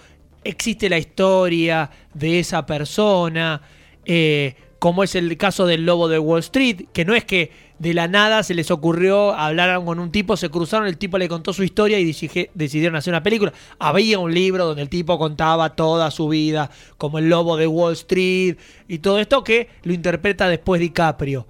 existe 0.43 0.89
la 0.89 0.97
historia 0.97 1.91
de 2.15 2.39
esa 2.39 2.65
persona, 2.65 3.61
eh, 4.05 4.55
como 4.79 5.03
es 5.03 5.13
el 5.15 5.37
caso 5.37 5.67
del 5.67 5.85
Lobo 5.85 6.07
de 6.07 6.17
Wall 6.17 6.39
Street, 6.39 6.87
que 6.91 7.05
no 7.05 7.13
es 7.13 7.23
que 7.23 7.51
de 7.77 7.93
la 7.93 8.07
nada 8.07 8.41
se 8.41 8.55
les 8.55 8.71
ocurrió 8.71 9.33
hablar 9.33 9.83
con 9.83 9.99
un 9.99 10.11
tipo, 10.11 10.37
se 10.37 10.49
cruzaron, 10.49 10.87
el 10.87 10.97
tipo 10.97 11.19
le 11.19 11.27
contó 11.27 11.53
su 11.53 11.63
historia 11.63 11.99
y 11.99 12.05
deci- 12.05 12.49
decidieron 12.55 12.95
hacer 12.95 13.11
una 13.11 13.21
película. 13.21 13.53
Había 13.77 14.17
un 14.17 14.33
libro 14.33 14.65
donde 14.65 14.81
el 14.81 14.89
tipo 14.89 15.19
contaba 15.19 15.75
toda 15.75 16.09
su 16.09 16.29
vida, 16.29 16.71
como 16.97 17.19
el 17.19 17.29
Lobo 17.29 17.57
de 17.57 17.67
Wall 17.67 17.93
Street 17.93 18.57
y 18.87 18.99
todo 18.99 19.19
esto 19.19 19.43
que 19.43 19.69
lo 19.83 19.93
interpreta 19.93 20.47
después 20.47 20.81
DiCaprio. 20.81 21.47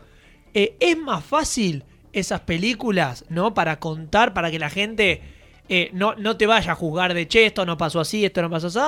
Eh, 0.54 0.76
es 0.80 0.98
más 0.98 1.24
fácil 1.24 1.84
esas 2.16 2.42
películas, 2.42 3.26
¿no? 3.30 3.54
Para 3.54 3.80
contar, 3.80 4.34
para 4.34 4.50
que 4.50 4.58
la 4.60 4.70
gente 4.70 5.22
eh, 5.70 5.90
no, 5.94 6.16
no 6.16 6.38
te 6.38 6.48
vaya 6.48 6.72
a 6.72 6.76
juzgar 6.76 7.14
de 7.14 7.28
che, 7.28 7.46
esto 7.46 7.66
no 7.66 7.78
pasó 7.78 8.00
así, 8.00 8.26
esto 8.26 8.42
no 8.42 8.50
pasó 8.50 8.68
así. 8.68 8.80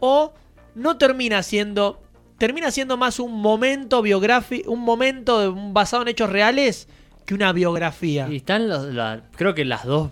O 0.00 0.34
no 0.74 0.96
termina 0.98 1.42
siendo. 1.42 2.02
Termina 2.38 2.70
siendo 2.70 2.98
más 2.98 3.18
un 3.18 3.32
momento 3.40 4.02
biográfico, 4.02 4.70
un 4.70 4.80
momento 4.82 5.54
basado 5.72 6.02
en 6.02 6.08
hechos 6.08 6.28
reales 6.28 6.86
que 7.24 7.32
una 7.34 7.52
biografía. 7.52 8.28
Y 8.30 8.36
están 8.36 8.68
los, 8.68 8.92
la- 8.92 9.22
creo 9.36 9.54
que 9.54 9.64
las 9.64 9.84
dos 9.84 10.10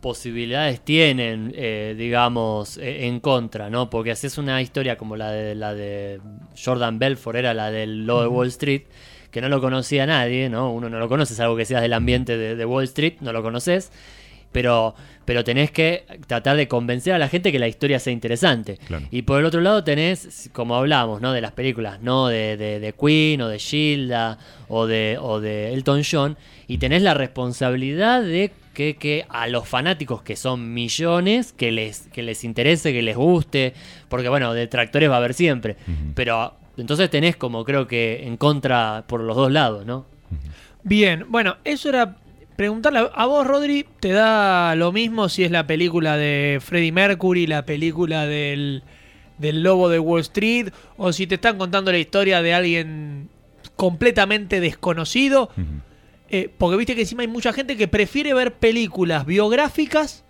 posibilidades 0.00 0.80
tienen, 0.82 1.52
eh, 1.56 1.94
digamos, 1.98 2.76
eh, 2.78 3.06
en 3.06 3.18
contra, 3.20 3.70
¿no? 3.70 3.90
Porque 3.90 4.10
haces 4.12 4.38
una 4.38 4.60
historia 4.62 4.96
como 4.96 5.16
la 5.16 5.30
de 5.30 5.54
la 5.56 5.74
de 5.74 6.20
Jordan 6.62 6.98
Belfort, 6.98 7.36
era 7.38 7.54
la 7.54 7.70
del 7.70 8.06
Lobo 8.06 8.20
de 8.22 8.28
Wall 8.28 8.48
Street, 8.48 8.82
que 9.34 9.40
no 9.40 9.48
lo 9.48 9.60
conocía 9.60 10.06
nadie, 10.06 10.48
¿no? 10.48 10.72
Uno 10.72 10.88
no 10.88 11.00
lo 11.00 11.08
conoce, 11.08 11.42
algo 11.42 11.56
que 11.56 11.64
seas 11.64 11.82
del 11.82 11.92
ambiente 11.92 12.38
de, 12.38 12.54
de 12.54 12.64
Wall 12.64 12.84
Street, 12.84 13.14
no 13.20 13.32
lo 13.32 13.42
conoces. 13.42 13.90
Pero, 14.52 14.94
pero 15.24 15.42
tenés 15.42 15.72
que 15.72 16.04
tratar 16.28 16.56
de 16.56 16.68
convencer 16.68 17.14
a 17.14 17.18
la 17.18 17.28
gente 17.28 17.50
que 17.50 17.58
la 17.58 17.66
historia 17.66 17.98
sea 17.98 18.12
interesante. 18.12 18.78
Claro. 18.86 19.08
Y 19.10 19.22
por 19.22 19.40
el 19.40 19.46
otro 19.46 19.60
lado 19.60 19.82
tenés, 19.82 20.50
como 20.52 20.76
hablamos, 20.76 21.20
¿no? 21.20 21.32
De 21.32 21.40
las 21.40 21.50
películas, 21.50 22.00
¿no? 22.00 22.28
De, 22.28 22.56
de, 22.56 22.78
de 22.78 22.92
Queen 22.92 23.42
o 23.42 23.48
de 23.48 23.58
Gilda 23.58 24.38
o 24.68 24.86
de, 24.86 25.18
o 25.20 25.40
de 25.40 25.74
Elton 25.74 26.02
John. 26.08 26.36
Y 26.68 26.78
tenés 26.78 27.02
la 27.02 27.14
responsabilidad 27.14 28.22
de 28.22 28.52
que, 28.72 28.94
que 28.94 29.26
a 29.28 29.48
los 29.48 29.66
fanáticos, 29.66 30.22
que 30.22 30.36
son 30.36 30.72
millones, 30.72 31.52
que 31.52 31.72
les, 31.72 32.02
que 32.12 32.22
les 32.22 32.44
interese, 32.44 32.92
que 32.92 33.02
les 33.02 33.16
guste. 33.16 33.74
Porque 34.08 34.28
bueno, 34.28 34.54
detractores 34.54 35.10
va 35.10 35.14
a 35.14 35.18
haber 35.18 35.34
siempre. 35.34 35.74
Pero 36.14 36.54
entonces 36.76 37.08
tenés 37.10 37.36
como 37.36 37.64
creo 37.64 37.86
que 37.86 38.26
en 38.26 38.36
contra 38.36 39.04
por 39.06 39.20
los 39.20 39.36
dos 39.36 39.50
lados, 39.52 39.84
¿no? 39.86 40.06
Bien, 40.82 41.24
bueno, 41.28 41.56
eso 41.64 41.88
era 41.88 42.16
preguntarle 42.56 43.08
a- 43.14 43.26
vos, 43.26 43.46
Rodri, 43.46 43.86
¿te 44.00 44.10
da 44.12 44.74
lo 44.74 44.92
mismo 44.92 45.28
si 45.28 45.44
es 45.44 45.50
la 45.50 45.66
película 45.66 46.16
de 46.16 46.58
Freddie 46.60 46.92
Mercury, 46.92 47.46
la 47.46 47.64
película 47.64 48.26
del, 48.26 48.82
del 49.38 49.62
Lobo 49.62 49.88
de 49.88 49.98
Wall 49.98 50.20
Street, 50.20 50.68
o 50.96 51.12
si 51.12 51.26
te 51.26 51.36
están 51.36 51.58
contando 51.58 51.90
la 51.90 51.98
historia 51.98 52.42
de 52.42 52.54
alguien 52.54 53.28
completamente 53.76 54.60
desconocido? 54.60 55.50
Eh, 56.28 56.50
porque 56.58 56.76
viste 56.76 56.94
que 56.94 57.02
encima 57.02 57.22
hay 57.22 57.28
mucha 57.28 57.52
gente 57.52 57.76
que 57.76 57.88
prefiere 57.88 58.34
ver 58.34 58.52
películas 58.54 59.24
biográficas 59.26 60.24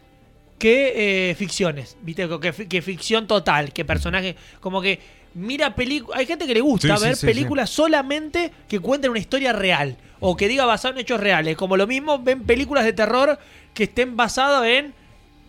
que 0.58 1.30
eh, 1.30 1.34
ficciones, 1.34 1.96
viste 2.02 2.28
que, 2.40 2.68
que 2.68 2.82
ficción 2.82 3.26
total, 3.26 3.72
que 3.72 3.84
personaje, 3.84 4.36
como 4.60 4.80
que 4.80 5.00
mira 5.34 5.74
películas, 5.74 6.18
hay 6.20 6.26
gente 6.26 6.46
que 6.46 6.54
le 6.54 6.60
gusta 6.60 6.96
Sí, 6.96 7.04
ver 7.04 7.16
sí, 7.16 7.26
películas 7.26 7.70
solamente 7.70 8.52
que 8.68 8.80
cuenten 8.80 9.10
una 9.10 9.20
historia 9.20 9.52
real 9.52 9.96
o 10.20 10.36
que 10.36 10.48
diga 10.48 10.64
basado 10.64 10.94
en 10.94 11.00
hechos 11.00 11.20
reales, 11.20 11.56
como 11.56 11.76
lo 11.76 11.86
mismo 11.86 12.22
ven 12.22 12.42
películas 12.44 12.84
de 12.84 12.92
terror 12.92 13.38
que 13.74 13.84
estén 13.84 14.16
basadas 14.16 14.66
en 14.66 14.94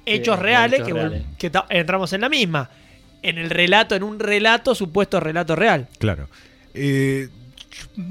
hechos 0.05 0.39
reales, 0.39 0.79
hechos 0.81 0.87
que, 0.87 0.93
reales. 0.93 1.23
que 1.37 1.51
entramos 1.69 2.13
en 2.13 2.21
la 2.21 2.29
misma, 2.29 2.69
en 3.21 3.37
el 3.37 3.49
relato, 3.49 3.95
en 3.95 4.03
un 4.03 4.19
relato, 4.19 4.75
supuesto 4.75 5.19
relato 5.19 5.55
real. 5.55 5.87
Claro. 5.99 6.27
Eh, 6.73 7.29
yo- 7.95 8.03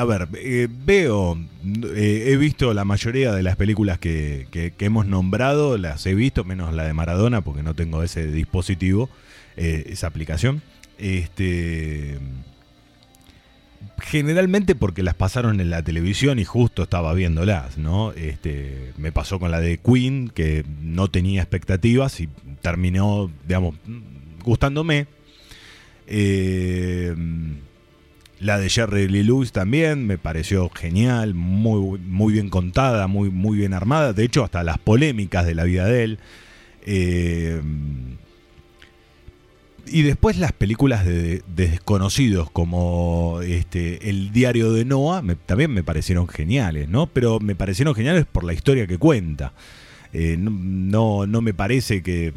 a 0.00 0.04
ver, 0.06 0.28
eh, 0.36 0.68
veo, 0.70 1.38
eh, 1.94 2.24
he 2.28 2.36
visto 2.38 2.72
la 2.72 2.84
mayoría 2.84 3.32
de 3.32 3.42
las 3.42 3.56
películas 3.56 3.98
que, 3.98 4.46
que- 4.50 4.72
que 4.72 4.84
hemos 4.86 5.04
nombrado, 5.06 5.76
las 5.76 6.06
he 6.06 6.14
visto, 6.14 6.44
menos 6.44 6.72
la 6.72 6.84
de 6.84 6.94
Maradona, 6.94 7.42
porque 7.42 7.62
no 7.62 7.74
tengo 7.74 8.02
ese 8.02 8.26
dispositivo, 8.26 9.10
eh, 9.56 9.84
esa 9.88 10.06
aplicación. 10.06 10.62
Este, 10.98 12.18
generalmente 14.02 14.74
porque 14.74 15.02
las 15.02 15.14
pasaron 15.14 15.60
en 15.60 15.70
la 15.70 15.82
televisión 15.82 16.38
y 16.38 16.44
justo 16.44 16.82
estaba 16.82 17.14
viéndolas, 17.14 17.78
¿no? 17.78 18.12
Este, 18.12 18.92
me 18.96 19.12
pasó 19.12 19.38
con 19.38 19.50
la 19.50 19.60
de 19.60 19.78
Queen, 19.78 20.28
que 20.28 20.64
no 20.80 21.08
tenía 21.08 21.40
expectativas 21.42 22.20
y 22.20 22.28
terminó, 22.60 23.30
digamos, 23.46 23.76
gustándome. 24.44 25.06
Eh, 26.06 27.14
la 28.40 28.58
de 28.58 28.68
Jerry 28.68 29.08
Lee 29.08 29.22
Lewis 29.22 29.52
también 29.52 30.04
me 30.06 30.18
pareció 30.18 30.68
genial, 30.68 31.32
muy, 31.32 31.98
muy 32.00 32.32
bien 32.32 32.50
contada, 32.50 33.06
muy, 33.06 33.30
muy 33.30 33.56
bien 33.56 33.72
armada. 33.72 34.12
De 34.12 34.24
hecho, 34.24 34.42
hasta 34.42 34.64
las 34.64 34.78
polémicas 34.78 35.46
de 35.46 35.54
la 35.54 35.64
vida 35.64 35.86
de 35.86 36.04
él. 36.04 36.18
Eh, 36.84 37.62
y 39.86 40.02
después 40.02 40.38
las 40.38 40.52
películas 40.52 41.04
de, 41.04 41.42
de 41.54 41.68
desconocidos 41.68 42.50
como 42.50 43.40
este 43.42 44.08
El 44.08 44.32
diario 44.32 44.72
de 44.72 44.84
Noah 44.84 45.22
también 45.46 45.72
me 45.72 45.82
parecieron 45.82 46.28
geniales, 46.28 46.88
¿no? 46.88 47.06
Pero 47.06 47.40
me 47.40 47.54
parecieron 47.54 47.94
geniales 47.94 48.26
por 48.30 48.44
la 48.44 48.52
historia 48.52 48.86
que 48.86 48.98
cuenta. 48.98 49.52
Eh, 50.12 50.36
no, 50.38 51.26
no, 51.26 51.40
me 51.40 51.54
parece 51.54 52.02
que 52.02 52.34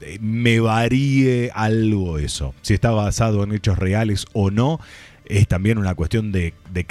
eh, 0.00 0.18
me 0.20 0.60
varíe 0.60 1.50
algo 1.54 2.18
eso. 2.18 2.54
Si 2.62 2.74
está 2.74 2.90
basado 2.90 3.44
en 3.44 3.52
hechos 3.52 3.78
reales 3.78 4.26
o 4.32 4.50
no, 4.50 4.80
es 5.26 5.46
también 5.46 5.78
una 5.78 5.94
cuestión 5.94 6.32
de, 6.32 6.52
de 6.72 6.84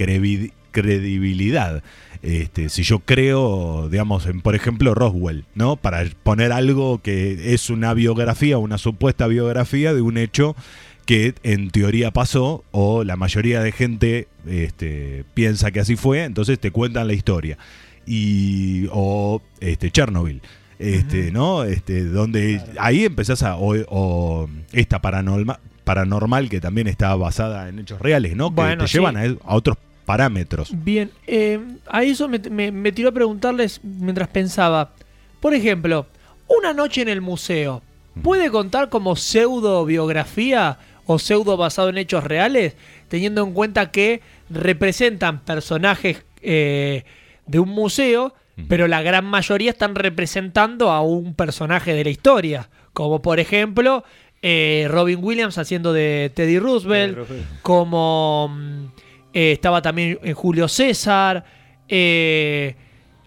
credibilidad. 0.72 1.84
Este, 2.22 2.70
si 2.70 2.84
yo 2.84 3.00
creo, 3.00 3.90
digamos, 3.90 4.28
en, 4.28 4.42
por 4.42 4.54
ejemplo, 4.54 4.94
Roswell, 4.94 5.46
¿no? 5.56 5.76
Para 5.76 6.06
poner 6.24 6.52
algo 6.52 7.02
que 7.02 7.54
es 7.54 7.70
una 7.70 7.94
biografía, 7.94 8.60
una 8.60 8.78
supuesta 8.78 9.26
biografía 9.28 9.94
de 9.94 10.02
un 10.02 10.18
hecho 10.18 10.56
que 11.06 11.34
en 11.42 11.72
teoría 11.72 12.12
pasó 12.12 12.64
o 12.70 13.04
la 13.04 13.16
mayoría 13.16 13.62
de 13.62 13.72
gente 13.72 14.28
este, 14.48 15.26
piensa 15.34 15.72
que 15.72 15.80
así 15.80 15.96
fue, 15.96 16.24
entonces 16.24 16.60
te 16.60 16.70
cuentan 16.70 17.08
la 17.08 17.14
historia. 17.14 17.58
Y, 18.06 18.88
o 18.92 19.42
este, 19.60 19.90
Chernobyl. 19.90 20.42
Este, 20.78 21.32
¿no? 21.32 21.64
Este, 21.64 22.06
donde 22.06 22.60
ahí 22.80 23.06
empezás 23.06 23.44
a. 23.44 23.56
O, 23.56 23.76
o 23.88 24.50
esta 24.74 25.00
paranormal, 25.00 25.60
paranormal 25.84 26.50
que 26.50 26.60
también 26.60 26.88
está 26.88 27.14
basada 27.16 27.70
en 27.70 27.80
hechos 27.80 28.00
reales, 28.02 28.36
¿no? 28.36 28.54
Que 28.54 28.76
te 28.78 28.88
sí. 28.88 28.94
llevan 28.94 29.18
a, 29.18 29.22
a 29.22 29.56
otros 29.56 29.78
parámetros. 30.06 30.70
Bien, 30.74 31.10
eh, 31.28 31.60
a 31.88 32.04
eso 32.04 32.28
me, 32.28 32.40
me- 32.40 32.72
me 32.72 32.92
tiró 32.92 33.10
a 33.10 33.14
preguntarles 33.14 33.80
mientras 33.84 34.28
pensaba. 34.30 34.92
Por 35.40 35.54
ejemplo, 35.54 36.06
una 36.48 36.74
noche 36.74 37.02
en 37.02 37.10
el 37.10 37.22
museo, 37.22 37.82
¿puede 38.22 38.50
contar 38.52 38.90
como 38.90 39.16
pseudo 39.16 39.86
biografía 39.86 40.78
o 41.06 41.18
pseudo 41.20 41.58
basado 41.58 41.90
en 41.90 41.98
hechos 41.98 42.24
reales? 42.24 42.76
Teniendo 43.08 43.44
en 43.44 43.54
cuenta 43.54 43.92
que 43.92 44.22
representan 44.50 45.40
personajes 45.42 46.24
eh, 46.42 47.04
de 47.46 47.60
un 47.60 47.70
museo, 47.70 48.34
pero 48.68 48.88
la 48.88 49.02
gran 49.02 49.26
mayoría 49.26 49.72
están 49.72 49.96
representando 49.96 50.92
a 50.92 51.02
un 51.02 51.34
personaje 51.34 51.94
de 51.94 52.04
la 52.04 52.10
historia. 52.10 52.70
Como 52.94 53.22
por 53.22 53.40
ejemplo, 53.40 54.04
eh, 54.42 54.88
Robin 54.90 55.20
Williams 55.24 55.58
haciendo 55.58 55.94
de 55.94 56.32
Teddy 56.36 56.60
Roosevelt, 56.60 57.18
como 57.62 58.52
eh, 59.34 59.52
estaba 59.54 59.82
también 59.82 60.20
eh, 60.24 60.34
Julio 60.34 60.68
César, 60.68 61.44
eh, 61.88 62.76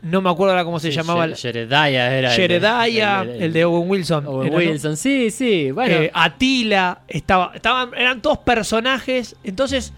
no 0.02 0.20
me 0.20 0.28
acuerdo 0.30 0.52
ahora 0.52 0.64
cómo 0.64 0.78
se 0.78 0.90
Sí, 0.90 0.96
llamaba, 0.96 1.26
Ye- 1.26 1.32
el- 1.32 1.38
Jedediah 1.38 2.14
era. 2.18 2.34
el- 2.34 2.36
Jedediah, 2.36 3.22
el, 3.22 3.52
de 3.52 3.64
Owen 3.64 3.88
Wilson, 3.90 4.26
Owen 4.26 4.46
era, 4.48 4.50
¿no? 4.50 4.70
Wilson, 4.70 4.96
sí, 4.96 5.30
sí. 5.30 5.70
Bueno, 5.70 5.94
Eh, 5.96 6.10
Atila, 6.12 7.00
estaba, 7.08 7.52
estaban, 7.54 7.90
eran 7.96 8.20
todos 8.20 8.38
personajes, 8.38 9.34
entonces 9.44 9.94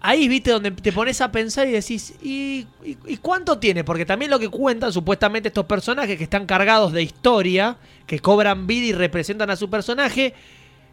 ahí 0.00 0.28
viste 0.28 0.50
donde 0.52 0.70
te 0.70 0.92
pones 0.92 1.20
a 1.20 1.30
pensar 1.32 1.66
y 1.68 1.72
decís, 1.72 2.14
¿y, 2.22 2.66
y- 2.84 2.96
y 3.06 3.16
cuánto 3.18 3.58
tiene? 3.58 3.84
Porque 3.84 4.06
también 4.06 4.30
lo 4.30 4.38
que 4.38 4.48
cuentan 4.48 4.92
supuestamente 4.92 5.48
estos 5.48 5.66
personajes 5.66 6.16
que 6.16 6.24
están 6.24 6.46
cargados 6.46 6.92
de 6.92 7.02
historia, 7.02 7.76
que 8.06 8.20
cobran 8.20 8.66
vida 8.66 8.86
y 8.86 8.92
representan 8.92 9.50
a 9.50 9.56
su 9.56 9.68
personaje, 9.68 10.32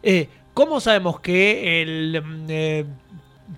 eh, 0.02 0.28
¿cómo 0.52 0.80
sabemos 0.80 1.20
que 1.20 1.80
el 1.82 2.22
mm, 2.22 2.46
eh, 2.48 2.84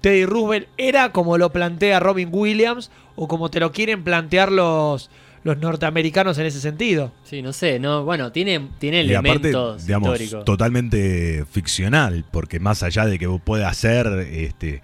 Teddy 0.00 0.24
Roosevelt 0.26 0.68
era 0.76 1.12
como 1.12 1.38
lo 1.38 1.50
plantea 1.52 2.00
Robin 2.00 2.28
Williams 2.32 2.90
o 3.14 3.28
como 3.28 3.50
te 3.50 3.60
lo 3.60 3.72
quieren 3.72 4.04
plantear 4.04 4.50
los, 4.52 5.10
los 5.44 5.58
norteamericanos 5.58 6.38
en 6.38 6.46
ese 6.46 6.60
sentido? 6.60 7.12
sí, 7.24 7.40
no 7.40 7.52
sé, 7.52 7.78
no, 7.78 8.04
bueno, 8.04 8.32
tiene, 8.32 8.68
tiene 8.78 9.04
Y 9.04 9.14
aparte, 9.14 9.48
elementos 9.50 9.86
digamos, 9.86 10.20
históricos. 10.20 10.44
totalmente 10.44 11.44
ficcional, 11.50 12.24
porque 12.30 12.58
más 12.60 12.82
allá 12.82 13.06
de 13.06 13.18
que 13.18 13.28
pueda 13.44 13.72
ser 13.74 14.06
este, 14.30 14.82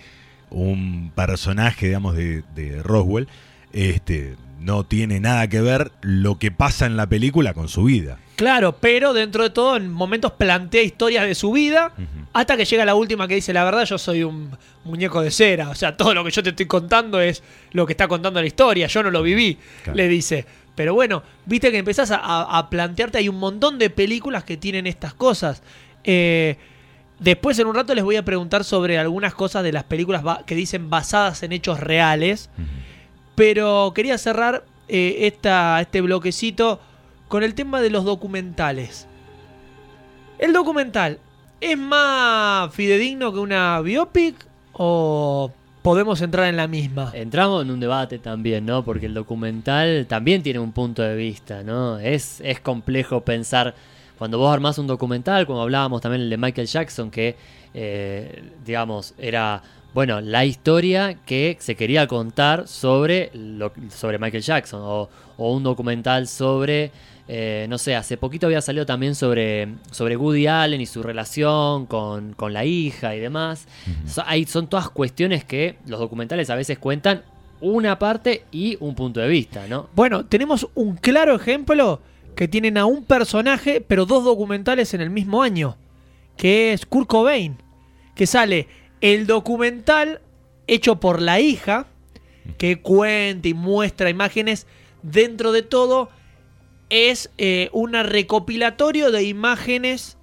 un 0.50 1.10
personaje, 1.14 1.86
digamos, 1.86 2.14
de, 2.16 2.42
de 2.54 2.82
Roswell, 2.82 3.28
este, 3.72 4.36
no 4.60 4.84
tiene 4.84 5.18
nada 5.18 5.48
que 5.48 5.60
ver 5.60 5.90
lo 6.00 6.38
que 6.38 6.50
pasa 6.52 6.86
en 6.86 6.96
la 6.96 7.08
película 7.08 7.54
con 7.54 7.68
su 7.68 7.84
vida. 7.84 8.18
Claro, 8.36 8.76
pero 8.80 9.12
dentro 9.12 9.42
de 9.44 9.50
todo, 9.50 9.76
en 9.76 9.90
momentos 9.92 10.32
plantea 10.32 10.82
historias 10.82 11.26
de 11.26 11.34
su 11.34 11.52
vida, 11.52 11.92
hasta 12.32 12.56
que 12.56 12.64
llega 12.64 12.84
la 12.84 12.94
última 12.94 13.28
que 13.28 13.34
dice, 13.34 13.52
la 13.52 13.62
verdad, 13.64 13.84
yo 13.84 13.98
soy 13.98 14.24
un 14.24 14.56
muñeco 14.84 15.20
de 15.20 15.30
cera. 15.30 15.68
O 15.68 15.74
sea, 15.74 15.96
todo 15.96 16.14
lo 16.14 16.24
que 16.24 16.30
yo 16.30 16.42
te 16.42 16.50
estoy 16.50 16.66
contando 16.66 17.20
es 17.20 17.42
lo 17.72 17.86
que 17.86 17.92
está 17.92 18.08
contando 18.08 18.40
la 18.40 18.46
historia, 18.46 18.86
yo 18.86 19.02
no 19.02 19.10
lo 19.10 19.22
viví, 19.22 19.58
Claro. 19.84 19.96
le 19.96 20.08
dice. 20.08 20.46
Pero 20.74 20.94
bueno, 20.94 21.22
viste 21.44 21.70
que 21.70 21.76
empezás 21.78 22.10
a, 22.10 22.16
a- 22.16 22.58
a 22.58 22.70
plantearte, 22.70 23.18
hay 23.18 23.28
un 23.28 23.38
montón 23.38 23.78
de 23.78 23.90
películas 23.90 24.44
que 24.44 24.56
tienen 24.56 24.86
estas 24.86 25.12
cosas. 25.12 25.62
Eh, 26.02 26.56
después 27.18 27.58
en 27.58 27.66
un 27.66 27.74
rato 27.74 27.94
les 27.94 28.02
voy 28.02 28.16
a 28.16 28.24
preguntar 28.24 28.64
sobre 28.64 28.98
algunas 28.98 29.34
cosas 29.34 29.62
de 29.62 29.72
las 29.72 29.84
películas 29.84 30.24
que 30.46 30.54
dicen 30.54 30.88
basadas 30.88 31.42
en 31.42 31.52
hechos 31.52 31.78
reales. 31.78 32.48
Pero 33.34 33.92
quería 33.94 34.18
cerrar 34.18 34.64
eh, 34.88 35.18
esta, 35.20 35.80
este 35.80 36.00
bloquecito 36.00 36.80
con 37.32 37.42
el 37.42 37.54
tema 37.54 37.80
de 37.80 37.88
los 37.88 38.04
documentales. 38.04 39.06
¿El 40.38 40.52
documental 40.52 41.18
es 41.62 41.78
más 41.78 42.74
fidedigno 42.74 43.32
que 43.32 43.38
una 43.38 43.80
biopic 43.80 44.34
o 44.74 45.50
podemos 45.80 46.20
entrar 46.20 46.48
en 46.48 46.58
la 46.58 46.66
misma? 46.66 47.10
Entramos 47.14 47.64
en 47.64 47.70
un 47.70 47.80
debate 47.80 48.18
también, 48.18 48.66
¿no? 48.66 48.84
Porque 48.84 49.06
el 49.06 49.14
documental 49.14 50.04
también 50.10 50.42
tiene 50.42 50.58
un 50.58 50.72
punto 50.72 51.00
de 51.00 51.16
vista, 51.16 51.62
¿no? 51.62 51.98
Es, 51.98 52.42
es 52.42 52.60
complejo 52.60 53.22
pensar, 53.22 53.74
cuando 54.18 54.36
vos 54.36 54.52
armás 54.52 54.76
un 54.76 54.86
documental, 54.86 55.46
como 55.46 55.62
hablábamos 55.62 56.02
también 56.02 56.20
el 56.20 56.28
de 56.28 56.36
Michael 56.36 56.66
Jackson, 56.66 57.10
que, 57.10 57.36
eh, 57.72 58.44
digamos, 58.62 59.14
era, 59.16 59.62
bueno, 59.94 60.20
la 60.20 60.44
historia 60.44 61.16
que 61.24 61.56
se 61.60 61.76
quería 61.76 62.06
contar 62.06 62.68
sobre, 62.68 63.32
sobre 63.88 64.18
Michael 64.18 64.42
Jackson, 64.42 64.82
o 64.82 65.08
un 65.38 65.62
documental 65.62 66.28
sobre... 66.28 66.92
eh, 67.34 67.64
no 67.70 67.78
sé, 67.78 67.96
hace 67.96 68.18
poquito 68.18 68.44
había 68.46 68.60
salido 68.60 68.84
también 68.84 69.14
sobre, 69.14 69.68
sobre 69.90 70.18
Woody 70.18 70.46
Allen 70.48 70.82
y 70.82 70.86
su 70.86 71.02
relación 71.02 71.86
con, 71.86 72.34
con 72.34 72.52
la 72.52 72.66
hija 72.66 73.16
y 73.16 73.20
demás. 73.20 73.66
So- 74.06 74.22
hay- 74.26 74.44
son 74.44 74.66
todas 74.66 74.90
cuestiones 74.90 75.42
que 75.42 75.76
los 75.86 75.98
documentales 75.98 76.50
a 76.50 76.56
veces 76.56 76.78
cuentan 76.78 77.22
una 77.62 77.98
parte 77.98 78.44
y 78.52 78.76
un 78.80 78.94
punto 78.94 79.20
de 79.20 79.28
vista, 79.28 79.66
¿no? 79.66 79.88
Bueno, 79.94 80.26
tenemos 80.26 80.68
un 80.74 80.96
claro 80.96 81.34
ejemplo 81.34 82.00
que 82.36 82.48
tienen 82.48 82.76
a 82.76 82.84
un 82.84 83.02
personaje, 83.04 83.80
pero 83.80 84.04
dos 84.04 84.24
documentales 84.24 84.92
en 84.92 85.00
el 85.00 85.08
mismo 85.08 85.42
año, 85.42 85.78
que 86.36 86.74
es 86.74 86.84
Kurt 86.84 87.06
Cobain, 87.08 87.56
que 88.14 88.26
sale 88.26 88.68
el 89.00 89.26
documental 89.26 90.20
hecho 90.66 91.00
por 91.00 91.22
la 91.22 91.40
hija, 91.40 91.86
que 92.58 92.82
cuenta 92.82 93.48
y 93.48 93.54
muestra 93.54 94.10
imágenes, 94.10 94.66
dentro 95.02 95.50
de 95.52 95.62
todo 95.62 96.10
es 96.92 97.30
eh, 97.38 97.70
un 97.72 97.94
recopilatorio 97.94 99.10
de 99.10 99.24
imágenes 99.24 100.18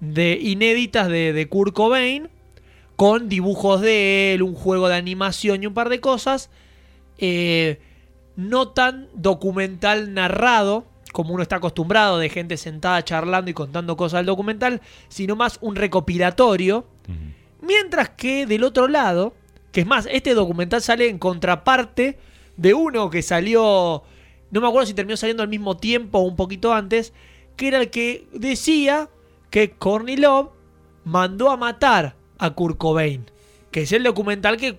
de, 0.00 0.38
inéditas 0.40 1.08
de, 1.08 1.32
de 1.32 1.48
Kurt 1.48 1.74
Cobain, 1.74 2.28
con 2.96 3.30
dibujos 3.30 3.80
de 3.80 4.34
él, 4.34 4.42
un 4.42 4.54
juego 4.54 4.88
de 4.88 4.96
animación 4.96 5.62
y 5.62 5.66
un 5.66 5.72
par 5.72 5.88
de 5.88 6.00
cosas. 6.00 6.50
eh, 7.18 7.80
no 8.36 8.68
tan 8.68 9.08
documental 9.14 10.14
narrado, 10.14 10.84
como 11.12 11.34
uno 11.34 11.42
está 11.42 11.56
acostumbrado, 11.56 12.18
de 12.18 12.28
gente 12.28 12.56
sentada 12.56 13.04
charlando 13.04 13.50
y 13.50 13.54
contando 13.54 13.96
cosas 13.96 14.20
del 14.20 14.26
documental, 14.26 14.80
sino 15.08 15.36
más 15.36 15.58
un 15.60 15.76
recopilatorio. 15.76 16.86
Mientras 17.60 18.10
que 18.10 18.46
del 18.46 18.64
otro 18.64 18.88
lado, 18.88 19.34
que 19.72 19.80
es 19.80 19.86
más, 19.86 20.06
este 20.10 20.34
documental 20.34 20.80
sale 20.80 21.08
en 21.08 21.18
contraparte 21.18 22.18
de 22.56 22.74
uno 22.74 23.10
que 23.10 23.22
salió, 23.22 24.04
no 24.50 24.60
me 24.60 24.68
acuerdo 24.68 24.86
si 24.86 24.94
terminó 24.94 25.16
saliendo 25.16 25.42
al 25.42 25.48
mismo 25.48 25.76
tiempo 25.76 26.18
o 26.18 26.22
un 26.22 26.36
poquito 26.36 26.72
antes, 26.72 27.12
que 27.56 27.68
era 27.68 27.78
el 27.80 27.90
que 27.90 28.26
decía 28.32 29.08
que 29.50 29.70
Courtney 29.70 30.16
Love 30.16 30.50
mandó 31.04 31.50
a 31.50 31.56
matar 31.56 32.16
a 32.38 32.50
Kurt 32.50 32.78
Cobain, 32.78 33.30
que 33.70 33.82
es 33.82 33.92
el 33.92 34.02
documental 34.02 34.56
que 34.56 34.78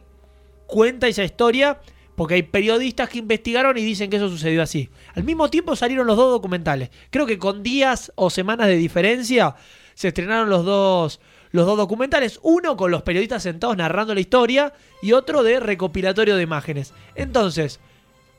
cuenta 0.67 1.07
esa 1.07 1.23
historia 1.23 1.81
porque 2.15 2.35
hay 2.35 2.43
periodistas 2.43 3.09
que 3.09 3.19
investigaron 3.19 3.77
y 3.77 3.83
dicen 3.83 4.09
que 4.09 4.17
eso 4.17 4.29
sucedió 4.29 4.61
así. 4.61 4.89
Al 5.15 5.23
mismo 5.23 5.49
tiempo 5.49 5.75
salieron 5.75 6.05
los 6.07 6.17
dos 6.17 6.31
documentales. 6.31 6.91
Creo 7.09 7.25
que 7.25 7.39
con 7.39 7.63
días 7.63 8.11
o 8.15 8.29
semanas 8.29 8.67
de 8.67 8.75
diferencia 8.75 9.55
se 9.95 10.09
estrenaron 10.09 10.49
los 10.49 10.65
dos 10.65 11.19
los 11.51 11.65
dos 11.65 11.77
documentales, 11.77 12.39
uno 12.43 12.77
con 12.77 12.91
los 12.91 13.03
periodistas 13.03 13.43
sentados 13.43 13.75
narrando 13.75 14.13
la 14.13 14.21
historia 14.21 14.73
y 15.01 15.11
otro 15.11 15.43
de 15.43 15.59
recopilatorio 15.59 16.37
de 16.37 16.43
imágenes. 16.43 16.93
Entonces, 17.15 17.81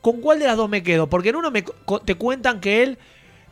¿con 0.03 0.21
cuál 0.21 0.37
de 0.37 0.45
las 0.45 0.57
dos 0.57 0.69
me 0.69 0.83
quedo? 0.83 1.09
Porque 1.09 1.29
en 1.29 1.37
uno 1.37 1.49
me 1.49 1.63
te 2.05 2.15
cuentan 2.15 2.59
que 2.59 2.83
él 2.83 2.99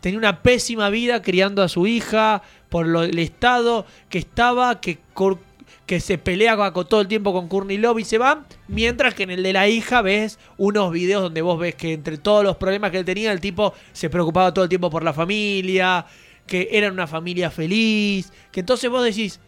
tenía 0.01 0.19
una 0.19 0.43
pésima 0.43 0.89
vida 0.89 1.21
criando 1.23 1.63
a 1.63 1.69
su 1.69 1.87
hija 1.87 2.43
por 2.69 2.85
lo- 2.85 3.03
el 3.03 3.17
estado 3.19 3.85
que 4.09 4.17
estaba, 4.19 4.81
que 4.81 5.99
se 5.99 6.17
pelea 6.17 6.71
con, 6.73 6.87
todo 6.87 7.01
el 7.01 7.07
tiempo 7.07 7.31
con 7.33 7.47
Courtney 7.47 7.77
Love 7.77 7.99
y 7.99 8.03
se 8.03 8.17
va, 8.17 8.45
mientras 8.67 9.13
que 9.13 9.23
en 9.23 9.31
el 9.31 9.43
de 9.43 9.53
la 9.53 9.67
hija 9.69 10.01
ves 10.01 10.39
unos 10.57 10.91
videos 10.91 11.21
donde 11.21 11.41
vos 11.41 11.57
ves 11.57 11.75
que 11.75 11.93
entre 11.93 12.17
todos 12.17 12.43
los 12.43 12.57
problemas 12.57 12.91
que 12.91 12.97
él 12.99 13.05
tenía, 13.05 13.31
el 13.31 13.39
tipo 13.39 13.73
se 13.93 14.09
preocupaba 14.09 14.53
todo 14.53 14.63
el 14.63 14.69
tiempo 14.69 14.89
por 14.89 15.03
la 15.03 15.13
familia, 15.13 16.05
que 16.47 16.67
eran 16.71 16.91
una 16.93 17.07
familia 17.07 17.49
feliz, 17.49 18.31
que 18.51 18.59
entonces 18.61 18.89
vos 18.89 19.03
decís, 19.03 19.39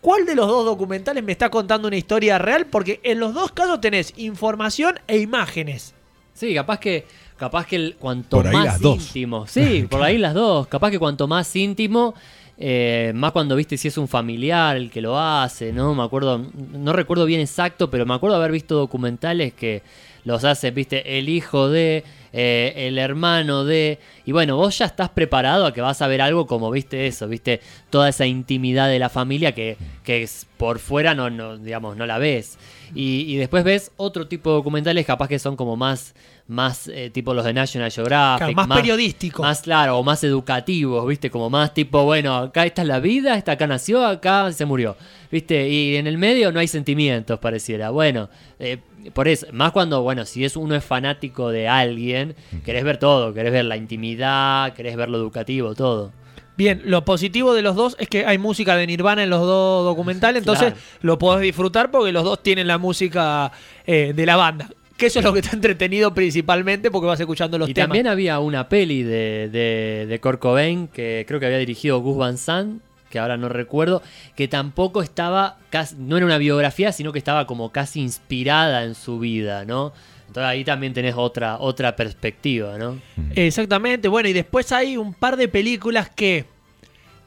¿cuál 0.00 0.26
de 0.26 0.34
los 0.34 0.46
dos 0.46 0.64
documentales 0.64 1.22
me 1.22 1.32
está 1.32 1.50
contando 1.50 1.88
una 1.88 1.96
historia 1.96 2.38
real? 2.38 2.66
Porque 2.66 3.00
en 3.02 3.20
los 3.20 3.32
dos 3.32 3.52
casos 3.52 3.80
tenés 3.80 4.12
información 4.16 4.98
e 5.06 5.18
imágenes. 5.18 5.94
Sí, 6.42 6.52
capaz 6.54 6.80
que, 6.80 7.04
capaz 7.36 7.66
que 7.68 7.76
el- 7.76 7.94
cuanto 8.00 8.38
Por 8.38 8.48
ahí 8.48 8.52
más 8.52 8.64
las 8.64 8.80
dos. 8.80 8.96
íntimo. 8.96 9.46
Sí, 9.46 9.86
por 9.90 10.02
ahí 10.02 10.18
las 10.18 10.34
dos. 10.34 10.66
Capaz 10.66 10.90
que 10.90 10.98
cuanto 10.98 11.28
más 11.28 11.54
íntimo, 11.54 12.14
eh, 12.58 13.12
más 13.14 13.30
cuando 13.30 13.54
viste 13.54 13.76
si 13.76 13.86
es 13.86 13.96
un 13.96 14.08
familiar 14.08 14.76
el 14.76 14.90
que 14.90 15.00
lo 15.00 15.16
hace, 15.16 15.72
¿no? 15.72 15.94
Me 15.94 16.02
acuerdo, 16.02 16.44
no 16.72 16.92
recuerdo 16.92 17.26
bien 17.26 17.40
exacto, 17.40 17.88
pero 17.88 18.04
me 18.06 18.14
acuerdo 18.14 18.34
haber 18.36 18.50
visto 18.50 18.74
documentales 18.74 19.52
que 19.54 19.82
los 20.24 20.44
hace, 20.44 20.70
viste, 20.70 21.18
el 21.18 21.28
hijo 21.28 21.68
de, 21.68 22.04
eh, 22.32 22.72
el 22.76 22.98
hermano 22.98 23.64
de. 23.64 23.98
Y 24.24 24.32
bueno, 24.32 24.56
vos 24.56 24.78
ya 24.78 24.86
estás 24.86 25.10
preparado 25.10 25.66
a 25.66 25.74
que 25.74 25.80
vas 25.80 26.00
a 26.00 26.06
ver 26.06 26.22
algo 26.22 26.46
como, 26.46 26.70
viste, 26.70 27.06
eso, 27.06 27.28
viste, 27.28 27.60
toda 27.90 28.08
esa 28.08 28.24
intimidad 28.26 28.88
de 28.88 28.98
la 28.98 29.08
familia 29.08 29.52
que, 29.52 29.76
que 30.04 30.22
es 30.22 30.46
por 30.56 30.78
fuera 30.78 31.14
no, 31.14 31.28
no, 31.28 31.58
digamos, 31.58 31.96
no 31.96 32.06
la 32.06 32.18
ves. 32.18 32.58
Y, 32.94 33.24
y 33.26 33.36
después 33.36 33.64
ves 33.64 33.90
otro 33.96 34.28
tipo 34.28 34.50
de 34.50 34.56
documentales, 34.56 35.04
capaz 35.04 35.28
que 35.28 35.38
son 35.38 35.56
como 35.56 35.76
más, 35.76 36.14
más 36.46 36.88
eh, 36.88 37.10
tipo 37.10 37.34
los 37.34 37.44
de 37.44 37.52
National 37.52 37.90
Geographic. 37.90 38.54
Claro, 38.54 38.68
más 38.68 38.78
periodístico. 38.78 39.42
Más 39.42 39.62
claro, 39.62 39.98
o 39.98 40.02
más 40.02 40.22
educativos, 40.24 41.06
¿viste? 41.06 41.30
Como 41.30 41.50
más 41.50 41.74
tipo, 41.74 42.04
bueno, 42.04 42.36
acá 42.36 42.64
esta 42.64 42.82
es 42.82 42.88
la 42.88 43.00
vida, 43.00 43.36
esta 43.36 43.52
acá 43.52 43.66
nació, 43.66 44.06
acá 44.06 44.52
se 44.52 44.64
murió, 44.64 44.96
¿viste? 45.30 45.68
Y 45.68 45.96
en 45.96 46.06
el 46.06 46.16
medio 46.18 46.52
no 46.52 46.60
hay 46.60 46.68
sentimientos, 46.68 47.38
pareciera. 47.38 47.90
Bueno, 47.90 48.28
eh, 48.58 48.78
por 49.10 49.28
eso, 49.28 49.46
más 49.52 49.72
cuando, 49.72 50.02
bueno, 50.02 50.24
si 50.24 50.44
es 50.44 50.56
uno 50.56 50.74
es 50.74 50.84
fanático 50.84 51.50
de 51.50 51.68
alguien, 51.68 52.34
querés 52.64 52.84
ver 52.84 52.98
todo, 52.98 53.32
querés 53.34 53.52
ver 53.52 53.64
la 53.64 53.76
intimidad, 53.76 54.72
querés 54.74 54.96
ver 54.96 55.08
lo 55.08 55.18
educativo, 55.18 55.74
todo. 55.74 56.12
Bien, 56.56 56.82
lo 56.84 57.04
positivo 57.04 57.54
de 57.54 57.62
los 57.62 57.74
dos 57.76 57.96
es 57.98 58.08
que 58.08 58.26
hay 58.26 58.36
música 58.38 58.76
de 58.76 58.86
Nirvana 58.86 59.22
en 59.22 59.30
los 59.30 59.40
dos 59.40 59.84
documentales, 59.84 60.40
entonces 60.42 60.72
Claro. 60.72 60.80
lo 61.00 61.18
podés 61.18 61.42
disfrutar 61.42 61.90
porque 61.90 62.12
los 62.12 62.24
dos 62.24 62.42
tienen 62.42 62.66
la 62.66 62.78
música 62.78 63.50
eh, 63.86 64.12
de 64.14 64.26
la 64.26 64.36
banda. 64.36 64.68
Que 64.96 65.06
eso 65.06 65.18
es 65.18 65.24
lo 65.24 65.32
que 65.32 65.40
está 65.40 65.56
entretenido 65.56 66.14
principalmente 66.14 66.90
porque 66.90 67.06
vas 67.06 67.18
escuchando 67.18 67.58
los 67.58 67.68
y 67.68 67.74
temas. 67.74 67.88
también 67.88 68.06
había 68.06 68.38
una 68.38 68.68
peli 68.68 69.02
de, 69.02 69.48
de, 69.50 70.06
de 70.08 70.20
Kurt 70.20 70.38
Cobain 70.38 70.86
que 70.88 71.24
creo 71.26 71.40
que 71.40 71.46
había 71.46 71.58
dirigido 71.58 71.98
Gus 72.00 72.18
Van 72.18 72.36
Sant, 72.38 72.82
que 73.12 73.18
ahora 73.18 73.36
no 73.36 73.50
recuerdo, 73.50 74.02
que 74.34 74.48
tampoco 74.48 75.02
estaba, 75.02 75.58
casi, 75.68 75.96
no 75.96 76.16
era 76.16 76.24
una 76.24 76.38
biografía, 76.38 76.92
sino 76.92 77.12
que 77.12 77.18
estaba 77.18 77.46
como 77.46 77.70
casi 77.70 78.00
inspirada 78.00 78.84
en 78.84 78.94
su 78.94 79.18
vida, 79.18 79.66
¿no? 79.66 79.92
Entonces 80.26 80.48
ahí 80.48 80.64
también 80.64 80.94
tenés 80.94 81.14
otra, 81.14 81.58
otra 81.60 81.94
perspectiva, 81.94 82.78
¿no? 82.78 82.98
Exactamente, 83.34 84.08
bueno, 84.08 84.30
y 84.30 84.32
después 84.32 84.72
hay 84.72 84.96
un 84.96 85.12
par 85.12 85.36
de 85.36 85.46
películas 85.46 86.08
que 86.08 86.46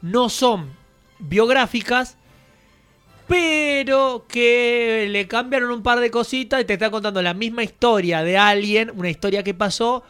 no 0.02 0.28
son 0.28 0.70
biográficas, 1.20 2.18
pero 3.28 4.26
que 4.28 5.06
le 5.08 5.28
cambiaron 5.28 5.70
un 5.70 5.84
par 5.84 6.00
de 6.00 6.10
cositas 6.10 6.60
y 6.60 6.64
te 6.64 6.72
está 6.72 6.90
contando 6.90 7.22
la 7.22 7.32
misma 7.32 7.62
historia 7.62 8.24
de 8.24 8.36
alguien, 8.36 8.90
una 8.92 9.08
historia 9.08 9.44
que 9.44 9.54
pasó, 9.54 10.02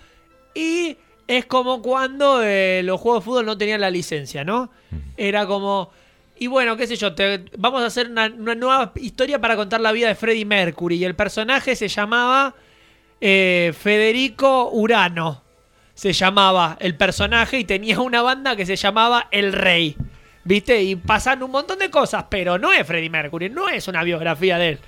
y 0.55 0.97
es 1.29 1.47
como 1.47 1.83
cuando 1.83 2.43
eh, 2.43 2.83
los 2.85 3.01
juegos 3.01 3.23
de 3.23 3.25
fútbol 3.25 3.47
no 3.47 3.59
tenían 3.59 3.81
la 3.81 3.91
licencia, 3.91 4.45
¿no? 4.45 4.71
Era 5.17 5.47
como, 5.47 5.91
y 6.39 6.47
bueno, 6.47 6.77
qué 6.77 6.87
sé 6.87 6.97
yo, 6.97 7.15
te- 7.15 7.45
vamos 7.59 7.83
a 7.83 7.87
hacer 7.87 8.11
una, 8.11 8.27
una 8.27 8.55
nueva 8.55 8.93
historia 8.97 9.41
para 9.41 9.57
contar 9.57 9.81
la 9.81 9.93
vida 9.93 10.09
de 10.09 10.15
Freddie 10.15 10.45
Mercury, 10.45 10.97
y 10.97 11.05
el 11.05 11.15
personaje 11.15 11.75
se 11.77 11.89
llamaba 11.89 12.55
eh, 13.21 13.73
Federico 13.79 14.71
Urano 14.73 15.43
se 15.95 16.13
llamaba 16.13 16.77
el 16.79 16.95
personaje 16.95 17.59
y 17.59 17.65
tenía 17.65 17.99
una 18.01 18.21
banda 18.21 18.55
que 18.55 18.67
se 18.67 18.77
llamaba 18.77 19.29
El 19.31 19.55
Rey. 19.55 19.97
¿Viste? 20.45 20.83
Y 20.83 20.95
pasan 20.95 21.43
un 21.43 21.51
montón 21.51 21.79
de 21.79 21.91
cosas, 21.91 22.27
pero 22.29 22.59
no 22.59 22.71
es 22.71 22.87
Freddie 22.87 23.09
Mercury, 23.09 23.49
no 23.49 23.69
es 23.71 23.89
una 23.89 24.03
biografía 24.05 24.59
de 24.59 24.69
él. 24.69 24.79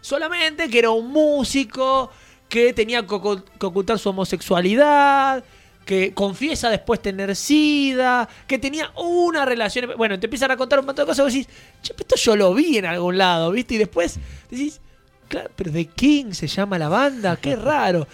Solamente 0.00 0.70
que 0.70 0.78
era 0.78 0.88
un 0.88 1.10
músico 1.10 2.10
que 2.48 2.72
tenía 2.72 3.06
que 3.06 3.14
ocultar 3.14 3.98
su 3.98 4.08
homosexualidad, 4.08 5.44
que 5.84 6.14
confiesa 6.14 6.70
después 6.70 7.00
tener 7.02 7.34
sida, 7.36 8.28
que 8.46 8.58
tenía 8.58 8.90
una 8.96 9.44
relación. 9.44 9.92
Bueno, 9.96 10.18
te 10.18 10.26
empiezan 10.26 10.50
a 10.50 10.56
contar 10.56 10.80
un 10.80 10.86
montón 10.86 11.04
de 11.04 11.10
cosas 11.10 11.18
y 11.18 11.22
vos 11.24 11.32
decís, 11.32 11.48
che, 11.82 11.94
pero 11.94 12.02
esto 12.08 12.16
yo 12.16 12.36
lo 12.36 12.54
vi 12.54 12.78
en 12.78 12.86
algún 12.86 13.18
lado, 13.18 13.50
¿viste? 13.50 13.74
Y 13.74 13.78
después 13.78 14.18
decís, 14.50 14.80
claro, 15.28 15.50
pero 15.54 15.70
The 15.72 15.86
King 15.86 16.32
se 16.32 16.46
llama 16.46 16.78
la 16.78 16.88
banda, 16.88 17.36
qué 17.36 17.54
raro. 17.56 18.06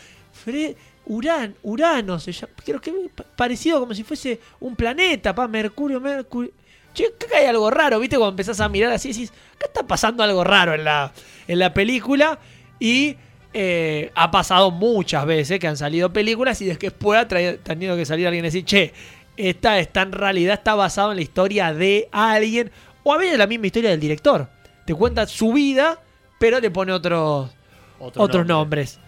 Fre- 0.44 0.74
Uran, 1.06 1.54
Urano 1.64 2.20
se 2.20 2.30
llama, 2.32 2.52
creo 2.64 2.80
que 2.80 2.92
pa- 3.14 3.24
parecido 3.24 3.80
como 3.80 3.94
si 3.94 4.04
fuese 4.04 4.38
un 4.60 4.76
planeta, 4.76 5.34
pa, 5.34 5.48
Mercurio, 5.48 6.00
Mercurio. 6.00 6.52
Che, 6.94 7.06
acá 7.06 7.38
hay 7.38 7.46
algo 7.46 7.70
raro, 7.70 7.98
¿viste? 8.00 8.16
Cuando 8.16 8.30
empezás 8.32 8.60
a 8.60 8.68
mirar 8.68 8.92
así, 8.92 9.08
decís, 9.12 9.30
acá 9.56 9.66
está 9.66 9.82
pasando 9.86 10.22
algo 10.24 10.42
raro 10.44 10.74
en 10.74 10.84
la, 10.84 11.12
en 11.46 11.58
la 11.60 11.72
película. 11.72 12.38
Y 12.80 13.16
eh, 13.52 14.10
ha 14.14 14.30
pasado 14.30 14.70
muchas 14.70 15.26
veces 15.26 15.58
que 15.58 15.66
han 15.66 15.76
salido 15.76 16.12
películas 16.12 16.60
y 16.62 16.66
después 16.66 17.20
ha 17.20 17.26
tenido 17.28 17.96
que 17.96 18.04
salir 18.06 18.26
alguien 18.26 18.44
y 18.44 18.48
decir, 18.48 18.64
che, 18.64 18.92
esta 19.36 19.78
está 19.78 20.02
en 20.02 20.12
realidad 20.12 20.54
está 20.54 20.74
basado 20.74 21.10
en 21.12 21.16
la 21.16 21.22
historia 21.22 21.72
de 21.72 22.08
alguien. 22.12 22.70
O 23.02 23.12
a 23.14 23.18
veces 23.18 23.38
la 23.38 23.46
misma 23.46 23.66
historia 23.66 23.90
del 23.90 24.00
director. 24.00 24.48
Te 24.84 24.94
cuenta 24.94 25.26
su 25.26 25.52
vida, 25.52 25.98
pero 26.38 26.60
le 26.60 26.70
pone 26.70 26.92
otros, 26.92 27.50
Otro 27.98 28.22
otros 28.22 28.46
nombre. 28.46 28.84
nombres. 28.84 29.00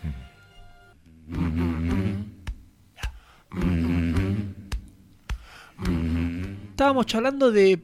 Estábamos 6.70 7.06
charlando 7.06 7.50
de. 7.50 7.78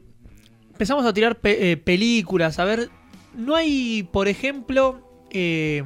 Empezamos 0.71 1.05
a 1.05 1.13
tirar 1.13 1.39
pe- 1.39 1.71
eh, 1.71 1.77
películas. 1.77 2.59
A 2.59 2.65
ver, 2.65 2.89
no 3.35 3.55
hay, 3.55 4.07
por 4.11 4.27
ejemplo, 4.27 5.25
eh, 5.31 5.83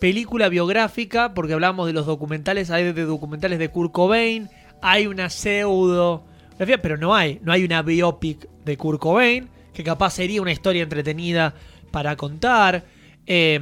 película 0.00 0.48
biográfica, 0.48 1.34
porque 1.34 1.52
hablamos 1.52 1.86
de 1.86 1.92
los 1.92 2.06
documentales. 2.06 2.70
Hay 2.70 2.92
de 2.92 3.04
documentales 3.04 3.58
de 3.58 3.68
Kurt 3.68 3.92
Cobain. 3.92 4.48
Hay 4.82 5.06
una 5.06 5.30
pseudo. 5.30 6.24
Pero 6.58 6.96
no 6.96 7.14
hay. 7.14 7.38
No 7.42 7.52
hay 7.52 7.64
una 7.64 7.82
biopic 7.82 8.48
de 8.64 8.76
Kurt 8.76 9.00
Cobain. 9.00 9.48
Que 9.72 9.84
capaz 9.84 10.14
sería 10.14 10.42
una 10.42 10.52
historia 10.52 10.82
entretenida 10.82 11.54
para 11.92 12.16
contar. 12.16 12.84
Eh, 13.26 13.60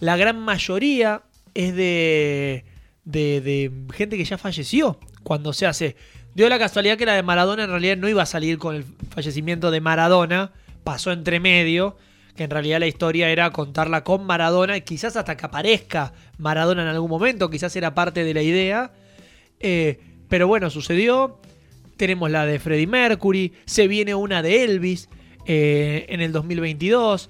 la 0.00 0.16
gran 0.16 0.38
mayoría 0.38 1.22
es 1.54 1.74
de, 1.74 2.64
de, 3.04 3.40
de 3.40 3.72
gente 3.92 4.16
que 4.16 4.24
ya 4.24 4.38
falleció 4.38 5.00
cuando 5.24 5.52
se 5.52 5.66
hace. 5.66 5.96
Dio 6.34 6.48
la 6.48 6.58
casualidad 6.58 6.96
que 6.96 7.06
la 7.06 7.14
de 7.14 7.22
Maradona 7.22 7.64
en 7.64 7.70
realidad 7.70 7.96
no 7.96 8.08
iba 8.08 8.22
a 8.22 8.26
salir 8.26 8.58
con 8.58 8.76
el 8.76 8.84
fallecimiento 9.10 9.70
de 9.72 9.80
Maradona, 9.80 10.52
pasó 10.84 11.10
entre 11.10 11.40
medio, 11.40 11.96
que 12.38 12.44
en 12.44 12.50
realidad 12.50 12.78
la 12.78 12.86
historia 12.86 13.30
era 13.30 13.50
contarla 13.50 14.04
con 14.04 14.24
Maradona 14.24 14.78
quizás 14.78 15.16
hasta 15.16 15.36
que 15.36 15.44
aparezca 15.44 16.12
Maradona 16.38 16.82
en 16.82 16.88
algún 16.88 17.10
momento, 17.10 17.50
quizás 17.50 17.74
era 17.74 17.94
parte 17.96 18.22
de 18.22 18.32
la 18.32 18.42
idea. 18.42 18.92
Eh, 19.58 19.98
pero 20.28 20.46
bueno, 20.46 20.70
sucedió. 20.70 21.40
Tenemos 21.96 22.30
la 22.30 22.46
de 22.46 22.60
Freddie 22.60 22.86
Mercury, 22.86 23.54
se 23.64 23.88
viene 23.88 24.14
una 24.14 24.40
de 24.40 24.62
Elvis 24.62 25.08
eh, 25.46 26.06
en 26.10 26.20
el 26.20 26.30
2022 26.30 27.28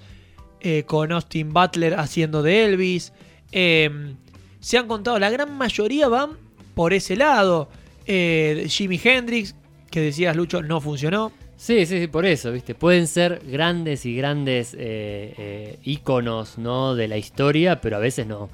eh, 0.61 0.83
con 0.85 1.11
Austin 1.11 1.53
Butler 1.53 1.95
haciendo 1.95 2.43
de 2.43 2.65
Elvis. 2.65 3.11
Eh, 3.51 4.13
se 4.59 4.77
han 4.77 4.87
contado, 4.87 5.17
la 5.17 5.31
gran 5.31 5.57
mayoría 5.57 6.07
van 6.07 6.37
por 6.75 6.93
ese 6.93 7.15
lado. 7.15 7.67
Jimi 8.05 8.99
Hendrix, 9.03 9.55
que 9.89 10.01
decías 10.01 10.35
Lucho, 10.35 10.61
no 10.61 10.79
funcionó. 10.81 11.31
Sí, 11.59 11.85
sí, 11.85 11.99
sí, 11.99 12.07
por 12.07 12.25
eso, 12.25 12.53
¿viste? 12.53 12.73
Pueden 12.73 13.05
ser 13.05 13.41
grandes 13.45 14.05
y 14.05 14.15
grandes 14.15 14.73
eh, 14.75 15.33
eh, 15.37 15.79
íconos, 15.83 16.57
¿no? 16.57 16.95
De 16.95 17.09
la 17.09 17.17
historia, 17.17 17.81
pero 17.81 17.97
a 17.97 17.99
veces 17.99 18.25
no, 18.25 18.49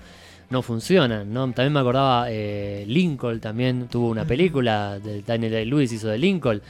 no 0.50 0.64
funcionan, 0.64 1.32
¿no? 1.32 1.46
También 1.52 1.72
me 1.72 1.82
acordaba, 1.82 2.26
eh, 2.32 2.84
Lincoln 2.88 3.40
también 3.40 3.90
tuvo 3.90 4.10
una 4.10 4.26
película, 4.26 4.98
de 5.00 5.22
Daniel 5.22 5.52
Day-Lewis 5.52 5.92
hizo 5.92 6.08
de 6.08 6.18
Lincoln, 6.18 6.64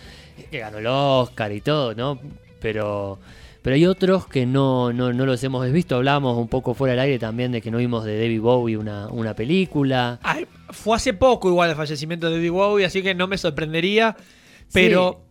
que 0.51 0.59
ganó 0.59 0.79
el 0.79 0.87
Oscar 0.87 1.53
y 1.53 1.61
todo, 1.61 1.95
¿no? 1.95 2.19
Pero, 2.59 3.17
pero 3.61 3.73
hay 3.73 3.85
otros 3.85 4.27
que 4.27 4.45
no, 4.45 4.91
no, 4.91 5.13
no 5.13 5.25
los 5.25 5.41
hemos 5.41 5.71
visto. 5.71 5.95
Hablábamos 5.95 6.37
un 6.37 6.49
poco 6.49 6.73
fuera 6.73 6.95
del 6.95 6.99
aire 6.99 7.17
también 7.17 7.53
de 7.53 7.61
que 7.61 7.71
no 7.71 7.77
vimos 7.77 8.03
de 8.03 8.19
David 8.19 8.41
Bowie 8.41 8.75
una, 8.75 9.07
una 9.07 9.33
película. 9.33 10.19
Ay, 10.21 10.45
fue 10.71 10.97
hace 10.97 11.13
poco 11.13 11.47
igual 11.47 11.69
el 11.69 11.77
fallecimiento 11.77 12.27
de 12.27 12.35
David 12.35 12.51
Bowie, 12.51 12.85
así 12.85 13.01
que 13.01 13.15
no 13.15 13.25
me 13.25 13.37
sorprendería. 13.37 14.17
Pero 14.73 15.24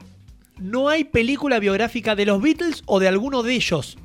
no 0.58 0.88
hay 0.88 1.04
película 1.04 1.58
biográfica 1.58 2.14
de 2.14 2.26
los 2.26 2.40
Beatles 2.40 2.82
o 2.86 3.00
de 3.00 3.08
alguno 3.08 3.42
de 3.42 3.54
ellos. 3.54 3.98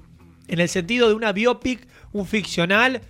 En 0.47 0.59
el 0.59 0.69
sentido 0.69 1.07
de 1.07 1.13
una 1.13 1.31
biopic, 1.31 1.87
un 2.11 2.25
ficcional. 2.25 3.01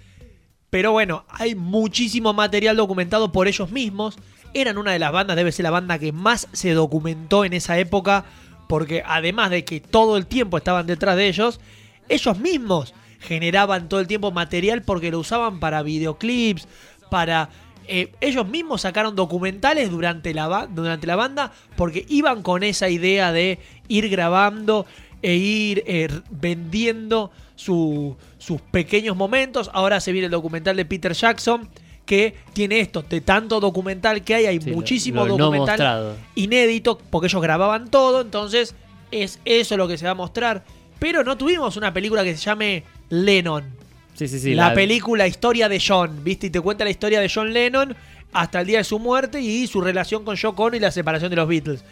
Pero 0.70 0.92
bueno, 0.92 1.26
hay 1.30 1.56
muchísimo 1.56 2.34
material 2.34 2.76
documentado 2.76 3.32
por 3.32 3.48
ellos 3.48 3.72
mismos. 3.72 4.18
Eran 4.54 4.78
una 4.78 4.92
de 4.92 5.00
las 5.00 5.12
bandas, 5.12 5.36
debe 5.36 5.52
ser 5.52 5.64
la 5.64 5.72
banda 5.72 6.00
que 6.00 6.12
más 6.12 6.48
se 6.52 6.74
documentó 6.74 7.46
en 7.46 7.54
esa 7.54 7.80
época. 7.80 8.26
Porque 8.68 9.04
además 9.06 9.50
de 9.50 9.66
que 9.66 9.80
todo 9.80 10.18
el 10.18 10.28
tiempo 10.28 10.58
estaban 10.58 10.86
detrás 10.86 11.16
de 11.16 11.28
ellos, 11.28 11.60
ellos 12.08 12.38
mismos 12.40 12.94
generaban 13.20 13.90
todo 13.90 14.00
el 14.00 14.08
tiempo 14.08 14.32
material 14.32 14.84
porque 14.84 15.12
lo 15.12 15.20
usaban 15.20 15.60
para 15.60 15.82
videoclips, 15.82 16.68
para... 17.10 17.50
eh, 17.90 18.12
ellos 18.22 18.48
mismos 18.48 18.82
sacaron 18.82 19.16
documentales 19.16 19.90
durante 19.92 20.34
la, 20.34 20.68
durante 20.70 21.08
la 21.08 21.16
banda 21.16 21.52
porque 21.76 22.06
iban 22.08 22.44
con 22.44 22.64
esa 22.64 22.88
idea 22.90 23.32
de 23.32 23.60
ir 23.88 24.08
grabando 24.10 24.86
e 25.22 25.34
ir 25.36 25.84
eh, 25.88 26.08
vendiendo 26.30 27.32
su- 27.56 28.16
sus 28.38 28.62
pequeños 28.62 29.16
momentos. 29.18 29.70
Ahora 29.74 30.00
se 30.00 30.12
viene 30.12 30.26
el 30.26 30.32
documental 30.32 30.76
de 30.78 30.86
Peter 30.86 31.14
Jackson 31.14 31.68
que 32.06 32.36
tiene 32.54 32.80
esto, 32.80 33.04
de 33.08 33.22
tanto 33.22 33.60
documental 33.60 34.24
que 34.24 34.34
hay, 34.36 34.46
hay 34.48 34.60
Sí, 34.62 34.72
muchísimo 34.72 35.26
lo 35.26 35.38
no 35.38 35.46
documental 35.46 35.68
mostrado. 35.78 36.16
inédito, 36.36 36.98
porque 37.12 37.28
ellos 37.28 37.42
grababan 37.42 37.90
todo, 37.92 38.22
entonces 38.22 38.74
es 39.12 39.40
eso 39.46 39.78
lo 39.78 39.88
que 39.88 39.98
se 39.98 40.06
va 40.06 40.12
a 40.12 40.16
mostrar. 40.16 40.64
Pero 41.00 41.24
no 41.24 41.38
tuvimos 41.38 41.78
una 41.78 41.94
película 41.94 42.24
que 42.24 42.36
se 42.36 42.44
llame 42.44 42.84
Lennon. 43.10 43.64
Sí, 44.20 44.28
sí, 44.28 44.38
sí. 44.38 44.54
la, 44.54 44.74
película 44.74 45.28
Historia 45.28 45.70
de 45.70 45.80
John, 45.80 46.26
¿viste? 46.26 46.48
Y 46.48 46.50
te 46.50 46.60
cuenta 46.60 46.84
la 46.84 46.90
historia 46.90 47.22
de 47.22 47.32
John 47.34 47.54
Lennon 47.54 47.96
hasta 48.34 48.60
el 48.60 48.68
día 48.68 48.80
de 48.80 48.84
su 48.84 49.00
muerte 49.00 49.40
y 49.40 49.66
su 49.66 49.80
relación 49.80 50.26
con 50.26 50.36
Yoko 50.36 50.64
Ono 50.66 50.76
y 50.76 50.82
la 50.82 50.92
separación 50.92 51.30
de 51.30 51.38
los 51.38 51.48
Beatles. 51.48 51.86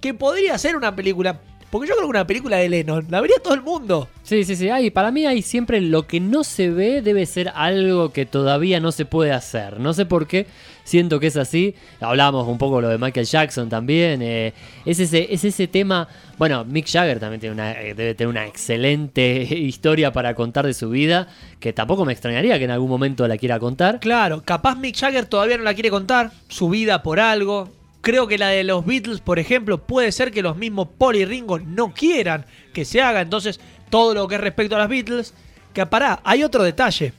Que 0.00 0.14
podría 0.14 0.56
ser 0.58 0.76
una 0.76 0.94
película, 0.94 1.40
porque 1.70 1.88
yo 1.88 1.94
creo 1.94 2.06
que 2.06 2.10
una 2.10 2.24
película 2.24 2.58
de 2.58 2.68
Lennon 2.68 3.06
la 3.10 3.20
vería 3.20 3.34
todo 3.42 3.54
el 3.54 3.62
mundo. 3.62 4.08
Sí, 4.22 4.44
sí, 4.44 4.54
sí. 4.54 4.68
Para 4.92 5.10
mí 5.10 5.26
hay 5.26 5.42
siempre 5.42 5.80
lo 5.80 6.06
que 6.06 6.20
no 6.20 6.44
se 6.44 6.70
ve 6.70 7.02
debe 7.02 7.26
ser 7.26 7.50
algo 7.52 8.12
que 8.12 8.26
todavía 8.26 8.78
no 8.78 8.92
se 8.92 9.04
puede 9.04 9.32
hacer. 9.32 9.80
No 9.80 9.92
sé 9.92 10.06
por 10.06 10.28
qué 10.28 10.46
siento 10.84 11.20
que 11.20 11.28
es 11.28 11.36
así. 11.36 11.74
Hablábamos 12.00 12.46
un 12.48 12.58
poco 12.58 12.80
lo 12.80 12.88
de 12.88 12.98
Michael 12.98 13.26
Jackson 13.26 13.68
también. 13.68 14.22
eh, 14.22 14.52
es, 14.84 15.00
ese, 15.00 15.32
es 15.32 15.44
ese 15.44 15.68
tema. 15.68 16.08
Bueno, 16.38 16.64
Mick 16.64 16.86
Jagger 16.90 17.18
también 17.20 17.40
tiene 17.40 17.54
una, 17.54 17.72
eh, 17.72 17.94
debe 17.94 18.14
tener 18.14 18.28
una 18.28 18.46
excelente 18.46 19.42
historia 19.50 20.12
para 20.12 20.34
contar 20.34 20.66
de 20.66 20.74
su 20.74 20.90
vida. 20.90 21.28
Que 21.60 21.72
tampoco 21.72 22.04
me 22.04 22.12
extrañaría 22.12 22.58
que 22.58 22.64
en 22.64 22.70
algún 22.70 22.90
momento 22.90 23.26
la 23.28 23.36
quiera 23.36 23.58
contar. 23.58 24.00
Claro, 24.00 24.42
capaz 24.44 24.76
Mick 24.76 24.96
Jagger 24.96 25.26
todavía 25.26 25.58
no 25.58 25.64
la 25.64 25.74
quiere 25.74 25.90
contar, 25.90 26.32
su 26.48 26.68
vida 26.68 27.02
por 27.02 27.20
algo. 27.20 27.70
Creo 28.00 28.26
que 28.26 28.36
la 28.36 28.48
de 28.48 28.64
los 28.64 28.84
Beatles, 28.84 29.20
por 29.20 29.38
ejemplo, 29.38 29.78
puede 29.86 30.10
ser 30.10 30.32
que 30.32 30.42
los 30.42 30.56
mismos 30.56 30.88
Paul 30.98 31.14
y 31.14 31.24
Ringo 31.24 31.60
no 31.60 31.94
quieran 31.94 32.44
que 32.74 32.84
se 32.84 33.00
haga. 33.00 33.20
Entonces, 33.20 33.60
todo 33.90 34.12
lo 34.12 34.26
que 34.26 34.34
es 34.34 34.40
respecto 34.40 34.74
a 34.74 34.80
los 34.80 34.88
Beatles, 34.88 35.34
que 35.72 35.86
pará, 35.86 36.20
hay 36.24 36.42
otro 36.42 36.64
detalle. 36.64 37.12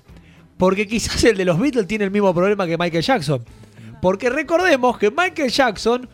Porque 0.57 0.87
quizás 0.87 1.23
el 1.23 1.37
de 1.37 1.45
los 1.45 1.59
Beatles 1.59 1.87
tiene 1.87 2.05
el 2.05 2.11
mismo 2.11 2.33
problema 2.33 2.65
que 2.67 2.77
Michael 2.77 3.03
Jackson. 3.03 3.43
Porque 4.01 4.29
recordemos 4.29 4.97
que 4.97 5.09
Michael 5.11 5.49
Jackson 5.49 6.09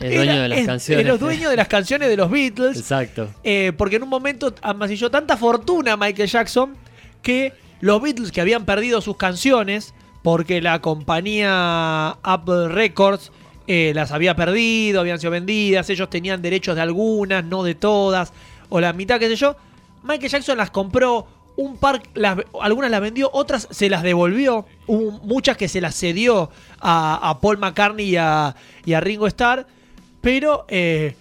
Es 0.00 0.14
dueño 0.14 0.32
era- 0.32 0.42
de 0.42 0.48
las 0.48 0.58
es- 0.60 0.66
canciones. 0.66 1.20
dueño 1.20 1.50
de 1.50 1.56
las 1.56 1.68
canciones 1.68 2.08
de 2.08 2.16
los 2.16 2.30
Beatles. 2.30 2.78
Exacto. 2.78 3.28
Eh, 3.44 3.72
porque 3.76 3.96
en 3.96 4.02
un 4.02 4.08
momento 4.08 4.54
amasilló 4.62 5.10
tanta 5.10 5.36
fortuna 5.36 5.96
Michael 5.96 6.28
Jackson 6.28 6.74
que 7.22 7.52
los 7.80 8.00
Beatles 8.02 8.32
que 8.32 8.40
habían 8.40 8.64
perdido 8.64 9.00
sus 9.00 9.16
canciones 9.16 9.94
porque 10.22 10.60
la 10.62 10.80
compañía 10.80 12.10
Apple 12.22 12.68
Records 12.68 13.32
eh, 13.68 13.92
las 13.94 14.10
había 14.12 14.34
perdido, 14.34 15.00
habían 15.00 15.18
sido 15.20 15.30
vendidas, 15.30 15.88
ellos 15.90 16.10
tenían 16.10 16.42
derechos 16.42 16.74
de 16.76 16.82
algunas, 16.82 17.44
no 17.44 17.62
de 17.62 17.74
todas, 17.76 18.32
o 18.68 18.80
la 18.80 18.92
mitad, 18.92 19.20
qué 19.20 19.28
sé 19.28 19.36
yo. 19.36 19.56
Michael 20.02 20.30
Jackson 20.30 20.56
las 20.58 20.70
compró, 20.70 21.26
un 21.62 21.76
par, 21.76 22.02
las- 22.14 22.38
algunas 22.60 22.90
las 22.90 23.00
vendió, 23.00 23.30
otras 23.32 23.68
se 23.70 23.88
las 23.88 24.02
devolvió, 24.02 24.66
hubo 24.86 25.10
muchas 25.24 25.56
que 25.56 25.68
se 25.68 25.80
las 25.80 25.94
cedió 25.98 26.50
a, 26.80 27.30
a 27.30 27.40
Paul 27.40 27.58
McCartney 27.58 28.10
y 28.10 28.16
a, 28.16 28.54
y 28.84 28.92
a 28.94 29.00
Ringo 29.00 29.26
Starr, 29.26 29.66
pero 30.20 30.64
eh, 30.68 31.14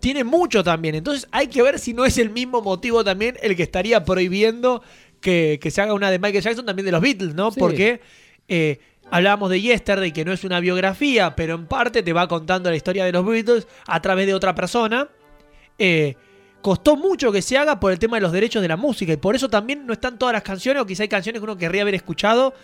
tiene 0.00 0.24
mucho 0.24 0.62
también. 0.62 0.94
Entonces 0.94 1.26
hay 1.32 1.48
que 1.48 1.62
ver 1.62 1.78
si 1.78 1.92
no 1.94 2.04
es 2.04 2.18
el 2.18 2.30
mismo 2.30 2.62
motivo 2.62 3.02
también 3.04 3.36
el 3.42 3.56
que 3.56 3.62
estaría 3.62 4.04
prohibiendo 4.04 4.82
que, 5.20 5.58
que 5.60 5.70
se 5.70 5.80
haga 5.80 5.94
una 5.94 6.10
de 6.10 6.18
Michael 6.18 6.42
Jackson 6.44 6.66
también 6.66 6.86
de 6.86 6.92
los 6.92 7.00
Beatles, 7.00 7.34
¿no? 7.34 7.50
Sí. 7.50 7.58
Porque 7.58 8.00
eh, 8.48 8.78
hablábamos 9.10 9.50
de 9.50 9.60
Yesterday, 9.60 10.12
que 10.12 10.24
no 10.24 10.32
es 10.32 10.44
una 10.44 10.60
biografía, 10.60 11.34
pero 11.34 11.54
en 11.54 11.66
parte 11.66 12.02
te 12.02 12.12
va 12.12 12.28
contando 12.28 12.70
la 12.70 12.76
historia 12.76 13.04
de 13.04 13.12
los 13.12 13.24
Beatles 13.26 13.66
a 13.86 14.00
través 14.02 14.26
de 14.26 14.34
otra 14.34 14.54
persona. 14.54 15.08
Eh, 15.78 16.14
costó 16.66 16.96
mucho 16.96 17.30
que 17.30 17.42
se 17.42 17.56
haga 17.56 17.78
por 17.78 17.92
el 17.92 17.98
tema 18.00 18.16
de 18.16 18.22
los 18.22 18.32
derechos 18.32 18.60
de 18.60 18.66
la 18.66 18.76
música 18.76 19.12
y 19.12 19.16
por 19.18 19.36
eso 19.36 19.48
también 19.48 19.86
no 19.86 19.92
están 19.92 20.18
todas 20.18 20.32
las 20.32 20.42
canciones 20.42 20.82
o 20.82 20.86
quizá 20.86 21.04
hay 21.04 21.08
canciones 21.08 21.38
que 21.38 21.44
uno 21.44 21.56
querría 21.56 21.82
haber 21.82 21.94
escuchado 21.94 22.54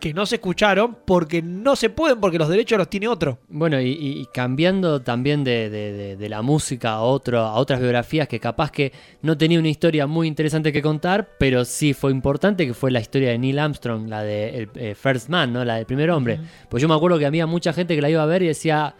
que 0.00 0.12
no 0.12 0.26
se 0.26 0.34
escucharon 0.34 0.96
porque 1.06 1.42
no 1.42 1.76
se 1.76 1.88
pueden, 1.88 2.18
porque 2.18 2.36
los 2.36 2.48
derechos 2.48 2.76
los 2.76 2.90
tiene 2.90 3.06
otro. 3.06 3.38
Bueno, 3.48 3.80
y, 3.80 3.90
y 3.92 4.26
cambiando 4.34 5.00
también 5.00 5.44
de, 5.44 5.70
de- 5.70 5.92
de- 5.92 6.16
de 6.16 6.28
la 6.28 6.42
música 6.42 6.94
a, 6.94 7.02
otro, 7.02 7.38
a 7.38 7.54
otras 7.54 7.78
biografías 7.78 8.26
que 8.26 8.40
capaz 8.40 8.72
que 8.72 8.92
no 9.22 9.38
tenía 9.38 9.60
una 9.60 9.68
historia 9.68 10.08
muy 10.08 10.26
interesante 10.26 10.72
que 10.72 10.82
contar, 10.82 11.28
pero 11.38 11.64
sí 11.64 11.94
fue 11.94 12.10
importante, 12.10 12.66
que 12.66 12.74
fue 12.74 12.90
la 12.90 12.98
historia 12.98 13.30
de 13.30 13.38
Neil 13.38 13.60
Armstrong, 13.60 14.08
la 14.08 14.24
de 14.24 14.62
el, 14.62 14.68
eh, 14.74 14.96
First 14.96 15.28
Man, 15.28 15.52
¿no? 15.52 15.64
La 15.64 15.76
del 15.76 15.86
primer 15.86 16.10
hombre. 16.10 16.40
Pues 16.68 16.80
yo 16.82 16.88
me 16.88 16.96
acuerdo 16.96 17.16
que 17.20 17.26
había 17.26 17.46
mucha 17.46 17.72
gente 17.72 17.94
que 17.94 18.02
la 18.02 18.10
iba 18.10 18.24
a 18.24 18.26
ver 18.26 18.42
y 18.42 18.48
decía... 18.48 18.96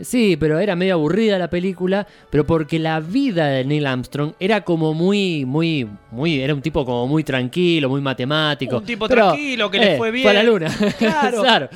Sí, 0.00 0.36
pero 0.36 0.60
era 0.60 0.76
medio 0.76 0.94
aburrida 0.94 1.38
la 1.38 1.50
película, 1.50 2.06
pero 2.30 2.46
porque 2.46 2.78
la 2.78 3.00
vida 3.00 3.46
de 3.48 3.64
Neil 3.64 3.84
Armstrong 3.86 4.32
era 4.38 4.60
como 4.60 4.94
muy, 4.94 5.44
muy, 5.44 5.88
muy, 6.12 6.40
era 6.40 6.54
un 6.54 6.62
tipo 6.62 6.84
como 6.84 7.08
muy 7.08 7.24
tranquilo, 7.24 7.88
muy 7.88 8.00
matemático. 8.00 8.78
Un 8.78 8.84
tipo 8.84 9.08
Pero, 9.08 9.28
tranquilo, 9.32 9.68
que 9.70 9.78
le 9.78 9.96
fue 9.96 10.10
Fue 10.22 10.30
a 10.30 10.34
la 10.34 10.40
bien. 10.42 10.52
luna. 10.52 10.76
Claro. 10.98 11.40
claro. 11.42 11.68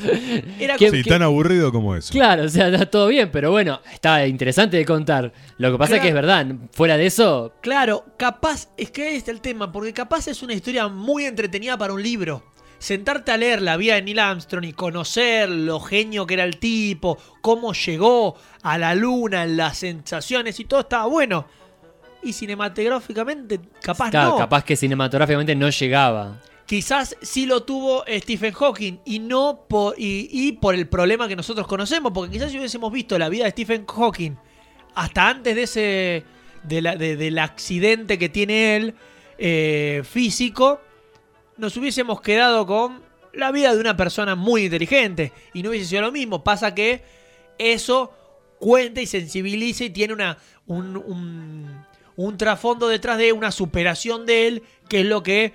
Era 0.61 0.77
Que- 0.77 0.91
Sí, 0.91 1.03
que- 1.03 1.11
tan 1.11 1.23
aburrido 1.23 1.73
como 1.73 1.97
eso. 1.97 2.13
Claro, 2.13 2.45
o 2.45 2.49
sea, 2.49 2.69
está 2.69 2.87
todo 2.87 3.09
bien, 3.09 3.31
pero 3.33 3.51
bueno, 3.51 3.81
está 3.93 4.25
interesante 4.27 4.77
de 4.77 4.85
contar. 4.85 5.33
Lo 5.59 5.73
que 5.73 5.79
pasa 5.79 5.97
es 5.97 6.03
que 6.03 6.09
es 6.09 6.15
verdad, 6.15 6.47
fuera 6.73 6.97
de 6.97 7.07
eso, 7.07 7.53
Claro, 7.61 8.05
capaz, 8.17 8.69
es 8.77 8.91
que 8.93 9.03
ahí 9.09 9.17
está 9.17 9.33
el 9.33 9.41
tema, 9.41 9.73
porque 9.73 9.93
capaz 9.93 10.29
es 10.29 10.43
una 10.43 10.55
historia 10.55 10.87
muy 10.89 11.25
entretenida 11.25 11.77
para 11.77 11.93
un 11.93 12.03
libro. 12.03 12.45
Sentarte 12.83 13.31
a 13.31 13.37
leer 13.37 13.63
la 13.63 13.77
vida 13.77 13.95
de 13.95 14.03
Neil 14.03 14.19
Armstrong 14.19 14.65
y 14.65 14.73
conocer 14.73 15.49
lo 15.49 15.79
genio 15.79 16.27
que 16.27 16.35
era 16.35 16.43
el 16.43 16.59
tipo, 16.59 17.17
cómo 17.41 17.73
llegó 17.75 18.35
a 18.63 18.77
la 18.77 18.97
luna, 18.97 19.47
las 19.47 19.79
sensaciones 19.79 20.59
y 20.59 20.65
todo 20.65 20.81
estaba 20.81 21.07
bueno. 21.07 21.47
Y 22.25 22.33
cinematográficamente, 22.33 23.61
capaz 23.81 24.11
claro, 24.11 24.31
no. 24.31 24.37
capaz 24.39 24.65
que 24.65 24.75
cinematográficamente 24.77 25.55
no 25.55 25.71
llegaba. 25.71 26.41
Quizás 26.67 27.17
sí 27.23 27.47
lo 27.47 27.63
tuvo 27.63 28.03
Stephen 28.09 28.53
Hawking 28.53 28.99
y 29.05 29.19
no 29.21 29.65
por, 29.69 29.95
y, 29.99 30.29
y 30.33 30.53
por 30.53 30.75
el 30.75 30.89
problema 30.89 31.29
que 31.29 31.37
nosotros 31.37 31.67
conocemos, 31.69 32.13
porque 32.13 32.33
quizás 32.33 32.51
si 32.51 32.59
hubiésemos 32.59 32.93
visto 32.93 33.17
la 33.19 33.29
vida 33.29 33.45
de 33.45 33.51
Stephen 33.51 33.85
Hawking 33.87 34.33
hasta 34.95 35.29
antes 35.29 35.55
de 35.55 35.63
ese 35.63 36.25
de 36.65 36.83
la- 36.83 36.97
de- 36.97 37.17
del 37.17 37.39
accidente 37.39 38.19
que 38.19 38.29
tiene 38.29 38.77
él 38.77 38.95
eh, 39.39 40.03
físico, 40.05 40.81
nos 41.63 41.77
hubiésemos 41.79 42.21
quedado 42.21 42.67
con 42.67 43.01
la 43.33 43.51
vida 43.53 43.73
de 43.73 43.81
una 43.81 43.97
persona 43.97 44.35
muy 44.35 44.65
inteligente 44.65 45.33
y 45.55 45.63
no 45.63 45.71
hubiese 45.71 45.87
sido 45.87 46.03
lo 46.03 46.13
mismo. 46.13 46.45
Pasa 46.45 46.75
que 46.75 47.03
eso 47.57 48.13
cuenta 48.59 49.01
y 49.01 49.07
sensibiliza 49.07 49.85
y 49.85 49.91
tiene 49.91 50.13
una, 50.13 50.37
un, 50.67 50.97
un- 50.97 51.85
un 52.17 52.37
trasfondo 52.37 52.89
detrás 52.89 53.17
de 53.17 53.33
una 53.33 53.51
superación 53.51 54.27
de 54.27 54.49
él, 54.49 54.63
que 54.89 55.01
es 55.01 55.07
lo 55.07 55.23
que 55.23 55.55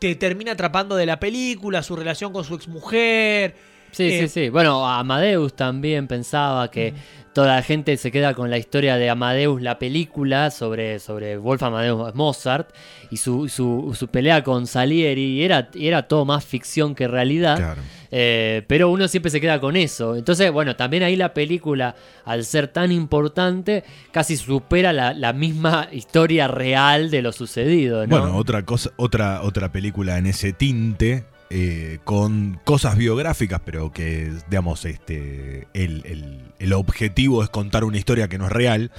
te 0.00 0.16
termina 0.16 0.52
atrapando 0.52 0.96
de 0.96 1.06
la 1.06 1.20
película, 1.20 1.82
su 1.84 1.94
relación 1.94 2.32
con 2.32 2.42
su 2.44 2.54
exmujer. 2.56 3.54
Sí, 3.92 4.04
Eh, 4.08 4.20
sí, 4.22 4.28
sí. 4.28 4.48
Bueno, 4.48 4.88
Amadeus 4.88 5.54
también 5.54 6.08
pensaba 6.08 6.70
que 6.70 6.92
toda 7.32 7.56
la 7.56 7.62
gente 7.62 7.96
se 7.96 8.10
queda 8.10 8.34
con 8.34 8.50
la 8.50 8.58
historia 8.58 8.96
de 8.96 9.08
Amadeus, 9.08 9.62
la 9.62 9.78
película 9.78 10.50
sobre, 10.50 10.98
sobre 10.98 11.38
Wolfgang 11.38 11.72
Amadeus 11.72 12.14
Mozart 12.14 12.70
y 13.10 13.16
su, 13.16 13.48
su, 13.48 13.96
su 13.98 14.08
pelea 14.08 14.42
con 14.42 14.66
Salieri. 14.66 15.38
Y 15.38 15.44
era, 15.44 15.70
y 15.74 15.86
era 15.86 16.08
todo 16.08 16.24
más 16.24 16.44
ficción 16.44 16.94
que 16.94 17.08
realidad. 17.08 17.56
Claro. 17.56 17.82
Eh, 18.14 18.62
pero 18.66 18.90
uno 18.90 19.08
siempre 19.08 19.30
se 19.30 19.40
queda 19.40 19.58
con 19.58 19.74
eso. 19.74 20.16
Entonces, 20.16 20.52
bueno, 20.52 20.76
también 20.76 21.02
ahí 21.02 21.16
la 21.16 21.32
película, 21.32 21.94
al 22.26 22.44
ser 22.44 22.68
tan 22.68 22.92
importante, 22.92 23.84
casi 24.10 24.36
supera 24.36 24.92
la, 24.92 25.14
la 25.14 25.32
misma 25.32 25.88
historia 25.90 26.46
real 26.46 27.10
de 27.10 27.22
lo 27.22 27.32
sucedido. 27.32 28.06
¿no? 28.06 28.20
Bueno, 28.20 28.36
otra 28.36 28.64
cosa, 28.64 28.90
otra, 28.96 29.42
otra 29.42 29.72
película 29.72 30.18
en 30.18 30.26
ese 30.26 30.52
tinte, 30.52 31.24
eh, 31.54 31.98
con 32.04 32.58
cosas 32.64 32.96
biográficas, 32.96 33.60
pero 33.64 33.92
que, 33.92 34.32
digamos, 34.48 34.84
este, 34.86 35.68
el, 35.74 36.02
el- 36.06 36.52
el 36.58 36.72
objetivo 36.72 37.42
es 37.42 37.50
contar 37.50 37.84
una 37.84 37.98
historia 37.98 38.28
que 38.28 38.38
no 38.38 38.46
es 38.46 38.52
real, 38.52 38.90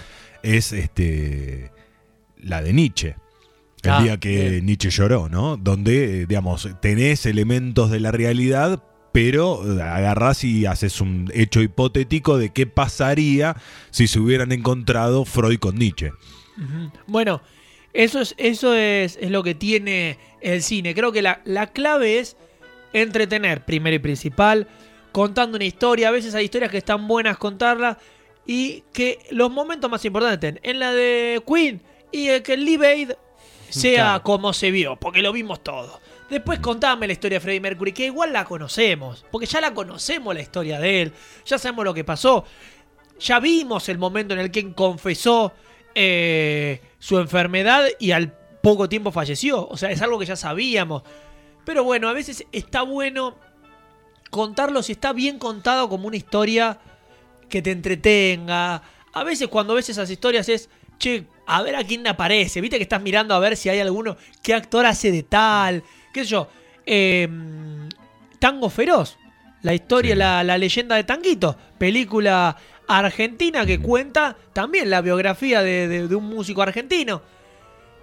es 0.43 0.72
este, 0.74 1.72
la 2.38 2.62
de 2.62 2.74
Nietzsche. 2.74 3.16
El 3.82 3.91
Ah, 3.91 4.01
día 4.04 4.18
que 4.18 4.49
bien. 4.51 4.66
Nietzsche 4.66 4.89
lloró, 4.91 5.28
¿no? 5.30 5.58
Donde, 5.58 6.22
eh, 6.22 6.26
digamos, 6.26 6.70
tenés 6.82 7.26
elementos 7.26 7.89
de 7.91 7.99
la 7.99 8.12
realidad, 8.12 8.82
pero 9.12 9.62
eh, 9.78 9.82
agarrás 9.82 10.43
y 10.43 10.66
haces 10.66 11.01
un 11.01 11.30
hecho 11.34 11.62
hipotético 11.62 12.38
de 12.38 12.51
qué 12.51 12.66
pasaría 12.68 13.56
si 13.91 14.08
se 14.08 14.20
hubieran 14.20 14.51
encontrado 14.51 15.26
Freud 15.26 15.60
con 15.60 15.76
Nietzsche. 15.76 16.12
Bueno, 17.08 17.41
eso 17.94 18.20
es, 18.22 18.34
eso 18.38 18.74
es, 18.74 19.18
es 19.22 19.30
lo 19.32 19.44
que 19.44 19.56
tiene 19.56 20.18
el 20.41 20.62
cine. 20.64 20.94
Creo 20.94 21.12
que 21.12 21.22
la, 21.22 21.41
la 21.46 21.68
clave 21.68 22.20
es 22.20 22.36
entretener, 22.91 23.64
primero 23.66 23.96
y 23.96 24.00
principal, 24.00 24.68
contando 25.12 25.56
una 25.58 25.66
historia. 25.66 26.10
A 26.10 26.12
veces 26.12 26.36
hay 26.36 26.46
historias 26.46 26.72
que 26.72 26.78
están 26.80 27.08
buenas 27.08 27.38
contarlas 27.38 27.98
y 28.46 28.84
que 28.94 29.20
los 29.32 29.52
momentos 29.52 29.89
más 29.89 30.04
importantes 30.06 30.54
estén 30.56 30.60
en 30.70 30.80
la 30.80 30.91
de 30.91 31.41
Queen 31.48 31.82
y 32.12 32.28
el 32.28 32.44
que 32.44 32.54
el 32.54 32.66
Live 32.66 32.86
Aid 32.88 33.12
sea 33.70 34.04
Claro. 34.04 34.24
como 34.24 34.54
se 34.54 34.70
vio, 34.72 34.96
porque 34.98 35.22
lo 35.22 35.32
vimos 35.32 35.64
todo. 35.64 36.00
Después 36.30 36.60
contame 36.60 37.08
la 37.08 37.14
historia 37.14 37.38
de 37.38 37.41
Freddie 37.41 37.60
Mercury, 37.60 37.91
que 37.91 38.06
igual 38.06 38.34
la 38.34 38.46
conocemos, 38.46 39.26
porque 39.32 39.46
ya 39.48 39.62
la 39.62 39.74
conocemos 39.74 40.34
la 40.34 40.41
historia 40.41 40.80
de 40.80 41.04
él, 41.04 41.14
ya 41.46 41.58
sabemos 41.58 41.86
lo 41.86 41.94
que 41.94 42.04
pasó. 42.04 42.44
Ya 43.20 43.39
vimos 43.39 43.88
el 43.89 43.98
momento 43.98 44.34
en 44.34 44.39
el 44.39 44.52
que 44.52 44.74
confesó 44.74 45.54
eh, 45.96 46.82
su 47.00 47.20
enfermedad 47.20 47.86
y 48.00 48.12
al 48.12 48.32
poco 48.62 48.88
tiempo 48.89 49.12
falleció. 49.12 49.68
O 49.68 49.78
sea, 49.78 49.91
es 49.91 50.02
algo 50.02 50.20
que 50.20 50.26
ya 50.26 50.36
sabíamos. 50.36 51.04
Pero 51.66 51.84
bueno, 51.84 52.10
a 52.10 52.14
veces 52.14 52.46
está 52.52 52.82
bueno 52.82 53.36
contarlo 54.30 54.82
si 54.84 54.94
está 54.94 55.14
bien 55.14 55.38
contado 55.39 55.88
como 55.89 56.08
una 56.08 56.18
historia 56.18 56.80
que 57.50 57.62
te 57.62 57.72
entretenga. 57.72 58.82
A 59.14 59.24
veces 59.24 59.48
cuando 59.48 59.76
ves 59.76 59.89
esas 59.89 60.10
historias 60.10 60.50
es, 60.50 60.70
che, 60.98 61.26
a 61.46 61.62
ver 61.62 61.76
a 61.76 61.84
quién 61.84 62.06
aparece. 62.08 62.62
Viste 62.62 62.78
que 62.78 62.84
estás 62.84 63.02
mirando 63.02 63.36
a 63.36 63.39
ver 63.39 63.56
si 63.56 63.70
hay 63.70 63.80
alguno, 63.80 64.18
qué 64.41 64.54
actor 64.54 64.86
hace 64.86 65.12
de 65.12 65.24
tal, 65.24 65.84
qué 66.14 66.24
sé 66.24 66.32
yo. 66.32 66.48
Eh, 66.86 67.28
Tango 68.39 68.70
Feroz, 68.70 69.18
la 69.62 69.74
historia, 69.74 70.14
Sí. 70.14 70.20
la, 70.20 70.44
la 70.44 70.58
leyenda 70.58 70.96
de 70.96 71.04
Tanguito, 71.04 71.56
película 71.78 72.58
argentina 72.88 73.65
que 73.65 73.79
cuenta 73.79 74.36
también 74.53 74.89
la 74.89 75.01
biografía 75.01 75.61
de, 75.61 75.88
de- 75.88 76.07
de 76.07 76.15
un 76.15 76.25
músico 76.25 76.61
argentino. 76.61 77.21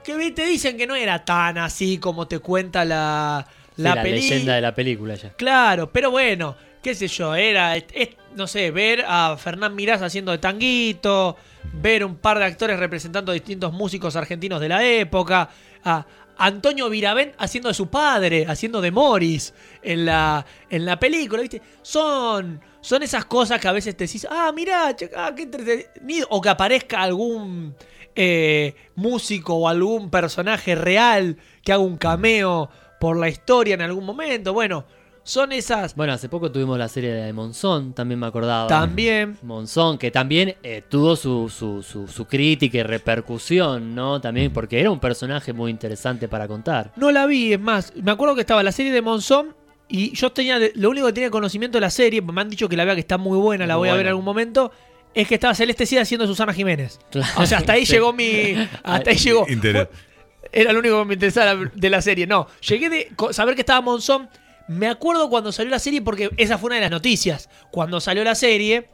Que 0.05 0.31
te 0.31 0.47
dicen 0.47 0.77
que 0.79 0.87
no 0.87 0.95
era 0.95 1.25
tan 1.25 1.59
así 1.59 1.99
como 1.99 2.27
te 2.27 2.39
cuenta 2.39 2.85
la, 2.85 3.47
Sí, 3.77 3.83
la, 3.83 4.03
leyenda 4.03 4.55
de 4.55 4.61
la 4.61 4.75
película 4.75 5.15
ya. 5.15 5.31
Claro, 5.35 5.91
pero 5.93 6.11
bueno, 6.11 6.57
qué 6.83 6.95
sé 6.95 7.07
yo, 7.09 7.35
era, 7.35 7.77
es- 7.77 7.85
es, 7.93 8.09
no 8.35 8.47
sé, 8.47 8.71
ver 8.71 9.05
a 9.07 9.37
Fernán 9.37 9.75
Mirás 9.75 10.01
haciendo 10.03 10.33
de 10.33 10.39
tanguito, 10.39 11.37
ver 11.75 12.05
un 12.05 12.17
par 12.17 12.39
de 12.39 12.47
actores 12.47 12.79
representando 12.79 13.33
distintos 13.33 13.73
músicos 13.73 14.17
argentinos 14.17 14.61
de 14.61 14.69
la 14.71 14.85
época, 14.85 15.51
a 15.85 16.07
Antonio 16.39 16.89
Viravent 16.89 17.35
haciendo 17.37 17.69
de 17.69 17.75
su 17.75 17.89
padre, 17.89 18.47
haciendo 18.49 18.81
de 18.81 18.91
Morris 18.91 19.53
en 19.83 20.07
la, 20.07 20.45
en 20.71 20.87
la 20.87 20.99
película, 20.99 21.43
¿viste? 21.43 21.61
Son, 21.83 22.59
son 22.81 23.03
esas 23.03 23.25
cosas 23.25 23.61
que 23.61 23.69
a 23.69 23.73
veces 23.73 23.97
te 23.97 24.07
decís, 24.07 24.27
ah, 24.31 24.53
mirá, 24.55 24.97
ah, 25.17 25.33
qué 25.37 25.43
entretenido, 25.43 26.27
o 26.31 26.41
que 26.41 26.49
aparezca 26.49 27.03
algún 27.03 27.75
eh, 28.15 28.75
músico 28.97 29.55
o 29.55 29.69
algún 29.69 30.11
personaje 30.11 30.75
real 30.75 31.37
que 31.63 31.73
haga 31.73 31.83
un 31.83 31.97
cameo 31.97 32.71
por 32.99 33.17
la 33.17 33.29
historia 33.29 33.75
en 33.75 33.83
algún 33.83 34.05
momento. 34.05 34.53
Bueno, 34.53 34.85
son 35.23 35.53
esas 35.53 35.95
Bueno, 35.95 36.13
hace 36.15 36.29
poco 36.29 36.51
tuvimos 36.51 36.79
la 36.79 36.89
serie 36.89 37.13
de 37.13 37.33
Monzón, 37.33 37.93
también 37.93 38.19
me 38.19 38.27
acordaba. 38.27 38.67
también. 38.67 39.39
Monzón, 39.43 39.99
que 39.99 40.11
también 40.11 40.57
eh, 40.63 40.83
tuvo 40.89 41.15
su, 41.15 41.49
su, 41.49 41.83
su, 41.83 42.09
su 42.09 42.25
crítica 42.27 42.79
y 42.79 42.83
repercusión, 42.83 43.95
¿no? 43.95 44.21
También 44.21 44.53
porque 44.53 44.81
era 44.81 44.91
un 44.91 44.99
personaje 44.99 45.53
muy 45.53 45.71
interesante 45.71 46.27
para 46.27 46.49
contar. 46.49 46.93
No 46.97 47.11
la 47.13 47.27
vi, 47.27 47.53
es 47.53 47.61
más, 47.61 47.93
me 47.97 48.11
acuerdo 48.11 48.35
que 48.35 48.41
estaba 48.41 48.63
la 48.63 48.73
serie 48.73 48.93
de 48.93 49.03
Monzón 49.03 49.55
y 49.91 50.13
yo 50.15 50.31
tenía, 50.33 50.59
lo 50.75 50.91
único 50.91 51.07
que 51.09 51.13
tenía 51.13 51.31
conocimiento 51.31 51.77
de 51.79 51.83
la 51.83 51.91
serie, 51.91 52.23
me 52.23 52.41
han 52.41 52.49
dicho 52.49 52.69
que 52.69 52.77
la 52.77 52.85
vea 52.85 52.95
que 52.95 53.01
está 53.01 53.19
muy 53.19 53.39
buena, 53.39 53.67
la 53.67 53.75
Muy 53.77 53.81
voy 53.81 53.89
a 53.91 53.93
ver 53.95 54.03
en 54.07 54.09
algún 54.11 54.25
momento, 54.25 54.71
es 55.15 55.27
que 55.27 55.35
estaba 55.35 55.55
Celeste 55.55 55.87
Cid 55.87 55.99
haciendo 55.99 56.27
Susana 56.27 56.53
Jiménez. 56.55 57.01
Claro. 57.11 57.29
O 57.37 57.47
sea, 57.47 57.59
hasta 57.59 57.73
ahí 57.73 57.85
Sí. 57.87 57.93
llegó 57.95 58.13
mi... 58.13 58.55
Hasta 58.85 59.11
ahí 59.11 59.17
llegó. 59.17 59.47
Inter- 59.49 59.89
Fue- 59.89 60.51
Era 60.53 60.73
lo 60.73 60.79
único 60.79 60.99
que 61.01 61.05
me 61.05 61.15
interesaba 61.15 61.71
de 61.75 61.91
la 61.91 62.01
serie. 62.03 62.27
No, 62.27 62.47
llegué 62.67 62.89
de 62.89 63.09
saber 63.33 63.55
que 63.55 63.61
estaba 63.63 63.81
Monzón. 63.81 64.29
Me 64.69 64.87
acuerdo 64.89 65.29
cuando 65.29 65.51
salió 65.53 65.71
la 65.71 65.79
serie 65.81 66.01
porque 66.03 66.31
esa 66.37 66.57
fue 66.59 66.69
una 66.69 66.77
de 66.77 66.83
las 66.83 66.91
noticias. 66.93 67.49
Cuando 67.73 68.01
salió 68.01 68.23
la 68.23 68.37
serie, 68.37 68.89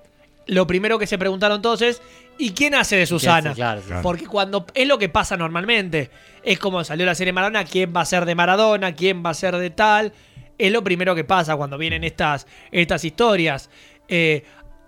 lo 0.47 0.67
primero 0.67 0.99
que 0.99 1.07
se 1.07 1.19
preguntaron 1.19 1.61
todos 1.61 1.83
es, 1.83 2.01
¿y 2.39 2.51
quién 2.53 2.75
hace 2.75 2.97
de 2.97 3.05
Susana? 3.07 3.53
Claro. 3.53 3.83
Claro. 3.83 4.03
Porque 4.03 4.27
cuando 4.27 4.67
es 4.75 4.89
lo 4.89 4.97
que 4.99 5.11
pasa 5.11 5.37
normalmente, 5.37 6.11
es 6.43 6.59
como 6.59 6.83
salió 6.85 7.05
la 7.05 7.15
serie 7.15 7.33
Maradona, 7.35 7.65
quién 7.65 7.93
va 7.95 8.01
a 8.01 8.07
ser 8.07 8.25
de 8.25 8.35
Maradona, 8.35 8.95
quién 8.95 9.23
va 9.25 9.31
a 9.31 9.35
ser 9.35 9.57
de 9.57 9.69
tal. 9.69 10.13
Es 10.59 10.73
lo 10.73 10.83
primero 10.83 11.15
que 11.15 11.25
pasa 11.25 11.57
cuando 11.57 11.79
vienen 11.79 12.05
estas, 12.05 12.47
estas 12.71 13.05
historias. 13.05 13.71
Eh, 14.09 14.45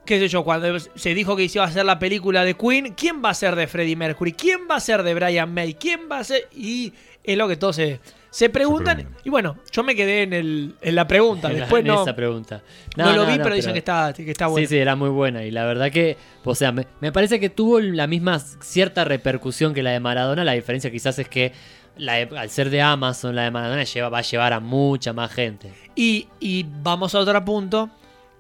qué 0.09 0.19
sé 0.19 0.29
yo, 0.29 0.43
cuando 0.43 0.79
se 0.81 1.15
dijo 1.15 1.37
que 1.37 1.45
iba 1.45 1.65
a 1.65 1.67
hacer 1.67 1.85
la 1.85 1.99
película 1.99 2.43
de 2.43 2.55
Queen, 2.55 2.95
¿quién 2.95 3.23
va 3.23 3.29
a 3.29 3.35
ser 3.35 3.55
de 3.55 3.67
Freddie 3.67 3.95
Mercury? 3.95 4.33
¿Quién 4.33 4.61
va 4.71 4.77
a 4.77 4.81
ser 4.81 5.03
de 5.03 5.13
Brian 5.13 5.53
May? 5.53 5.75
¿Quién 5.75 6.09
va 6.11 6.21
a 6.21 6.25
ser? 6.25 6.49
Y 6.57 6.95
es 7.23 7.37
lo 7.37 7.47
que 7.47 7.57
todos 7.57 7.77
se, 7.77 8.01
Se 8.31 8.49
preguntan, 8.49 9.07
y 9.23 9.29
bueno, 9.29 9.59
yo 9.71 9.85
me 9.85 9.95
quedé 9.95 10.23
en, 10.23 10.33
el, 10.33 10.75
en 10.81 10.95
la 10.95 11.07
pregunta, 11.07 11.49
después 11.51 11.83
en 11.83 11.89
no, 11.89 12.03
esa 12.03 12.17
pregunta. 12.17 12.63
no 12.97 13.15
lo 13.15 13.27
vi, 13.27 13.37
pero, 13.37 13.55
dicen 13.55 13.75
que 13.75 13.81
está, 13.81 14.15
que 14.15 14.31
está 14.31 14.47
bueno. 14.47 14.67
Sí, 14.67 14.77
sí, 14.77 14.79
era 14.81 14.97
muy 14.97 15.11
buena. 15.11 15.45
Y 15.45 15.51
la 15.51 15.67
verdad 15.67 15.91
que, 15.91 16.17
o 16.43 16.55
sea, 16.55 16.73
me, 16.73 16.87
me 17.03 17.13
parece 17.13 17.39
que 17.39 17.51
tuvo 17.51 17.79
la 17.79 18.07
misma 18.07 18.39
cierta 18.39 19.05
repercusión 19.05 19.75
que 19.75 19.83
la 19.83 19.91
de 19.91 20.01
Maradona. 20.01 20.43
La 20.43 20.53
diferencia 20.53 20.91
quizás 20.91 21.19
es 21.19 21.29
que 21.29 21.53
la 21.99 22.15
de- 22.15 22.39
al 22.39 22.51
ser 22.51 22.71
de 22.71 22.81
Amazon, 22.81 23.35
la 23.35 23.43
de 23.43 23.51
Maradona 23.51 23.85
lleva, 23.85 24.09
va 24.09 24.19
a 24.19 24.23
llevar 24.23 24.53
a 24.53 24.61
mucha 24.61 25.13
más 25.13 25.33
gente. 25.33 25.73
Y, 25.95 26.29
y 26.41 26.65
vamos 26.83 27.15
a 27.15 27.19
otro 27.21 27.45
punto, 27.45 27.91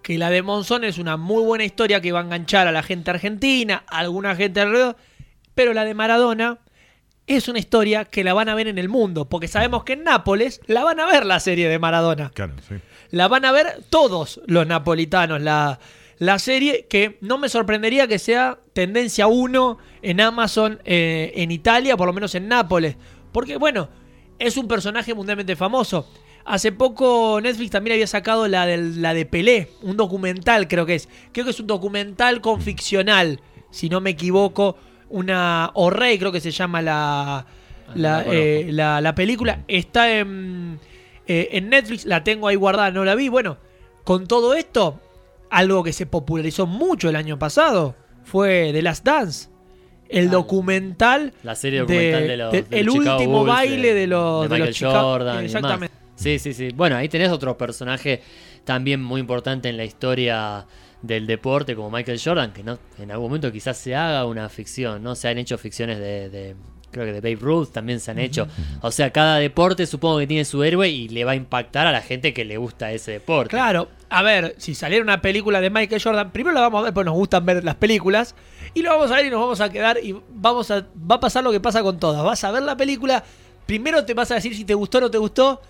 que 0.02 0.16
la 0.18 0.30
de 0.30 0.42
Monzón 0.42 0.84
es 0.84 0.98
una 0.98 1.16
muy 1.16 1.42
buena 1.42 1.64
historia 1.64 2.00
que 2.00 2.12
va 2.12 2.20
a 2.20 2.22
enganchar 2.22 2.66
a 2.66 2.72
la 2.72 2.82
gente 2.82 3.10
argentina, 3.10 3.84
a 3.88 3.98
alguna 3.98 4.34
gente 4.36 4.60
alrededor, 4.60 4.96
pero 5.54 5.74
la 5.74 5.84
de 5.84 5.94
Maradona 5.94 6.58
es 7.26 7.46
una 7.48 7.58
historia 7.58 8.04
que 8.06 8.24
la 8.24 8.32
van 8.32 8.48
a 8.48 8.54
ver 8.54 8.68
en 8.68 8.78
el 8.78 8.88
mundo, 8.88 9.28
porque 9.28 9.48
sabemos 9.48 9.84
que 9.84 9.92
en 9.94 10.04
Nápoles 10.04 10.60
la 10.66 10.82
van 10.84 10.98
a 11.00 11.06
ver 11.06 11.26
la 11.26 11.40
serie 11.40 11.68
de 11.68 11.78
Maradona. 11.78 12.30
Claro, 12.30 12.54
sí. 12.66 12.76
La 13.10 13.28
van 13.28 13.44
a 13.44 13.52
ver 13.52 13.82
todos 13.90 14.40
los 14.46 14.66
napolitanos, 14.66 15.40
la, 15.42 15.78
la 16.18 16.38
serie 16.38 16.86
que 16.88 17.18
no 17.20 17.36
me 17.36 17.48
sorprendería 17.50 18.06
que 18.06 18.18
sea 18.18 18.58
tendencia 18.72 19.26
1 19.26 19.78
en 20.00 20.20
Amazon 20.22 20.80
eh, 20.84 21.32
en 21.36 21.50
Italia, 21.50 21.96
por 21.98 22.06
lo 22.06 22.12
menos 22.14 22.34
en 22.34 22.48
Nápoles, 22.48 22.96
porque 23.32 23.56
bueno, 23.56 23.88
es 24.38 24.56
un 24.56 24.68
personaje 24.68 25.14
mundialmente 25.14 25.56
famoso. 25.56 26.08
Hace 26.44 26.72
poco 26.72 27.40
Netflix 27.42 27.70
también 27.70 27.94
había 27.94 28.06
sacado 28.06 28.48
la 28.48 28.64
de, 28.64 28.78
la 28.78 29.12
de 29.12 29.26
Pelé, 29.26 29.70
un 29.82 29.96
documental 29.96 30.66
creo 30.66 30.86
que 30.86 30.94
es. 30.94 31.08
Creo 31.32 31.44
que 31.44 31.50
es 31.50 31.60
un 31.60 31.66
documental 31.66 32.40
con 32.40 32.62
ficcional, 32.62 33.40
si 33.70 33.88
no 33.88 34.00
me 34.00 34.10
equivoco. 34.10 34.76
Una 35.10 35.70
O 35.74 35.88
Rey 35.90 36.18
creo 36.18 36.32
que 36.32 36.40
se 36.40 36.50
llama 36.50 36.82
la, 36.82 37.46
la, 37.94 38.18
Ah, 38.18 38.24
eh, 38.26 38.68
la, 38.70 39.00
la 39.00 39.14
película. 39.14 39.64
Está 39.68 40.18
en, 40.18 40.78
eh, 41.26 41.48
en 41.52 41.68
Netflix, 41.68 42.04
la 42.04 42.24
tengo 42.24 42.48
ahí 42.48 42.56
guardada, 42.56 42.90
no 42.90 43.04
la 43.04 43.14
vi. 43.14 43.28
Bueno, 43.28 43.58
con 44.04 44.26
todo 44.26 44.54
esto, 44.54 45.00
algo 45.50 45.82
que 45.82 45.92
se 45.92 46.06
popularizó 46.06 46.66
mucho 46.66 47.08
el 47.08 47.16
año 47.16 47.38
pasado 47.38 47.96
fue 48.24 48.70
The 48.72 48.82
Last 48.82 49.04
Dance. 49.04 49.48
El 50.08 50.28
Ah, 50.28 50.30
documental 50.30 51.32
La 51.42 51.54
serie 51.54 51.80
documental 51.80 52.26
de, 52.28 52.36
los. 52.36 52.52
de- 52.52 52.62
de 52.62 52.80
el 52.80 52.88
último 52.90 53.40
Bulls, 53.40 53.46
baile 53.46 53.94
de 53.94 54.06
los, 54.06 54.48
Michael 54.48 54.74
Jordan. 54.80 55.42
y. 55.42 55.46
Exactamente. 55.46 55.94
Sí, 56.16 56.38
sí, 56.38 56.52
sí. 56.54 56.70
Bueno, 56.74 56.96
ahí 56.96 57.08
tenés 57.08 57.30
otro 57.30 57.56
personaje 57.56 58.22
también 58.64 59.02
muy 59.02 59.20
importante 59.20 59.68
en 59.68 59.76
la 59.76 59.84
historia 59.84 60.66
del 61.02 61.26
deporte 61.26 61.76
como 61.76 61.90
Michael 61.90 62.20
Jordan, 62.22 62.52
que 62.52 62.64
no 62.64 62.78
en 62.98 63.10
algún 63.12 63.28
momento 63.28 63.52
quizás 63.52 63.76
se 63.76 63.94
haga 63.94 64.24
una 64.26 64.48
ficción, 64.48 65.02
¿no? 65.02 65.14
Se 65.14 65.28
han 65.28 65.38
hecho 65.38 65.56
ficciones 65.58 65.98
de, 65.98 66.28
de- 66.28 66.56
creo 66.90 67.04
que 67.04 67.12
de 67.12 67.20
Babe 67.20 67.36
Ruth 67.40 67.68
también 67.70 68.00
se 68.00 68.10
han 68.10 68.18
hecho. 68.18 68.48
O 68.80 68.90
sea, 68.90 69.10
cada 69.10 69.36
deporte 69.38 69.86
supongo 69.86 70.18
que 70.18 70.26
tiene 70.26 70.44
su 70.46 70.64
héroe 70.64 70.88
y 70.88 71.08
le 71.08 71.24
va 71.24 71.32
a 71.32 71.34
impactar 71.36 71.86
a 71.86 71.92
la 71.92 72.00
gente 72.00 72.32
que 72.32 72.44
le 72.46 72.56
gusta 72.56 72.90
ese 72.92 73.12
deporte. 73.12 73.50
Claro, 73.50 73.88
a 74.08 74.22
ver, 74.22 74.54
si 74.56 74.74
saliera 74.74 75.04
una 75.04 75.20
película 75.20 75.60
de 75.60 75.68
Michael 75.70 76.02
Jordan, 76.02 76.32
primero 76.32 76.54
la 76.54 76.62
vamos 76.62 76.80
a 76.80 76.84
ver 76.84 76.94
porque 76.94 77.04
nos 77.04 77.14
gustan 77.14 77.44
ver 77.46 77.62
las 77.62 77.74
películas, 77.76 78.34
y 78.78 78.82
lo 78.82 78.90
vamos 78.90 79.10
a 79.10 79.16
ver 79.16 79.26
y 79.26 79.30
nos 79.30 79.40
vamos 79.40 79.60
a 79.60 79.70
quedar 79.70 79.98
y 80.02 80.14
vamos 80.30 80.70
a, 80.70 80.86
va 81.10 81.16
a 81.16 81.20
pasar 81.20 81.42
lo 81.44 81.52
que 81.52 81.60
pasa 81.60 81.82
con 81.82 81.98
todas. 81.98 82.22
Vas 82.24 82.42
a 82.44 82.50
ver 82.50 82.62
la 82.62 82.76
película, 82.76 83.22
primero 83.66 84.04
te 84.04 84.14
vas 84.14 84.30
a 84.30 84.34
decir 84.36 84.54
si 84.54 84.64
te 84.64 84.74
gustó 84.74 84.98
o 84.98 85.00
no 85.02 85.10
te 85.10 85.18
gustó, 85.18 85.60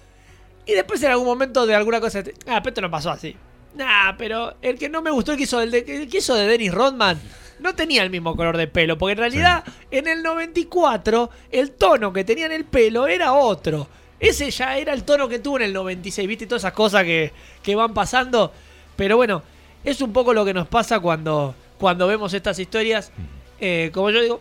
y 0.66 0.72
después 0.72 1.02
en 1.02 1.10
algún 1.10 1.26
momento 1.26 1.66
de 1.66 1.74
alguna 1.74 2.00
cosa, 2.00 2.22
te- 2.22 2.34
ah, 2.46 2.60
pero 2.62 2.68
esto 2.68 2.80
no 2.82 2.90
pasó 2.90 3.10
así. 3.10 3.34
Nah, 3.74 4.16
pero 4.16 4.54
el 4.62 4.78
que 4.78 4.88
no 4.88 5.02
me 5.02 5.10
gustó, 5.10 5.32
el 5.32 5.38
que 5.38 5.44
hizo, 5.44 5.60
el 5.60 5.70
de, 5.70 5.78
el 5.78 6.08
que 6.08 6.18
hizo 6.18 6.34
de 6.34 6.46
Dennis 6.46 6.72
Rodman, 6.72 7.18
no 7.60 7.74
tenía 7.74 8.02
el 8.02 8.10
mismo 8.10 8.36
color 8.36 8.56
de 8.56 8.66
pelo, 8.68 8.98
porque 8.98 9.12
en 9.12 9.18
realidad 9.18 9.64
en 9.90 10.06
el 10.08 10.22
94 10.22 11.30
el 11.50 11.70
tono 11.72 12.12
que 12.12 12.24
tenía 12.24 12.46
en 12.46 12.52
el 12.52 12.64
pelo 12.64 13.06
era 13.06 13.32
otro. 13.32 13.88
Ese 14.20 14.50
ya 14.50 14.76
era 14.76 14.92
el 14.92 15.04
tono 15.04 15.28
que 15.28 15.38
tuvo 15.38 15.56
en 15.58 15.64
el 15.64 15.72
96, 15.72 16.26
¿viste? 16.28 16.44
Y 16.44 16.46
todas 16.48 16.62
esas 16.62 16.72
cosas 16.72 17.04
que, 17.04 17.32
que 17.62 17.74
van 17.76 17.94
pasando. 17.94 18.52
Pero 18.96 19.16
bueno, 19.16 19.42
es 19.84 20.00
un 20.00 20.12
poco 20.12 20.34
lo 20.34 20.44
que 20.44 20.52
nos 20.54 20.66
pasa 20.66 20.98
cuando, 21.00 21.54
cuando 21.78 22.06
vemos 22.06 22.34
estas 22.34 22.58
historias. 22.58 23.12
Eh, 23.60 23.90
como 23.92 24.10
yo 24.10 24.20
digo, 24.22 24.40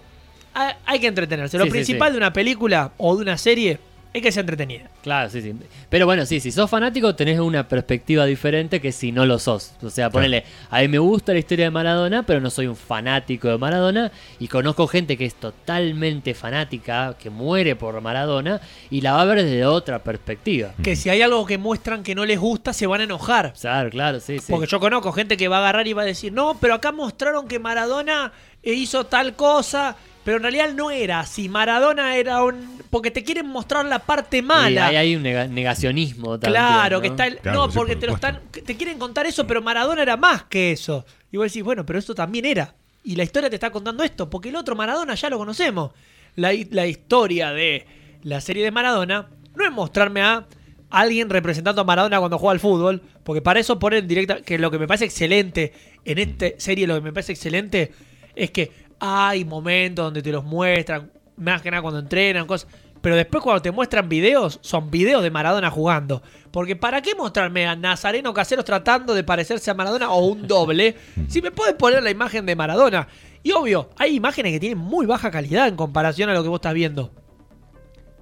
hay, 0.54 0.74
hay 0.86 1.00
que 1.00 1.08
entretenerse. 1.08 1.58
Lo 1.58 1.64
Sí, 1.66 1.70
sí, 1.70 1.72
principal 1.72 2.10
sí. 2.10 2.12
de 2.14 2.18
una 2.18 2.34
película 2.34 2.92
o 2.98 3.16
de 3.16 3.22
una 3.22 3.38
serie 3.38 3.80
es 4.14 4.22
que 4.22 4.32
sea 4.32 4.42
entretenida. 4.42 4.90
Claro, 5.04 5.30
sí, 5.30 5.42
sí. 5.42 5.54
Pero 5.90 6.06
bueno, 6.06 6.26
sí, 6.26 6.40
si 6.40 6.52
sos 6.52 6.70
fanático 6.70 7.16
tenés 7.16 7.40
una 7.40 7.68
perspectiva 7.68 8.26
diferente 8.26 8.82
que 8.82 8.92
si 8.92 9.12
no 9.12 9.26
lo 9.26 9.40
sos. 9.40 9.74
O 9.82 9.90
sea, 9.90 10.10
ponele, 10.10 10.44
a 10.70 10.80
mí 10.82 10.88
me 10.88 11.00
gusta 11.00 11.34
la 11.34 11.40
historia 11.40 11.66
de 11.66 11.72
Maradona, 11.72 12.24
pero 12.24 12.40
no 12.40 12.50
soy 12.50 12.68
un 12.68 12.76
fanático 12.76 13.48
de 13.48 13.58
Maradona. 13.58 14.12
Y 14.40 14.48
conozco 14.48 14.88
gente 14.88 15.18
que 15.18 15.26
es 15.26 15.36
totalmente 15.36 16.34
fanática, 16.34 17.16
que 17.20 17.30
muere 17.30 17.76
por 17.76 18.00
Maradona, 18.02 18.62
y 18.90 19.02
la 19.02 19.14
va 19.14 19.22
a 19.22 19.26
ver 19.26 19.44
desde 19.44 19.66
otra 19.66 20.04
perspectiva. 20.04 20.74
Que 20.84 20.96
si 20.96 21.10
hay 21.10 21.22
algo 21.22 21.46
que 21.46 21.58
muestran 21.58 22.04
que 22.04 22.16
no 22.16 22.26
les 22.26 22.40
gusta, 22.40 22.74
se 22.74 22.88
van 22.88 23.02
a 23.02 23.04
enojar. 23.04 23.54
Claro, 23.60 23.90
claro, 23.90 24.20
sí, 24.20 24.40
sí. 24.40 24.52
Porque 24.52 24.68
yo 24.68 24.80
conozco 24.80 25.12
gente 25.12 25.38
que 25.38 25.48
va 25.48 25.58
a 25.58 25.60
agarrar 25.60 25.88
y 25.88 25.94
va 25.94 26.04
a 26.04 26.06
decir, 26.06 26.34
no, 26.34 26.58
pero 26.60 26.74
acá 26.74 26.92
mostraron 26.92 27.48
que 27.48 27.60
Maradona 27.60 28.32
hizo 28.64 29.06
tal 29.06 29.36
cosa, 29.36 29.96
pero 30.28 30.36
en 30.40 30.44
realidad 30.44 30.74
no 30.74 30.92
era 30.92 31.22
así. 31.22 31.48
Maradona 31.48 32.18
era 32.18 32.44
un... 32.44 32.82
Porque 32.90 33.12
te 33.12 33.24
quieren 33.24 33.48
mostrar 33.48 33.86
la 33.86 34.00
parte 34.00 34.40
Y 34.40 34.42
mala. 34.42 34.88
ahí 34.88 34.98
hay 34.98 35.16
un 35.16 35.24
nega- 35.24 35.48
negacionismo 35.48 36.38
también. 36.38 36.52
Claro, 36.62 36.98
¿no? 36.98 37.02
que 37.02 37.08
está 37.08 37.28
el... 37.28 37.38
Claro, 37.38 37.58
no, 37.68 37.72
sí, 37.72 37.78
porque 37.78 37.94
por 37.94 38.00
te 38.02 38.08
lo 38.08 38.14
están... 38.16 38.42
Te 38.52 38.76
quieren 38.76 39.00
contar 39.00 39.26
eso, 39.26 39.48
pero 39.48 39.62
Maradona 39.62 40.02
era 40.02 40.18
más 40.18 40.44
que 40.44 40.74
eso. 40.74 41.06
Y 41.32 41.38
vos 41.38 41.46
decís, 41.48 41.64
bueno, 41.64 41.86
pero 41.86 41.98
esto 41.98 42.14
también 42.14 42.44
era. 42.44 42.76
Y 43.06 43.16
la 43.16 43.24
historia 43.24 43.50
te 43.50 43.56
está 43.56 43.70
contando 43.72 44.04
esto, 44.04 44.30
porque 44.30 44.50
el 44.50 44.58
otro 44.58 44.76
Maradona 44.76 45.16
ya 45.16 45.30
lo 45.30 45.38
conocemos. 45.38 45.92
La, 46.36 46.52
la 46.72 46.88
historia 46.88 47.52
de 47.54 47.86
la 48.24 48.42
serie 48.42 48.66
de 48.66 48.72
Maradona 48.72 49.30
no 49.56 49.64
es 49.64 49.72
mostrarme 49.72 50.22
a 50.24 50.46
alguien 50.90 51.30
representando 51.30 51.80
a 51.80 51.86
Maradona 51.86 52.20
cuando 52.20 52.38
juega 52.38 52.52
al 52.52 52.60
fútbol, 52.60 53.02
porque 53.24 53.42
para 53.42 53.62
eso 53.62 53.80
ponen 53.80 54.06
directa, 54.10 54.42
que 54.42 54.58
lo 54.60 54.72
que 54.72 54.78
me 54.78 54.88
parece 54.88 55.06
excelente 55.06 55.72
en 56.04 56.18
esta 56.18 56.48
serie, 56.58 56.86
lo 56.86 56.96
que 56.96 57.02
me 57.02 57.14
parece 57.14 57.32
excelente 57.32 57.94
es 58.36 58.52
que 58.52 58.87
hay 59.00 59.46
momentos 59.46 60.06
donde 60.06 60.22
te 60.22 60.32
los 60.32 60.44
muestran, 60.44 61.12
más 61.38 61.62
que 61.62 61.72
nada 61.72 61.82
cuando 61.82 62.00
entrenan, 62.00 62.46
cosas. 62.48 62.68
Pero 63.02 63.16
después 63.16 63.44
cuando 63.44 63.62
te 63.62 63.72
muestran 63.72 64.10
videos, 64.10 64.60
son 64.62 64.90
videos 64.90 65.22
de 65.22 65.30
Maradona 65.30 65.70
jugando. 65.70 66.24
Porque 66.52 66.76
¿para 66.76 67.02
qué 67.02 67.14
mostrarme 67.16 67.68
a 67.68 67.76
Nazareno 67.76 68.34
Caseros 68.34 68.66
tratando 68.66 69.14
de 69.14 69.24
parecerse 69.24 69.70
a 69.70 69.76
Maradona 69.76 70.10
o 70.10 70.26
un 70.26 70.48
doble? 70.48 70.96
si 71.28 71.42
me 71.42 71.52
puedes 71.52 71.76
poner 71.76 72.02
la 72.02 72.10
imagen 72.10 72.46
de 72.46 72.56
Maradona. 72.56 73.08
Y 73.44 73.52
obvio, 73.52 73.92
hay 73.98 74.16
imágenes 74.16 74.52
que 74.52 74.60
tienen 74.60 74.80
muy 74.80 75.06
baja 75.06 75.30
calidad 75.32 75.68
en 75.68 75.76
comparación 75.76 76.30
a 76.30 76.34
lo 76.34 76.42
que 76.44 76.50
vos 76.50 76.58
estás 76.58 76.74
viendo. 76.74 77.12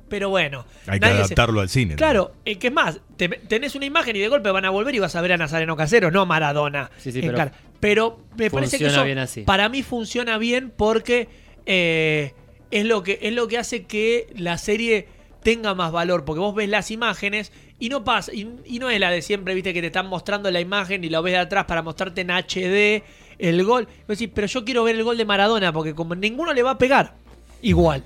Pero 0.09 0.29
bueno. 0.29 0.65
Hay 0.87 0.99
que 0.99 1.07
se- 1.07 1.13
adaptarlo 1.13 1.61
al 1.61 1.69
cine. 1.69 1.95
Claro, 1.95 2.33
eh, 2.45 2.57
que 2.59 2.67
es 2.67 2.73
más, 2.73 2.99
te- 3.17 3.27
tenés 3.29 3.73
una 3.75 3.85
imagen 3.85 4.15
y 4.15 4.19
de 4.19 4.27
golpe 4.27 4.51
van 4.51 4.65
a 4.65 4.69
volver 4.69 4.93
y 4.93 4.99
vas 4.99 5.15
a 5.15 5.21
ver 5.21 5.31
a 5.33 5.37
Nazareno 5.37 5.75
Caseros, 5.75 6.11
no 6.13 6.21
a 6.21 6.25
Maradona. 6.25 6.91
Sí, 6.97 7.11
sí, 7.11 7.21
pero 7.21 7.37
cara. 7.37 7.53
Pero 7.85 8.19
me 8.35 8.49
parece 8.49 8.79
que 8.79 8.87
eso 8.87 9.03
bien 9.03 9.19
así. 9.19 9.41
para 9.41 9.69
mí 9.69 9.83
funciona 9.83 10.37
bien 10.37 10.73
porque 10.75 11.29
eh, 11.65 12.33
es, 12.71 12.85
lo 12.85 13.03
que, 13.03 13.19
es 13.21 13.33
lo 13.33 13.47
que 13.47 13.59
hace 13.59 13.83
que 13.83 14.27
la 14.35 14.57
serie 14.57 15.07
tenga 15.43 15.75
más 15.75 15.91
valor. 15.91 16.25
Porque 16.25 16.39
vos 16.39 16.55
ves 16.55 16.67
las 16.67 16.89
imágenes 16.89 17.51
y 17.77 17.89
no 17.89 18.03
pasa, 18.03 18.33
y, 18.33 18.49
y 18.65 18.79
no 18.79 18.89
es 18.89 18.99
la 18.99 19.11
de 19.11 19.21
siempre, 19.21 19.53
viste, 19.53 19.73
que 19.73 19.81
te 19.81 19.87
están 19.87 20.07
mostrando 20.07 20.49
la 20.49 20.61
imagen 20.61 21.03
y 21.03 21.09
lo 21.09 21.21
ves 21.21 21.33
de 21.33 21.39
atrás 21.39 21.65
para 21.65 21.83
mostrarte 21.83 22.21
en 22.21 22.31
HD 22.31 23.03
el 23.37 23.63
gol. 23.63 23.85
Vos 24.07 24.17
decís, 24.17 24.31
pero 24.33 24.47
yo 24.47 24.65
quiero 24.65 24.83
ver 24.83 24.95
el 24.95 25.03
gol 25.03 25.17
de 25.17 25.25
Maradona 25.25 25.71
porque 25.71 25.93
como 25.93 26.15
ninguno 26.15 26.53
le 26.53 26.63
va 26.63 26.71
a 26.71 26.77
pegar 26.77 27.15
igual. 27.61 28.03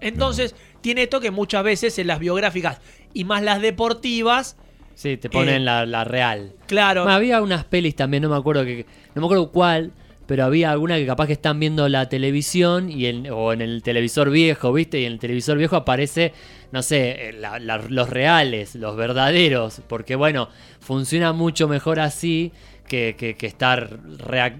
Entonces, 0.00 0.54
tiene 0.80 1.02
esto 1.02 1.20
que 1.20 1.30
muchas 1.30 1.62
veces 1.62 1.98
en 1.98 2.06
las 2.06 2.18
biográficas 2.18 2.80
y 3.12 3.24
más 3.24 3.42
las 3.42 3.60
deportivas, 3.60 4.56
Sí, 5.00 5.16
te 5.16 5.30
ponen 5.30 5.62
Eh, 5.62 5.64
la, 5.64 5.86
la 5.86 6.04
real. 6.04 6.52
claro, 6.66 7.08
había 7.08 7.40
unas 7.40 7.64
pelis 7.64 7.96
también, 7.96 8.22
no 8.22 8.28
me 8.28 8.36
acuerdo 8.36 8.64
que 8.66 8.84
no 9.14 9.22
me 9.22 9.26
acuerdo 9.26 9.50
cuál, 9.50 9.92
pero 10.26 10.44
había 10.44 10.70
alguna 10.70 10.96
que 10.98 11.06
capaz 11.06 11.26
que 11.26 11.32
están 11.32 11.58
viendo 11.58 11.88
la 11.88 12.10
televisión 12.10 12.90
y 12.90 13.06
en, 13.06 13.30
o 13.30 13.54
en 13.54 13.62
el 13.62 13.82
televisor 13.82 14.28
viejo, 14.28 14.74
¿viste? 14.74 15.00
Y 15.00 15.06
en 15.06 15.12
el 15.12 15.18
televisor 15.18 15.56
viejo 15.56 15.76
aparece, 15.76 16.34
no 16.70 16.82
sé, 16.82 17.30
eh, 17.30 17.32
la- 17.32 17.58
la- 17.58 17.78
los 17.78 18.10
reales, 18.10 18.74
los 18.74 18.94
verdaderos, 18.94 19.80
porque 19.88 20.16
bueno, 20.16 20.50
funciona 20.80 21.32
mucho 21.32 21.66
mejor 21.66 21.98
así 21.98 22.52
que, 22.86 23.16
que- 23.18 23.36
que 23.36 23.46
estar, 23.46 23.98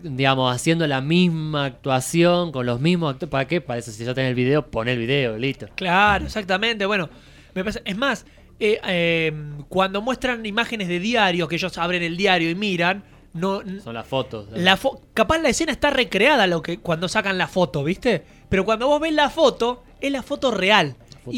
digamos, 0.03 0.55
haciendo 0.55 0.87
la 0.87 1.03
misma 1.03 1.67
actuación 1.67 2.51
con 2.51 2.65
los 2.65 2.81
mismos 2.81 3.13
actores. 3.13 3.31
¿Para 3.31 3.47
qué? 3.47 3.61
Para 3.61 3.79
eso, 3.81 3.91
si 3.93 4.07
ya 4.07 4.15
tenés 4.15 4.31
el 4.31 4.35
video, 4.37 4.67
pon 4.71 4.89
el 4.89 4.99
video, 4.99 5.37
listo. 5.37 5.67
Claro, 5.75 6.25
exactamente. 6.25 6.87
Bueno, 6.87 7.11
me 7.55 7.63
parece- 7.63 7.83
es 7.85 7.97
más, 7.97 8.25
eh, 8.61 8.81
eh, 8.87 9.33
cuando 9.69 10.01
muestran 10.03 10.45
imágenes 10.47 10.87
de 10.89 11.01
diario, 11.01 11.49
que 11.49 11.57
ellos 11.57 11.77
abren 11.79 12.03
el 12.03 12.17
diario 12.17 12.51
y 12.51 12.55
miran, 12.55 13.03
no, 13.33 13.63
Son 13.83 13.95
las 13.95 14.07
fotos. 14.07 14.49
la 14.53 14.77
fo- 14.77 15.01
capaz 15.15 15.39
la 15.39 15.49
escena 15.49 15.73
está 15.73 15.91
recreada 15.91 16.47
lo 16.47 16.63
que 16.63 16.79
cuando 16.79 17.09
sacan 17.09 17.39
la 17.39 17.47
foto, 17.49 17.83
¿viste? 17.85 18.25
Pero 18.49 18.65
cuando 18.65 18.87
vos 18.89 19.01
ves 19.01 19.13
la 19.13 19.31
foto, 19.31 19.83
es 20.01 20.11
la 20.13 20.23
foto 20.23 20.51
real. 20.51 20.97
foto 21.25 21.37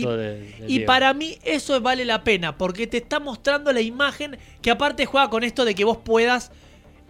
y 0.67 0.79
de- 0.79 0.85
para 0.87 1.13
mí 1.13 1.39
eso 1.45 1.81
vale 1.81 2.05
la 2.05 2.25
pena, 2.25 2.57
porque 2.57 2.87
te 2.87 2.97
está 2.99 3.21
mostrando 3.21 3.73
la 3.73 3.81
imagen 3.83 4.39
que 4.63 4.71
aparte 4.71 5.05
juega 5.07 5.29
con 5.29 5.45
esto 5.45 5.65
de 5.65 5.75
que 5.75 5.85
vos 5.85 5.99
puedas 5.99 6.51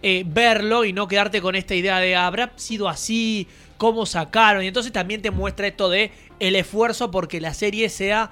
eh, 0.05 0.23
verlo 0.27 0.83
y 0.83 0.91
no 0.91 1.07
quedarte 1.07 1.41
con 1.41 1.55
esta 1.55 1.75
idea 1.75 1.99
de 1.99 2.15
habrá 2.17 2.51
sido 2.57 2.89
así, 2.89 3.47
cómo 3.77 4.05
sacaron. 4.05 4.63
Y 4.63 4.67
entonces 4.67 4.91
también 4.91 5.21
te 5.21 5.31
muestra 5.31 5.65
esto 5.67 5.89
de 5.89 6.11
el 6.39 6.57
esfuerzo 6.57 7.09
porque 7.09 7.39
la 7.39 7.53
serie 7.53 7.87
sea 7.87 8.31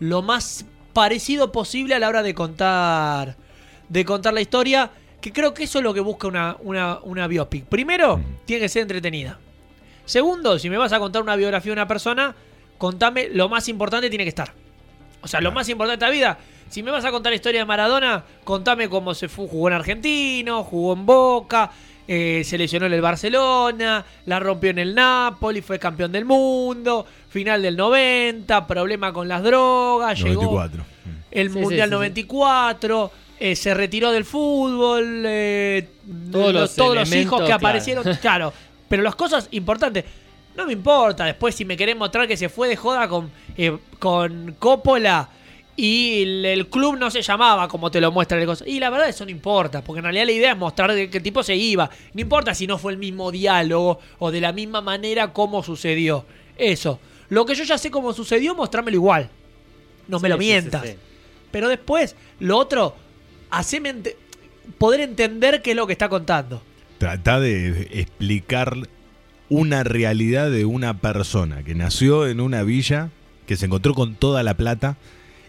lo 0.00 0.22
más 0.22 0.66
parecido 0.94 1.52
posible 1.52 1.94
a 1.94 1.98
la 1.98 2.08
hora 2.08 2.22
de 2.22 2.34
contar, 2.34 3.36
de 3.90 4.04
contar 4.06 4.32
la 4.32 4.40
historia. 4.40 4.90
Que 5.20 5.32
creo 5.32 5.52
que 5.54 5.64
eso 5.64 5.78
es 5.78 5.84
lo 5.84 5.92
que 5.92 6.00
busca 6.00 6.28
una, 6.28 6.56
una, 6.60 6.98
una 7.02 7.26
biopic. 7.26 7.64
Primero, 7.64 8.20
tiene 8.44 8.62
que 8.62 8.68
ser 8.68 8.82
entretenida. 8.82 9.38
Segundo, 10.04 10.58
si 10.58 10.68
me 10.68 10.76
vas 10.76 10.92
a 10.92 10.98
contar 10.98 11.22
una 11.22 11.34
biografía 11.34 11.70
de 11.70 11.80
una 11.80 11.88
persona, 11.88 12.34
contame 12.78 13.28
lo 13.30 13.48
más 13.48 13.68
importante 13.68 14.08
tiene 14.10 14.24
que 14.24 14.28
estar. 14.28 14.52
O 15.22 15.28
sea, 15.28 15.40
lo 15.40 15.52
más 15.52 15.68
importante 15.70 16.04
de 16.04 16.10
la 16.10 16.14
vida. 16.14 16.38
Si 16.68 16.82
me 16.82 16.90
vas 16.90 17.04
a 17.04 17.10
contar 17.10 17.32
la 17.32 17.36
historia 17.36 17.60
de 17.60 17.66
Maradona, 17.66 18.24
contame 18.44 18.88
cómo 18.88 19.14
se 19.14 19.28
fue, 19.28 19.48
jugó 19.48 19.68
en 19.68 19.74
Argentino, 19.74 20.64
jugó 20.64 20.92
en 20.92 21.06
Boca, 21.06 21.70
eh, 22.06 22.42
se 22.44 22.58
lesionó 22.58 22.86
en 22.86 22.92
el 22.92 23.00
Barcelona, 23.00 24.04
la 24.26 24.40
rompió 24.40 24.70
en 24.70 24.78
el 24.78 24.94
Napoli, 24.94 25.60
fue 25.62 25.78
campeón 25.78 26.12
del 26.12 26.24
mundo, 26.24 27.06
final 27.30 27.62
del 27.62 27.76
90, 27.76 28.66
problema 28.66 29.12
con 29.12 29.28
las 29.28 29.42
drogas, 29.42 30.18
llegó 30.18 30.42
94. 30.42 30.84
el 31.30 31.48
Sí, 31.50 31.58
Mundial 31.58 31.80
sí, 31.80 31.82
sí, 31.82 31.84
sí. 31.84 31.94
94, 31.94 33.10
eh, 33.40 33.56
se 33.56 33.74
retiró 33.74 34.12
del 34.12 34.24
fútbol, 34.24 35.22
eh, 35.26 35.88
Todos 36.30 36.52
lo- 36.52 36.60
los 36.60 36.74
todos 36.76 36.94
los 36.94 37.08
elementos, 37.08 37.26
hijos 37.26 37.40
que 37.40 37.46
claro. 37.46 37.58
aparecieron, 37.66 38.04
claro. 38.20 38.52
Pero 38.88 39.02
las 39.02 39.14
cosas 39.16 39.48
importantes, 39.52 40.04
no 40.56 40.66
me 40.66 40.72
importa 40.72 41.24
después 41.24 41.54
si 41.54 41.64
me 41.64 41.76
querés 41.76 41.96
mostrar 41.96 42.28
que 42.28 42.36
se 42.36 42.48
fue 42.48 42.68
de 42.68 42.76
joda 42.76 43.08
con, 43.08 43.30
eh, 43.56 43.76
con 43.98 44.54
Coppola 44.58 45.28
y 45.76 46.22
el, 46.22 46.44
el 46.44 46.68
club 46.68 46.96
no 46.98 47.10
se 47.10 47.22
llamaba 47.22 47.68
como 47.68 47.90
te 47.90 48.00
lo 48.00 48.12
muestra 48.12 48.38
el 48.38 48.46
cosa. 48.46 48.66
Y 48.66 48.78
la 48.78 48.90
verdad 48.90 49.08
eso 49.08 49.24
no 49.24 49.30
importa, 49.30 49.82
porque 49.82 49.98
en 49.98 50.04
realidad 50.04 50.26
la 50.26 50.32
idea 50.32 50.52
es 50.52 50.58
mostrar 50.58 50.92
de 50.92 51.04
el 51.04 51.22
tipo 51.22 51.42
se 51.42 51.56
iba. 51.56 51.90
No 52.12 52.20
importa 52.20 52.54
si 52.54 52.66
no 52.66 52.78
fue 52.78 52.92
el 52.92 52.98
mismo 52.98 53.30
diálogo 53.32 53.98
o 54.18 54.30
de 54.30 54.40
la 54.40 54.52
misma 54.52 54.80
manera 54.80 55.32
como 55.32 55.62
sucedió. 55.62 56.24
Eso. 56.56 57.00
Lo 57.28 57.44
que 57.44 57.54
yo 57.54 57.64
ya 57.64 57.78
sé 57.78 57.90
cómo 57.90 58.12
sucedió, 58.12 58.54
mostrármelo 58.54 58.96
igual. 58.96 59.30
No 60.06 60.20
me 60.20 60.28
lo 60.28 60.36
sí, 60.36 60.42
sí, 60.44 60.48
mientas. 60.48 60.82
sí. 60.82 60.94
Pero 61.50 61.68
después, 61.68 62.14
lo 62.40 62.58
otro, 62.58 62.94
haceme 63.50 63.94
poder 64.78 65.00
entender 65.00 65.62
qué 65.62 65.70
es 65.70 65.76
lo 65.76 65.86
que 65.86 65.92
está 65.92 66.08
contando. 66.08 66.62
Trata 66.98 67.40
de 67.40 67.88
explicar 67.92 68.76
una 69.48 69.84
realidad 69.84 70.50
de 70.50 70.64
una 70.64 70.98
persona 70.98 71.62
que 71.62 71.74
nació 71.74 72.26
en 72.26 72.40
una 72.40 72.62
villa, 72.62 73.10
que 73.46 73.56
se 73.56 73.66
encontró 73.66 73.94
con 73.94 74.14
toda 74.14 74.42
la 74.42 74.54
plata 74.54 74.96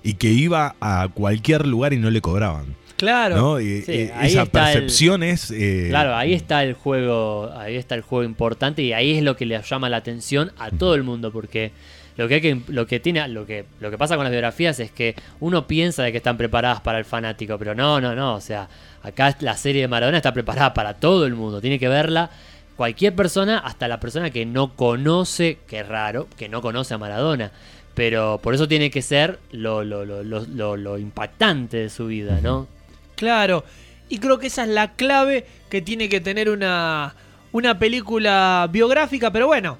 y 0.06 0.14
que 0.14 0.28
iba 0.30 0.76
a 0.80 1.10
cualquier 1.14 1.66
lugar 1.68 1.92
y 1.92 1.98
no 1.98 2.10
le 2.10 2.22
cobraban. 2.22 2.76
Claro. 2.96 3.36
¿no? 3.36 3.60
Y, 3.60 3.82
Sí, 3.82 3.92
eh, 3.92 4.14
esa 4.22 4.44
el- 4.44 4.48
percepción 4.50 5.22
es... 5.24 5.52
eh, 5.52 5.88
Claro, 5.90 6.16
ahí 6.16 6.34
está 6.34 6.64
el 6.64 6.76
juego, 6.76 7.52
ahí 7.58 7.76
está 7.76 7.96
el 7.96 8.02
juego 8.02 8.24
importante 8.24 8.82
y 8.84 8.94
ahí 8.94 9.18
es 9.18 9.24
lo 9.24 9.36
que 9.36 9.46
le 9.46 9.62
llama 9.62 9.90
la 9.90 9.98
atención 9.98 10.52
a 10.58 10.70
todo 10.72 10.96
el 10.96 11.04
mundo 11.04 11.32
porque 11.32 11.72
lo 12.16 12.30
que 12.30 12.36
hay 12.36 12.42
que 12.42 12.62
lo 12.70 12.88
que 12.88 13.02
tiene 13.02 13.28
lo 13.28 13.46
que 13.46 13.66
lo 13.82 13.92
que 13.92 13.98
pasa 13.98 14.16
con 14.16 14.24
las 14.24 14.32
biografías 14.32 14.80
es 14.80 14.92
que 14.92 15.16
uno 15.42 15.68
piensa 15.68 16.04
de 16.04 16.12
que 16.14 16.18
están 16.20 16.38
preparadas 16.38 16.80
para 16.80 16.98
el 16.98 17.04
fanático, 17.04 17.58
pero 17.58 17.76
no, 17.76 18.00
no, 18.00 18.16
no, 18.16 18.36
o 18.36 18.40
sea, 18.42 18.70
acá 19.04 19.36
la 19.42 19.58
serie 19.58 19.82
de 19.82 19.90
Maradona 19.90 20.16
está 20.18 20.34
preparada 20.34 20.74
para 20.74 20.94
todo 20.94 21.26
el 21.26 21.34
mundo, 21.36 21.60
tiene 21.60 21.78
que 21.80 21.90
verla 21.90 22.30
cualquier 22.78 23.14
persona, 23.16 23.58
hasta 23.60 23.88
la 23.90 24.00
persona 24.00 24.30
que 24.30 24.46
no 24.46 24.74
conoce, 24.76 25.58
que 25.68 25.80
es 25.82 25.88
raro, 25.88 26.28
que 26.38 26.48
no 26.50 26.62
conoce 26.62 26.94
a 26.94 26.98
Maradona. 26.98 27.52
Pero 27.96 28.40
por 28.44 28.54
eso 28.54 28.68
tiene 28.68 28.92
que 28.92 29.02
ser 29.02 29.40
lo, 29.52 29.84
lo, 29.84 30.06
lo, 30.06 30.22
lo, 30.24 30.78
lo- 30.78 30.98
impactante 30.98 31.78
de 31.78 31.90
su 31.90 32.08
vida, 32.08 32.40
¿no? 32.42 32.68
Claro. 33.16 33.64
Y 34.10 34.20
creo 34.20 34.38
que 34.38 34.48
esa 34.48 34.64
es 34.64 34.70
la 34.70 34.92
clave 34.94 35.46
que 35.70 35.82
tiene 35.82 36.10
que 36.10 36.20
tener 36.22 36.50
una, 36.50 37.16
una 37.54 37.80
película 37.80 38.68
biográfica, 38.72 39.32
pero 39.32 39.48
bueno, 39.48 39.78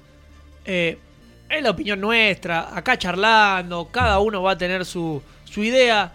eh, 0.64 0.98
es 1.48 1.62
la 1.62 1.70
opinión 1.70 2.00
nuestra, 2.00 2.76
acá 2.76 2.98
charlando, 2.98 3.88
cada 3.92 4.18
uno 4.18 4.42
va 4.42 4.52
a 4.52 4.58
tener 4.58 4.84
su, 4.84 5.22
su 5.44 5.62
idea. 5.62 6.10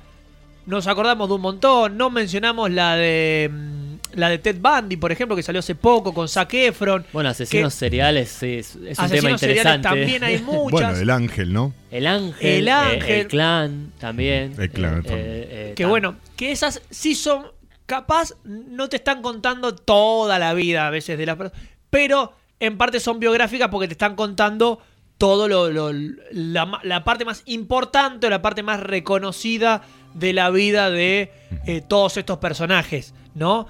Nos 0.66 0.88
acordamos 0.88 1.30
de 1.30 1.36
un 1.36 1.42
montón, 1.42 1.98
no 1.98 2.10
mencionamos 2.10 2.70
la 2.72 2.96
de 2.96 3.50
mm, 3.52 3.91
la 4.16 4.30
de 4.30 4.38
Ted 4.38 4.58
Bundy, 4.60 4.98
por 4.98 5.12
ejemplo, 5.12 5.36
que 5.36 5.44
salió 5.44 5.60
hace 5.60 5.76
poco 5.76 6.14
con 6.14 6.28
Zac 6.28 6.54
Efron. 6.54 7.06
Bueno, 7.14 7.30
asesinos 7.30 7.74
Que- 7.74 7.80
seriales 7.80 8.30
sí, 8.30 8.56
es, 8.56 8.70
es 8.70 8.76
un 8.76 8.82
tema 8.84 9.04
Asesinos 9.06 9.40
seriales 9.40 9.76
interesante. 9.76 9.88
también 10.00 10.24
hay 10.24 10.40
muchas. 10.44 10.72
Bueno, 10.72 10.96
el 10.98 11.10
ángel, 11.10 11.54
¿no? 11.54 11.74
El 11.92 12.08
ángel, 12.08 12.48
El 12.50 12.68
eh, 12.68 12.72
ángel. 12.72 13.10
el 13.22 13.28
clan 13.28 13.92
también. 14.00 14.54
El 14.58 14.70
clan, 14.70 15.00
eh, 15.00 15.04
eh, 15.08 15.48
eh, 15.70 15.74
Que 15.76 15.86
tam- 15.86 15.90
bueno, 15.90 16.16
que 16.36 16.52
esas 16.52 16.82
sí 16.90 17.16
son. 17.16 17.46
Capaz 17.86 18.34
no 18.46 18.88
te 18.88 18.96
están 18.96 19.22
contando 19.22 19.76
toda 19.76 20.40
la 20.40 20.54
vida 20.54 20.88
a 20.88 20.90
veces 20.92 21.18
de 21.18 21.26
las 21.26 21.36
personas. 21.36 21.62
Pero 21.90 22.34
en 22.60 22.78
parte 22.78 23.00
son 23.02 23.20
biográficas 23.20 23.68
porque 23.70 23.88
te 23.88 23.94
están 23.94 24.16
contando 24.16 24.80
todo 25.18 25.48
lo. 25.50 25.70
lo- 25.70 25.92
la, 26.32 27.04
parte 27.04 27.26
más 27.26 27.44
importante 27.46 28.28
o 28.28 28.30
la 28.30 28.42
parte 28.42 28.64
más 28.64 28.80
reconocida 28.80 29.82
de 30.14 30.34
la 30.34 30.50
vida 30.50 30.90
de 30.90 31.32
eh, 31.66 31.82
todos 31.88 32.18
estos 32.18 32.38
personajes, 32.40 33.14
¿no? 33.36 33.68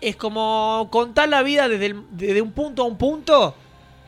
Es 0.00 0.16
como 0.16 0.88
contar 0.90 1.28
la 1.28 1.42
vida 1.42 1.68
desde, 1.68 1.86
el- 1.86 2.02
desde 2.10 2.40
un 2.42 2.52
punto 2.52 2.82
a 2.82 2.86
un 2.86 2.96
punto 2.98 3.54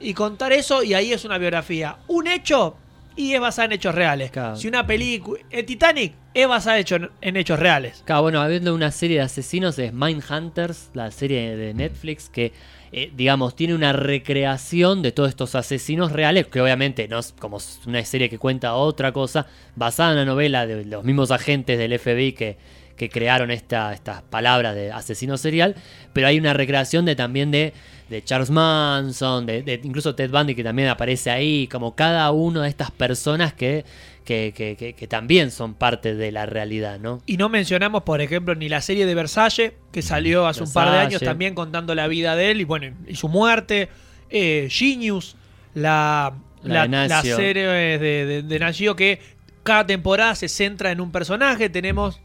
y 0.01 0.15
contar 0.15 0.53
eso 0.53 0.83
y 0.83 0.95
ahí 0.95 1.13
es 1.13 1.25
una 1.25 1.39
biografía. 1.39 1.97
Un 2.07 2.27
hecho 2.29 2.77
y 3.17 3.35
es 3.35 3.41
basada 3.41 3.67
en 3.67 3.73
hechos 3.73 3.95
reales. 3.95 4.31
Claro. 4.31 4.57
Si 4.57 4.69
una 4.69 4.87
película... 4.87 5.41
El 5.51 5.67
Titanic 5.67 6.15
es 6.33 6.47
basada 6.47 6.79
hecho 6.79 6.95
en, 6.97 7.11
en 7.21 7.37
hechos 7.37 7.59
reales. 7.59 8.03
Claro, 8.07 8.23
bueno, 8.23 8.41
habiendo 8.41 8.73
una 8.75 8.93
serie 8.93 9.17
de 9.17 9.23
asesinos 9.25 9.79
es 9.79 9.93
Mindhunters, 9.93 10.91
la 10.95 11.11
serie 11.11 11.57
de 11.57 11.75
Netflix 11.75 12.29
que, 12.31 12.53
eh, 12.93 13.11
digamos, 13.15 13.57
tiene 13.57 13.75
una 13.75 13.93
recreación 13.93 15.03
de 15.03 15.11
todos 15.13 15.29
estos 15.29 15.55
asesinos 15.57 16.13
reales, 16.13 16.47
que 16.47 16.61
obviamente 16.61 17.09
no 17.09 17.19
es 17.19 17.35
como 17.39 17.59
una 17.87 18.05
serie 18.05 18.31
que 18.31 18.39
cuenta 18.39 18.75
otra 18.75 19.13
cosa, 19.13 19.47
basada 19.75 20.13
en 20.13 20.17
la 20.19 20.25
novela 20.25 20.67
de 20.67 20.85
los 20.85 21.05
mismos 21.05 21.33
agentes 21.33 21.79
del 21.79 21.99
FBI 21.99 22.33
que, 22.33 22.57
que 23.01 23.09
crearon 23.09 23.51
esta, 23.51 23.95
estas 23.95 24.21
palabras 24.21 24.75
de 24.75 24.93
asesino 24.93 25.39
serial, 25.39 25.75
pero 26.13 26.27
hay 26.27 26.39
una 26.39 26.53
recreación 26.53 27.07
de 27.07 27.17
también 27.17 27.51
de, 27.51 27.73
de 28.11 28.23
Charles 28.23 28.51
Manson, 28.51 29.47
de, 29.47 29.63
de 29.63 29.81
incluso 29.83 30.15
Ted 30.15 30.31
Bundy 30.31 30.55
que 30.55 30.63
también 30.63 30.89
aparece 30.89 31.31
ahí, 31.31 31.67
como 31.67 31.97
cada 31.97 32.31
una 32.31 32.65
de 32.65 32.69
estas 32.69 32.91
personas 32.91 33.55
que, 33.55 33.87
que, 34.27 34.53
que- 34.53 35.07
también 35.09 35.51
son 35.51 35.73
parte 35.73 36.15
de 36.15 36.31
la 36.31 36.45
realidad, 36.45 37.01
¿no? 37.01 37.23
Y 37.25 37.39
no 37.39 37.49
mencionamos, 37.49 38.03
por 38.03 38.21
ejemplo, 38.21 38.55
ni 38.55 38.69
la 38.69 38.83
serie 38.83 39.07
de 39.07 39.15
Versailles, 39.15 39.73
que 39.93 40.03
salió 40.03 40.47
hace 40.47 40.63
un 40.63 40.71
par 40.71 40.91
de 40.93 40.99
años 40.99 41.23
también 41.23 41.55
contando 41.55 41.95
la 41.95 42.07
vida 42.07 42.37
de 42.37 42.51
él 42.51 42.61
y 42.61 42.65
bueno, 42.65 42.95
y 43.09 43.17
su 43.17 43.29
muerte. 43.29 43.89
Eh, 44.29 44.69
Genius, 44.71 45.37
la, 45.75 46.35
La 46.63 46.87
la, 46.87 47.23
serie 47.23 47.67
de, 47.67 47.99
de, 47.99 48.43
de 48.43 48.59
Nacio 48.59 48.95
que 48.95 49.19
cada 49.63 49.87
temporada 49.87 50.35
se 50.35 50.49
centra 50.49 50.93
en 50.93 51.01
un 51.01 51.11
personaje. 51.11 51.69
Tenemos 51.71 52.21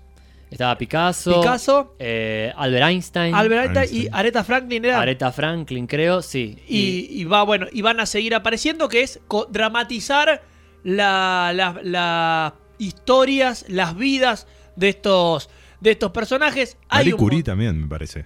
Estaba 0.56 0.78
Picasso, 0.78 1.42
Picasso, 1.42 1.96
eh, 2.00 2.50
Albert 2.56 2.86
Einstein, 2.86 3.36
Albert 3.36 3.76
Einstein 3.76 4.04
y. 4.04 4.08
Aretha 4.10 4.42
Franklin 4.46 4.86
era. 4.86 5.02
Aretha 5.02 5.30
Franklin, 5.34 5.86
creo, 5.86 6.22
sí. 6.22 6.58
Y, 6.66 7.08
y 7.12 7.26
va, 7.26 7.44
bueno, 7.44 7.68
y 7.74 7.82
van 7.82 8.00
a 8.00 8.06
seguir 8.06 8.34
apareciendo, 8.34 8.88
que 8.88 9.02
es 9.02 9.20
dramatizar 9.52 10.42
la- 10.84 11.52
la- 11.54 11.82
las 11.84 12.54
historias, 12.78 13.66
las 13.68 13.98
vidas 13.98 14.48
de 14.78 14.90
estos, 14.90 15.50
de 15.82 15.92
estos 15.92 16.12
personajes. 16.12 16.78
Hay 16.88 17.00
Marie 17.00 17.14
un 17.16 17.20
Curie 17.20 17.44
también, 17.44 17.82
me 17.82 17.88
parece. 17.88 18.24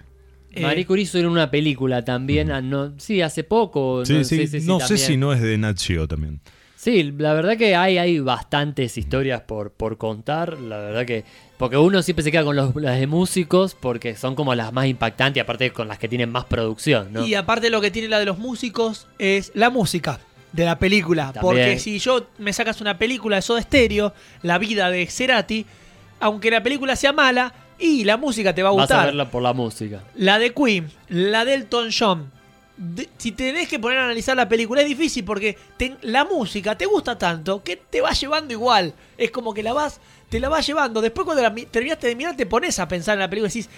eh, 0.52 0.62
Marie 0.62 0.86
Curie 0.86 1.02
hizo 1.02 1.18
en 1.18 1.26
una 1.26 1.50
película 1.50 2.04
también, 2.04 2.52
ah, 2.52 2.60
no, 2.62 2.94
sí, 2.98 3.22
hace 3.22 3.42
poco. 3.42 4.04
Sí, 4.06 4.12
no, 4.14 4.22
sí, 4.24 4.36
no 4.36 4.78
sé 4.78 4.86
también. 4.86 4.98
si 4.98 5.16
no 5.16 5.32
es 5.32 5.40
de 5.40 5.58
Nat 5.58 5.78
Geo 5.80 6.06
también. 6.06 6.40
Sí, 6.80 7.12
la 7.18 7.34
verdad 7.34 7.58
que 7.58 7.76
hay, 7.76 7.98
hay 7.98 8.20
bastantes 8.20 8.96
historias 8.96 9.42
por, 9.42 9.70
por 9.70 9.98
contar, 9.98 10.58
la 10.58 10.78
verdad 10.78 11.04
que... 11.04 11.24
Porque 11.58 11.76
uno 11.76 12.00
siempre 12.00 12.22
se 12.22 12.32
queda 12.32 12.42
con 12.42 12.56
los, 12.56 12.74
las 12.76 12.98
de 12.98 13.06
músicos 13.06 13.76
porque 13.78 14.16
son 14.16 14.34
como 14.34 14.54
las 14.54 14.72
más 14.72 14.86
impactantes 14.86 15.36
y 15.36 15.40
aparte 15.40 15.72
con 15.72 15.88
las 15.88 15.98
que 15.98 16.08
tienen 16.08 16.32
más 16.32 16.46
producción, 16.46 17.12
¿no? 17.12 17.26
Y 17.26 17.34
aparte 17.34 17.68
lo 17.68 17.82
que 17.82 17.90
tiene 17.90 18.08
la 18.08 18.18
de 18.18 18.24
los 18.24 18.38
músicos 18.38 19.08
es 19.18 19.52
la 19.52 19.68
música 19.68 20.20
de 20.52 20.64
la 20.64 20.78
película. 20.78 21.34
También. 21.34 21.42
Porque 21.42 21.78
si 21.78 21.98
yo 21.98 22.28
me 22.38 22.54
sacas 22.54 22.80
una 22.80 22.96
película 22.96 23.36
de 23.36 23.42
Soda 23.42 23.60
Stereo, 23.60 24.14
la 24.40 24.56
vida 24.56 24.90
de 24.90 25.06
Cerati, 25.06 25.66
aunque 26.18 26.50
la 26.50 26.62
película 26.62 26.96
sea 26.96 27.12
mala, 27.12 27.52
y 27.78 28.04
la 28.04 28.16
música 28.16 28.54
te 28.54 28.62
va 28.62 28.70
a 28.70 28.72
Vas 28.72 28.90
a 28.90 28.94
gustar. 28.94 29.06
verla 29.08 29.30
por 29.30 29.42
la 29.42 29.52
música. 29.52 30.02
La 30.14 30.38
de 30.38 30.54
Queen, 30.54 30.90
la 31.10 31.44
de 31.44 31.52
Elton 31.56 31.90
John. 31.98 32.39
De- 32.82 33.10
si 33.18 33.32
tenés 33.32 33.68
que 33.68 33.78
poner 33.78 33.98
a 33.98 34.04
analizar 34.06 34.34
la 34.34 34.48
película 34.48 34.80
es 34.80 34.88
difícil 34.88 35.22
porque 35.22 35.54
te- 35.76 35.96
la 36.00 36.24
música 36.24 36.78
te 36.78 36.86
gusta 36.86 37.18
tanto 37.18 37.62
que 37.62 37.76
te 37.76 38.00
va 38.00 38.12
llevando 38.12 38.54
igual. 38.54 38.94
Es 39.18 39.30
como 39.30 39.52
que 39.52 39.62
la 39.62 39.74
vas, 39.74 40.00
te 40.30 40.40
la 40.40 40.48
vas 40.48 40.66
llevando. 40.66 41.02
Después 41.02 41.26
cuando 41.26 41.42
la 41.42 41.50
mi- 41.50 41.66
terminaste 41.66 42.06
de 42.06 42.16
mirar 42.16 42.36
te 42.36 42.46
pones 42.46 42.78
a 42.78 42.88
pensar 42.88 43.14
en 43.14 43.20
la 43.20 43.28
película 43.28 43.50
y 43.52 43.58
decís, 43.60 43.68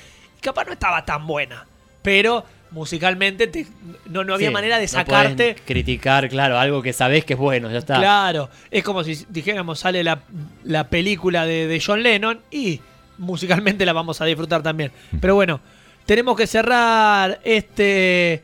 capaz 0.41 0.67
no 0.67 0.73
estaba 0.75 1.05
tan 1.05 1.27
buena. 1.27 1.67
Pero 2.01 2.45
musicalmente 2.71 3.49
te- 3.49 3.67
no, 4.07 4.23
no 4.23 4.35
había 4.35 4.49
Sí, 4.49 4.55
manera 4.55 4.79
de 4.79 4.87
sacarte. 4.87 5.57
criticar, 5.67 6.29
claro, 6.29 6.57
algo 6.57 6.81
que 6.81 6.93
sabés 6.93 7.25
que 7.25 7.33
es 7.33 7.39
bueno, 7.41 7.73
ya 7.73 7.79
está. 7.79 7.97
Claro, 7.99 8.51
es 8.71 8.85
como 8.85 9.03
si 9.03 9.27
dijéramos 9.31 9.81
sale 9.81 10.05
la, 10.05 10.23
la 10.63 10.89
película 10.89 11.45
de, 11.45 11.67
de 11.67 11.83
John 11.85 12.05
Lennon 12.05 12.41
y 12.53 12.81
musicalmente 13.19 13.85
la 13.85 13.93
vamos 13.93 14.21
a 14.21 14.27
disfrutar 14.27 14.63
también. 14.63 14.93
Pero 15.21 15.35
bueno, 15.35 15.61
tenemos 16.07 16.37
que 16.37 16.47
cerrar 16.47 17.41
este, 17.45 18.43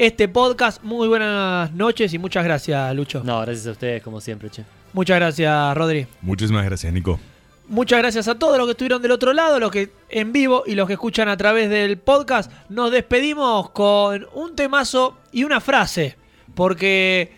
este 0.00 0.28
podcast. 0.28 0.82
Muy 0.82 1.08
buenas 1.08 1.70
noches 1.72 2.14
y 2.14 2.18
muchas 2.18 2.42
gracias, 2.42 2.94
Lucho. 2.96 3.22
No, 3.22 3.42
gracias 3.42 3.66
a 3.66 3.72
ustedes 3.72 4.02
como 4.02 4.18
siempre, 4.18 4.48
che. 4.48 4.64
Muchas 4.94 5.16
gracias, 5.16 5.76
Rodri. 5.76 6.06
Muchísimas 6.22 6.64
gracias, 6.64 6.90
Nico. 6.90 7.20
Muchas 7.68 7.98
gracias 7.98 8.26
a 8.26 8.38
todos 8.38 8.56
los 8.56 8.66
que 8.66 8.70
estuvieron 8.70 9.02
del 9.02 9.10
otro 9.10 9.34
lado, 9.34 9.60
los 9.60 9.70
que 9.70 9.92
en 10.08 10.32
vivo 10.32 10.64
y 10.66 10.74
los 10.74 10.86
que 10.86 10.94
escuchan 10.94 11.28
a 11.28 11.36
través 11.36 11.68
del 11.68 11.98
podcast. 11.98 12.50
Nos 12.70 12.90
despedimos 12.90 13.70
con 13.70 14.26
un 14.32 14.56
temazo 14.56 15.18
y 15.32 15.44
una 15.44 15.60
frase, 15.60 16.16
porque 16.54 17.36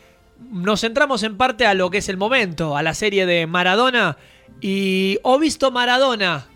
nos 0.52 0.82
centramos 0.82 1.24
en 1.24 1.36
parte 1.36 1.66
a 1.66 1.74
lo 1.74 1.90
que 1.90 1.98
es 1.98 2.08
el 2.08 2.16
momento, 2.16 2.76
a 2.76 2.84
la 2.84 2.94
serie 2.94 3.26
de 3.26 3.48
Maradona 3.48 4.18
y 4.60 5.18
O 5.24 5.36
visto 5.40 5.72
Maradona. 5.72 6.46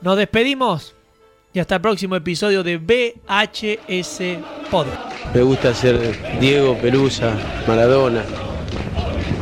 Nos 0.00 0.16
despedimos 0.16 0.93
y 1.54 1.60
hasta 1.60 1.76
el 1.76 1.80
próximo 1.80 2.16
episodio 2.16 2.64
de 2.64 2.78
VHS 2.78 4.20
Podcast. 4.70 5.00
Me 5.32 5.40
gusta 5.40 5.72
ser 5.72 6.40
Diego 6.40 6.76
Pelusa, 6.76 7.32
Maradona, 7.68 8.24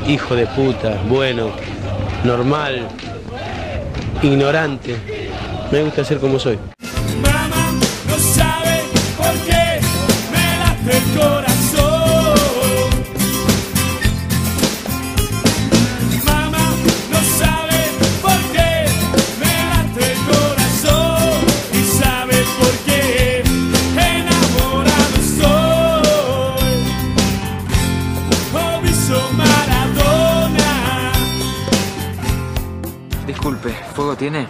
hijo 0.07 0.37
de 0.37 0.47
puta, 0.49 1.03
bueno, 1.09 1.51
normal, 2.23 2.87
ignorante. 4.23 4.97
Me 5.73 5.83
gusta 5.83 6.05
ser 6.05 6.19
como 6.19 6.39
soy. 6.39 6.59
Tiene? 34.17 34.49